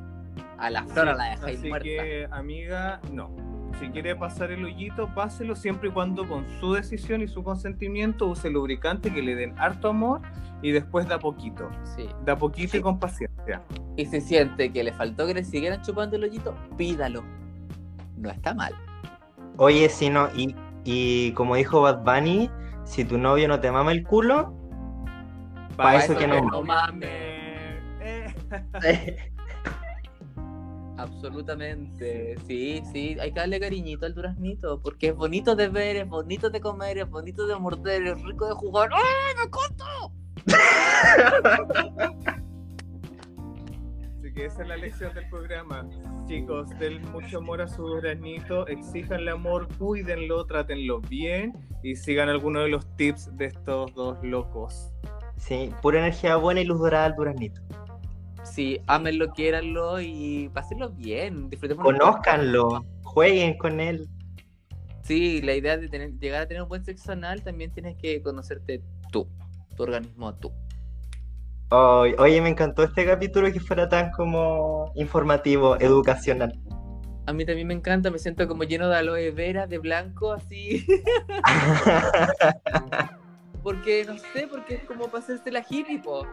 A 0.59 0.71
la 0.71 0.85
flora 0.85 1.13
Sí, 1.13 1.19
la 1.19 1.25
dejáis 1.31 1.59
Así 1.59 1.69
muerta. 1.69 1.85
que, 1.85 2.29
amiga, 2.31 3.01
no. 3.13 3.31
Si 3.79 3.89
quiere 3.91 4.17
pasar 4.17 4.51
el 4.51 4.65
hoyito, 4.65 5.09
páselo 5.15 5.55
siempre 5.55 5.89
y 5.91 5.93
cuando 5.93 6.27
con 6.27 6.45
su 6.59 6.73
decisión 6.73 7.23
y 7.23 7.29
su 7.29 7.45
consentimiento 7.45 8.27
use 8.27 8.51
lubricante 8.51 9.13
que 9.13 9.23
le 9.23 9.37
den 9.37 9.55
harto 9.59 9.89
amor 9.91 10.21
y 10.63 10.73
después 10.73 11.07
da 11.07 11.19
poquito. 11.21 11.71
Sí. 11.97 12.09
Da 12.25 12.37
poquito 12.37 12.73
Sí. 12.73 12.79
y 12.79 12.81
con 12.81 12.99
paciencia. 12.99 13.63
Y 13.97 14.07
si 14.07 14.21
siente 14.21 14.73
que 14.73 14.83
le 14.83 14.93
faltó 14.93 15.27
que 15.27 15.35
le 15.35 15.45
siguieran 15.45 15.81
chupando 15.83 16.17
el 16.17 16.25
hoyito, 16.25 16.57
pídalo. 16.77 17.23
No 18.17 18.31
está 18.31 18.53
mal. 18.53 18.75
Oye, 19.59 19.89
si 19.89 20.11
no, 20.11 20.29
y, 20.35 20.57
y 20.85 21.31
como 21.33 21.55
dijo 21.55 21.81
Bad 21.83 22.03
Bunny, 22.03 22.51
si 22.85 23.05
tu 23.05 23.17
novio 23.17 23.47
no 23.47 23.61
te 23.61 23.71
mama 23.71 23.93
el 23.93 24.03
culo, 24.05 24.55
Pa' 25.77 25.95
eso 25.97 26.17
que 26.17 26.27
no 26.27 26.41
no 26.41 26.63
mames. 26.63 27.09
Eh, 28.01 28.35
Absolutamente. 30.99 32.37
Sí, 32.47 32.83
sí. 32.93 33.17
Hay 33.21 33.33
que 33.33 33.39
darle 33.39 33.61
cariñito 33.61 34.05
al 34.05 34.15
duraznito. 34.15 34.83
Porque 34.83 35.09
es 35.09 35.15
bonito 35.15 35.55
de 35.55 35.69
ver, 35.69 35.97
es 35.97 36.09
bonito 36.09 36.51
de 36.51 36.61
comer, 36.61 36.99
es 36.99 37.09
bonito 37.09 37.47
de 37.47 37.57
morder, 37.57 38.05
es 38.07 38.23
rico 38.25 38.49
de 38.49 38.55
jugar. 38.55 38.91
¡Ah, 38.93 39.33
me 39.39 39.49
corto! 39.49 39.85
Así 44.19 44.33
que 44.35 44.47
esa 44.47 44.63
es 44.63 44.69
la 44.69 44.77
lección 44.77 45.15
del 45.15 45.29
programa. 45.31 45.89
Chicos, 46.27 46.69
den 46.81 47.01
mucho 47.13 47.39
amor 47.39 47.63
a 47.63 47.69
su 47.69 47.85
granito, 47.85 48.67
exíjanle 48.67 49.31
amor, 49.31 49.69
cuídenlo, 49.79 50.45
trátenlo 50.47 51.01
bien 51.01 51.53
y 51.83 51.95
sigan 51.95 52.29
algunos 52.29 52.65
de 52.65 52.71
los 52.71 52.97
tips 52.97 53.37
de 53.37 53.45
estos 53.47 53.95
dos 53.95 54.19
locos. 54.23 54.91
Sí, 55.37 55.73
pura 55.81 56.01
energía 56.01 56.35
buena 56.37 56.61
y 56.61 56.65
luz 56.65 56.81
dorada 56.81 57.07
al 57.07 57.15
duraznito. 57.15 57.63
Sí, 58.53 58.81
ámenlo, 58.87 59.33
quiéranlo 59.33 60.01
y 60.01 60.51
pásenlo 60.53 60.91
bien. 60.91 61.49
Disfrutemos. 61.51 61.85
Conózcanlo, 61.85 62.85
jueguen 63.03 63.57
con 63.59 63.81
él. 63.81 64.09
Sí, 65.03 65.41
la 65.43 65.55
idea 65.55 65.77
de 65.77 65.89
tener, 65.89 66.13
llegar 66.19 66.43
a 66.43 66.47
tener 66.47 66.63
un 66.63 66.69
buen 66.69 66.85
sexo 66.85 67.13
anal 67.13 67.43
también 67.43 67.73
tienes 67.73 67.97
que 67.97 68.23
conocerte 68.23 68.83
tú, 69.11 69.27
tu 69.77 69.83
organismo 69.85 70.35
tú. 70.35 70.53
Oy- 71.71 72.15
Oye, 72.19 72.41
me 72.41 72.49
encantó 72.51 72.83
este 72.83 73.07
capítulo 73.07 73.51
que 73.53 73.61
fuera 73.61 73.89
tan 73.89 74.11
como 74.13 74.93
informativo, 74.97 75.79
educacional. 75.81 76.53
A 77.27 77.33
mí 77.33 77.45
también 77.45 77.69
me 77.69 77.75
encanta, 77.75 78.11
me 78.11 78.19
siento 78.19 78.47
como 78.49 78.65
lleno 78.65 78.89
de 78.89 78.97
aloe 78.97 79.31
vera, 79.33 79.67
de 79.67 79.79
blanco, 79.79 80.33
así. 80.33 80.87
Porque, 83.63 84.05
no 84.07 84.17
sé, 84.33 84.47
porque 84.49 84.77
es 84.77 84.85
como 84.85 85.09
para 85.09 85.23
hacerse 85.23 85.51
la 85.51 85.65
hippie, 85.69 85.99
po. 85.99 86.27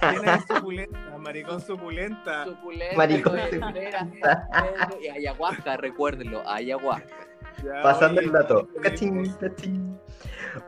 Tiene 0.00 0.40
suculenta, 0.48 1.18
maricón 1.18 1.60
suculenta. 1.60 2.44
Suculenta, 2.44 2.96
Maricón 2.96 3.38
y 5.02 5.08
ayahuasca, 5.08 5.76
recuérdenlo, 5.76 6.48
ayahuasca. 6.48 7.26
Ya, 7.64 7.82
Pasando 7.82 8.18
oye, 8.18 8.26
el 8.26 8.32
dato. 8.32 8.68
Cachín, 8.82 9.32
cachín. 9.40 9.98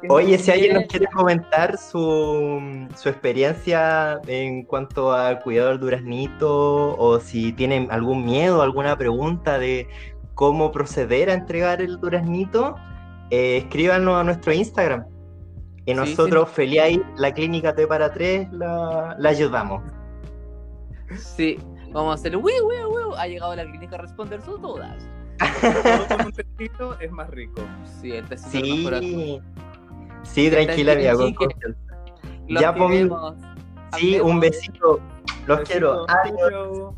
Oye, 0.09 0.39
si 0.39 0.51
alguien 0.51 0.74
nos 0.74 0.84
quiere 0.84 1.07
comentar 1.07 1.76
su, 1.78 2.89
su 2.97 3.09
experiencia 3.09 4.20
en 4.26 4.64
cuanto 4.64 5.12
al 5.12 5.41
cuidado 5.41 5.70
del 5.70 5.80
duraznito 5.80 6.97
o 6.97 7.20
si 7.20 7.53
tienen 7.53 7.89
algún 7.91 8.24
miedo, 8.24 8.62
alguna 8.62 8.97
pregunta 8.97 9.59
de 9.59 9.89
cómo 10.34 10.72
proceder 10.72 11.30
a 11.30 11.34
entregar 11.34 11.82
el 11.82 11.99
duraznito, 11.99 12.76
eh, 13.30 13.59
escríbanos 13.59 14.20
a 14.20 14.24
nuestro 14.24 14.53
Instagram. 14.53 15.05
Y 15.89 15.93
Sí, 15.93 15.95
nosotros, 15.95 16.51
feliz 16.51 16.80
ahí, 16.80 17.03
la 17.16 17.32
clínica 17.32 17.74
T 17.74 17.86
para 17.86 18.12
3, 18.12 18.53
la, 18.53 19.16
la 19.18 19.28
ayudamos. 19.30 19.82
Sí, 21.16 21.59
vamos 21.93 22.11
a 22.11 22.14
hacer 22.16 22.36
wiu, 22.36 22.45
wiu, 22.45 22.91
wiu. 22.91 23.14
Ha 23.14 23.26
llegado 23.26 23.57
la 23.57 23.64
clínica 23.64 23.97
a 23.97 24.01
responder 24.03 24.43
sus 24.43 24.61
dudas. 24.61 25.09
Todo 25.39 26.07
con 26.09 26.26
un 26.26 26.32
tecito 26.32 27.01
es 27.01 27.11
más 27.11 27.30
rico. 27.30 27.62
Sí, 28.03 28.12
el 28.12 28.28
tecito 28.28 28.97
es. 28.97 29.01
Sí, 29.01 29.41
sí, 30.24 30.51
tranquila, 30.51 30.95
confianza. 31.16 31.78
Los 32.49 32.62
Ya, 32.62 32.74
pues, 32.74 32.91
queremos. 32.91 33.34
Sí, 33.97 34.20
un 34.20 34.41
besito. 34.41 35.01
Los 35.47 35.61
quiero. 35.61 36.05
Adiós. 36.07 36.95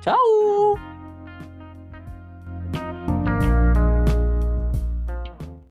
Chau. 0.00 0.14
Chao. 0.14 0.97